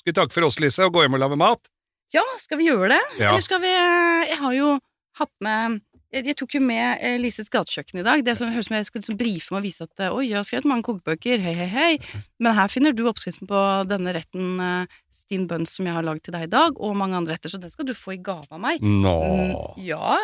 Skal 0.00 0.08
vi 0.08 0.14
takke 0.16 0.34
for 0.34 0.48
oss, 0.48 0.56
Lise, 0.62 0.88
og 0.88 0.96
gå 0.96 1.04
hjem 1.04 1.18
og 1.18 1.22
lage 1.22 1.38
mat? 1.38 1.70
Ja, 2.14 2.24
skal 2.38 2.60
vi 2.60 2.68
gjøre 2.68 2.88
det? 2.94 3.02
Ja. 3.20 3.32
Eller 3.32 3.42
skal 3.42 3.58
vi 3.62 3.70
eh, 3.70 4.28
Jeg 4.30 4.38
har 4.38 4.52
jo 4.54 4.72
hatt 5.18 5.32
med 5.42 5.80
jeg, 6.16 6.26
jeg 6.30 6.36
tok 6.40 6.56
jo 6.56 6.62
med 6.64 7.02
eh, 7.04 7.16
Lises 7.20 7.50
gatekjøkken 7.52 8.00
i 8.00 8.04
dag. 8.06 8.22
Det 8.26 8.34
som 8.38 8.50
høres 8.52 8.66
ut 8.66 8.70
som 8.70 8.76
jeg 8.78 8.88
skal 8.88 9.02
liksom 9.02 9.18
brife 9.20 9.52
med 9.52 9.60
og 9.60 9.66
vise 9.66 9.86
at 9.86 10.02
eh, 10.04 10.14
oi, 10.14 10.24
jeg 10.30 10.38
har 10.38 10.46
skrevet 10.48 10.68
mange 10.70 10.86
kokebøker, 10.88 11.42
hei, 11.44 11.54
hei, 11.58 11.68
hei. 11.72 11.90
Men 12.42 12.56
her 12.56 12.72
finner 12.72 12.96
du 12.96 13.04
oppskriften 13.10 13.48
på 13.50 13.62
denne 13.90 14.14
retten 14.16 14.62
eh, 14.62 14.96
Steen 15.12 15.46
Buns 15.50 15.74
som 15.76 15.88
jeg 15.88 15.96
har 15.96 16.06
lagd 16.06 16.24
til 16.26 16.36
deg 16.36 16.48
i 16.48 16.52
dag, 16.52 16.78
og 16.80 16.96
mange 16.98 17.18
andre 17.18 17.36
retter, 17.36 17.52
så 17.52 17.60
den 17.62 17.72
skal 17.72 17.88
du 17.88 17.94
få 17.96 18.16
i 18.16 18.20
gave 18.22 18.48
av 18.50 18.62
meg. 18.62 18.82
Nå 18.84 19.14
Mm, 19.26 19.82
ja, 19.86 20.16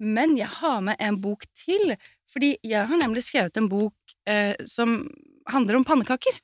men 0.00 0.36
jeg 0.38 0.48
har 0.60 0.80
med 0.84 1.00
en 1.02 1.18
bok 1.20 1.44
til, 1.58 1.94
fordi 2.30 2.54
jeg 2.66 2.86
har 2.88 3.00
nemlig 3.00 3.22
skrevet 3.26 3.56
en 3.60 3.68
bok 3.70 4.14
eh, 4.28 4.54
som 4.68 5.02
handler 5.50 5.78
om 5.78 5.86
pannekaker. 5.86 6.36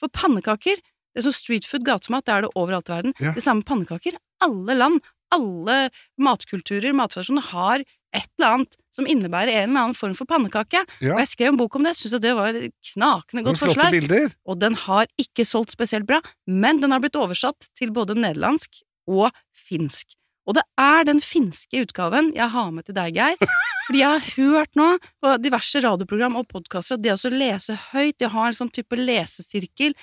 For 0.00 0.12
pannekaker, 0.12 0.80
det 0.80 1.20
er 1.20 1.26
som 1.26 1.34
street 1.36 1.66
food, 1.68 1.84
gatemat, 1.86 2.26
det 2.26 2.34
er 2.34 2.46
det 2.46 2.52
overalt 2.58 2.88
i 2.90 2.94
verden. 2.94 3.16
Ja. 3.22 3.34
Det 3.36 3.44
samme 3.44 3.66
pannekaker. 3.66 4.16
Alle 4.44 4.76
land, 4.78 5.00
alle 5.32 5.78
matkulturer, 6.20 6.94
mattradisjoner 6.96 7.50
har 7.52 7.84
et 8.12 8.28
eller 8.38 8.56
annet 8.56 8.78
som 8.92 9.08
innebærer 9.08 9.62
en 9.62 9.70
eller 9.70 9.86
annen 9.86 9.96
form 9.96 10.14
for 10.16 10.28
pannekake. 10.28 10.82
Ja. 11.00 11.14
Og 11.14 11.22
jeg 11.22 11.30
skrev 11.32 11.52
en 11.52 11.60
bok 11.60 11.76
om 11.78 11.86
det, 11.86 11.94
syntes 11.96 12.18
at 12.18 12.24
det 12.24 12.34
var 12.36 12.56
et 12.58 12.74
knakende 12.92 13.44
godt 13.46 13.62
forslag. 13.62 13.94
bilder. 13.94 14.32
Og 14.44 14.58
den 14.60 14.76
har 14.86 15.08
ikke 15.20 15.46
solgt 15.48 15.72
spesielt 15.72 16.08
bra, 16.08 16.20
men 16.46 16.82
den 16.82 16.92
har 16.92 17.00
blitt 17.02 17.16
oversatt 17.16 17.70
til 17.78 17.94
både 17.94 18.18
nederlandsk 18.18 18.82
og 19.08 19.30
finsk. 19.68 20.12
Og 20.48 20.56
det 20.58 20.64
er 20.80 21.04
den 21.06 21.20
finske 21.22 21.84
utgaven 21.84 22.32
jeg 22.34 22.50
har 22.50 22.70
med 22.74 22.88
til 22.88 22.96
deg, 22.96 23.14
Geir. 23.14 23.38
Fordi 23.86 24.02
jeg 24.02 24.16
har 24.16 24.32
hørt 24.36 24.78
nå 24.78 24.88
på 25.22 25.36
diverse 25.42 25.82
radioprogram 25.84 26.40
og 26.40 26.48
podkaster 26.50 26.98
at 26.98 27.04
det 27.04 27.14
å 27.14 27.32
lese 27.32 27.78
høyt, 27.92 28.18
det 28.18 28.32
har 28.34 28.50
en 28.50 28.58
sånn 28.58 28.72
type 28.74 28.98
lesesirkel, 28.98 29.94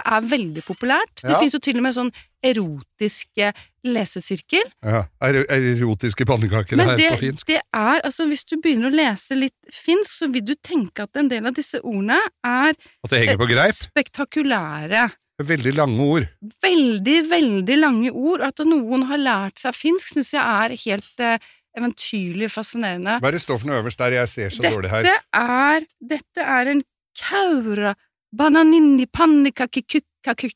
er 0.00 0.20
veldig 0.24 0.62
populært. 0.64 1.20
Det 1.20 1.30
Ja. 1.30 1.38
finnes 1.38 1.52
jo 1.52 1.58
til 1.58 1.76
og 1.76 1.82
med 1.82 1.94
sånn 1.94 2.12
erotisk 2.42 3.26
eh, 3.38 3.52
lesesirkel. 3.84 4.64
Ja. 4.82 5.04
er- 5.20 5.44
Erotiske 5.52 6.24
pannekaker 6.26 6.76
Men 6.76 6.88
her 6.88 6.96
det, 6.96 7.10
på 7.12 7.18
finsk. 7.20 7.46
det 7.46 7.60
er, 7.74 8.00
altså 8.04 8.26
hvis 8.26 8.44
du 8.48 8.56
begynner 8.56 8.90
å 8.90 8.94
lese 8.94 9.36
litt 9.36 9.54
finsk, 9.70 10.10
så 10.22 10.32
vil 10.32 10.42
du 10.44 10.54
tenke 10.54 11.02
at 11.04 11.16
en 11.16 11.28
del 11.28 11.46
av 11.46 11.54
disse 11.54 11.80
ordene 11.82 12.18
er 12.44 12.70
At 13.04 13.10
det 13.10 13.20
henger 13.28 13.36
på 13.38 13.48
greip. 13.50 13.74
spektakulære. 13.74 15.10
Veldig 15.42 15.74
lange 15.74 15.98
ord. 16.00 16.28
veldig, 16.62 17.28
veldig 17.30 17.78
lange 17.80 18.10
ord. 18.12 18.40
At 18.42 18.58
noen 18.64 19.02
har 19.08 19.18
lært 19.18 19.58
seg 19.58 19.74
finsk, 19.74 20.12
syns 20.14 20.30
jeg 20.32 20.42
er 20.42 20.76
helt 20.84 21.20
eh, 21.20 21.38
eventyrlig 21.76 22.50
fascinerende. 22.52 23.18
Hva 23.20 23.28
er 23.28 23.32
det 23.32 23.40
står 23.42 23.58
for 23.58 23.66
noe 23.68 23.82
øverst 23.82 23.98
der? 23.98 24.12
Jeg 24.12 24.28
ser 24.28 24.48
så 24.50 24.62
dårlig 24.62 24.90
her. 24.90 25.02
Dette 25.02 25.20
er, 25.34 25.86
dette 26.00 26.38
er 26.44 26.68
en 26.74 26.82
kaura 27.18 27.94
bananini 28.34 29.06
pannekakekukkakut. 29.06 30.54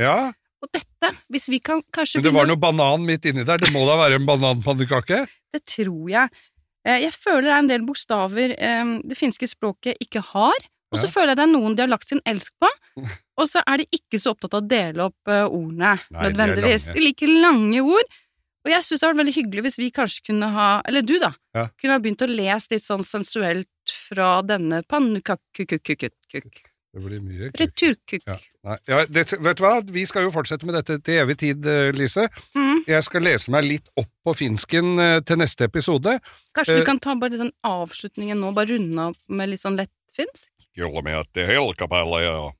Ja, 0.00 0.32
Og 0.62 0.68
dette, 0.72 1.08
hvis 1.28 1.48
vi 1.50 1.58
kan 1.58 1.80
kanskje 1.92 2.20
Men 2.20 2.24
det 2.28 2.32
var 2.36 2.46
noe 2.46 2.56
banan 2.56 3.02
midt 3.04 3.24
inni 3.26 3.42
der. 3.44 3.58
Det 3.58 3.72
må 3.74 3.82
da 3.88 3.96
være 3.98 4.20
en 4.20 4.26
bananpannekake? 4.28 5.24
Det 5.52 5.60
tror 5.66 6.08
jeg. 6.08 6.30
Eh, 6.86 7.00
Jeg 7.02 7.12
føler 7.12 7.42
det 7.42 7.50
er 7.50 7.58
en 7.64 7.68
del 7.72 7.82
bokstaver 7.86 8.54
eh, 8.56 8.92
det 9.02 9.18
finske 9.18 9.48
språket 9.50 9.98
ikke 10.00 10.22
har, 10.32 10.54
og 10.92 10.98
så 11.00 11.06
Ja. 11.08 11.10
føler 11.10 11.28
jeg 11.34 11.36
det 11.40 11.42
er 11.48 11.52
noen 11.58 11.74
de 11.76 11.82
har 11.82 11.88
lagt 11.90 12.06
sin 12.08 12.20
elsk 12.24 12.52
på, 12.62 12.68
og 13.42 13.48
så 13.50 13.62
er 13.66 13.78
de 13.82 13.86
ikke 13.90 14.20
så 14.22 14.30
opptatt 14.36 14.54
av 14.54 14.62
å 14.62 14.68
dele 14.70 15.02
opp 15.10 15.28
eh, 15.28 15.44
ordene, 15.50 15.98
Nei, 16.10 16.30
nødvendigvis. 16.30 16.86
De, 16.86 16.92
De 16.94 17.00
liker 17.10 17.26
lange 17.42 17.82
ord, 17.82 18.06
og 18.64 18.70
jeg 18.70 18.82
syns 18.86 19.00
det 19.00 19.06
hadde 19.08 19.12
vært 19.16 19.22
veldig 19.26 19.36
hyggelig 19.40 19.62
hvis 19.66 19.78
vi 19.82 19.90
kanskje 19.90 20.26
kunne 20.30 20.48
ha, 20.54 20.68
eller 20.86 21.02
du 21.02 21.18
da, 21.18 21.32
Ja. 21.58 21.68
kunne 21.74 21.92
ha 21.98 21.98
begynt 21.98 22.22
å 22.22 22.30
lese 22.30 22.70
litt 22.70 22.86
sånn 22.86 23.02
sensuelt 23.02 23.66
fra 23.90 24.42
denne 24.46 24.84
pannekakk-kukk-kukk-kukk. 24.86 26.62
Det 26.92 27.00
blir 27.00 27.20
mye 27.24 27.48
kuk. 27.48 27.60
Returkukk. 27.60 28.24
Ja. 28.28 28.36
Ja, 28.86 28.98
det, 29.08 29.24
vet 29.40 29.58
du 29.58 29.62
hva, 29.64 29.78
vi 29.94 30.04
skal 30.06 30.26
jo 30.26 30.32
fortsette 30.34 30.66
med 30.68 30.76
dette 30.76 30.98
til 31.02 31.22
evig 31.22 31.38
tid, 31.40 31.64
eh, 31.66 31.88
Lise. 31.96 32.26
Mm. 32.52 32.82
Jeg 32.86 33.06
skal 33.06 33.24
lese 33.24 33.52
meg 33.54 33.64
litt 33.64 33.88
opp 33.96 34.10
på 34.26 34.34
finsken 34.36 34.92
eh, 35.00 35.20
til 35.26 35.40
neste 35.40 35.64
episode. 35.70 36.18
Kanskje 36.54 36.76
Eh, 36.76 36.82
du 36.82 36.86
kan 36.86 37.00
ta 37.00 37.14
bare 37.16 37.40
den 37.40 37.52
avslutningen 37.64 38.38
nå, 38.44 38.52
bare 38.52 38.74
runde 38.74 39.08
av 39.08 39.16
med 39.32 39.54
litt 39.54 39.64
sånn 39.64 39.80
lettfinsk? 39.80 40.50
finsk? 40.76 42.52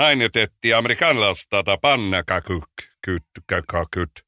näin 0.00 0.22
etetti 0.22 0.72
amerikanlaista 0.76 1.62
pannekakuk. 1.80 2.86
Kakut. 3.66 4.22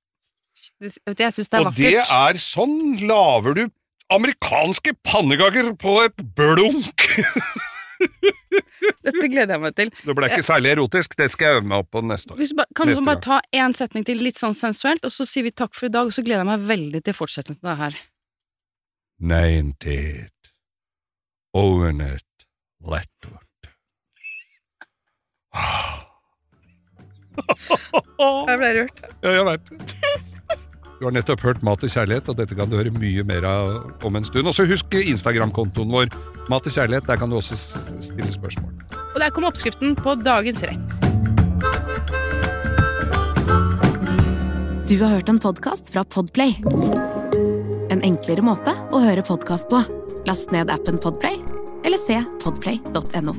Det- 0.81 0.99
vet 1.07 1.17
du, 1.17 1.23
Jeg 1.23 1.33
syns 1.33 1.49
det 1.49 1.61
er 1.61 1.67
Og 1.67 1.75
det 1.77 1.95
er 2.01 2.35
sånn 2.41 3.07
laver 3.07 3.55
du 3.55 3.69
amerikanske 4.11 4.97
pannekaker 5.05 5.75
på 5.77 6.05
et 6.05 6.17
blunk! 6.37 7.09
Dette 9.07 9.29
gleder 9.31 9.55
jeg 9.57 9.63
meg 9.63 9.75
til. 9.79 9.91
Det 10.07 10.15
ble 10.19 10.29
ikke 10.31 10.45
særlig 10.47 10.73
erotisk, 10.77 11.17
det 11.19 11.29
skal 11.35 11.47
jeg 11.49 11.61
øve 11.61 11.69
meg 11.73 11.85
opp 11.85 11.91
på 11.95 12.03
neste 12.07 12.35
år. 12.35 12.43
Ba- 12.59 12.67
kan 12.79 12.91
du 12.91 12.97
bare 13.07 13.21
ta 13.25 13.41
én 13.57 13.75
setning 13.77 14.05
til, 14.09 14.23
litt 14.23 14.41
sånn 14.41 14.57
sensuelt, 14.59 15.05
og 15.07 15.13
så 15.15 15.27
sier 15.29 15.47
vi 15.47 15.53
takk 15.55 15.75
for 15.79 15.87
i 15.89 15.93
dag, 15.95 16.07
og 16.11 16.15
så 16.17 16.25
gleder 16.27 16.43
jeg 16.45 16.51
meg 16.53 16.67
veldig 16.73 17.03
til 17.07 17.17
fortsettelsen 17.17 17.69
av 17.69 17.77
det 17.77 17.83
her. 17.85 18.01
Näin 19.33 19.73
teet. 19.79 20.53
Ovenet 21.55 22.25
lettut. 22.83 23.69
Jeg 27.33 28.59
ble 28.63 28.71
rørt. 28.81 29.03
Ja, 29.23 29.31
jeg 29.39 29.45
veit 29.49 29.73
det. 29.73 29.79
Du 31.03 31.09
har 31.09 31.17
nettopp 31.17 31.41
hørt 31.43 31.63
Mat 31.67 31.83
og 31.83 31.91
kjærlighet, 31.91 32.29
og 32.31 32.37
dette 32.39 32.55
kan 32.55 32.69
du 32.71 32.77
høre 32.79 32.93
mye 32.95 33.25
mer 33.27 33.43
av 33.43 34.05
om 34.07 34.15
en 34.15 34.23
stund. 34.23 34.47
Og 34.47 34.55
så 34.55 34.63
husk 34.71 34.95
Instagram-kontoen 34.95 35.91
vår, 35.91 36.13
Mat 36.47 36.69
og 36.71 36.77
kjærlighet. 36.77 37.09
Der 37.09 37.19
kan 37.19 37.33
du 37.33 37.41
også 37.41 37.59
stille 37.59 38.31
spørsmål. 38.31 38.71
Og 39.11 39.19
der 39.19 39.33
kom 39.35 39.49
oppskriften 39.49 39.97
på 39.99 40.15
dagens 40.23 40.63
rett. 40.63 40.95
Du 44.87 44.95
har 45.03 45.17
hørt 45.17 45.33
en 45.33 45.43
podkast 45.43 45.91
fra 45.91 46.07
Podplay. 46.07 46.55
En 47.91 48.07
enklere 48.07 48.47
måte 48.47 48.71
å 48.95 49.03
høre 49.03 49.27
podkast 49.27 49.67
på. 49.75 49.83
Last 50.31 50.55
ned 50.55 50.71
appen 50.71 51.03
Podplay, 51.03 51.43
eller 51.83 51.99
se 51.99 52.23
podplay.no. 52.47 53.35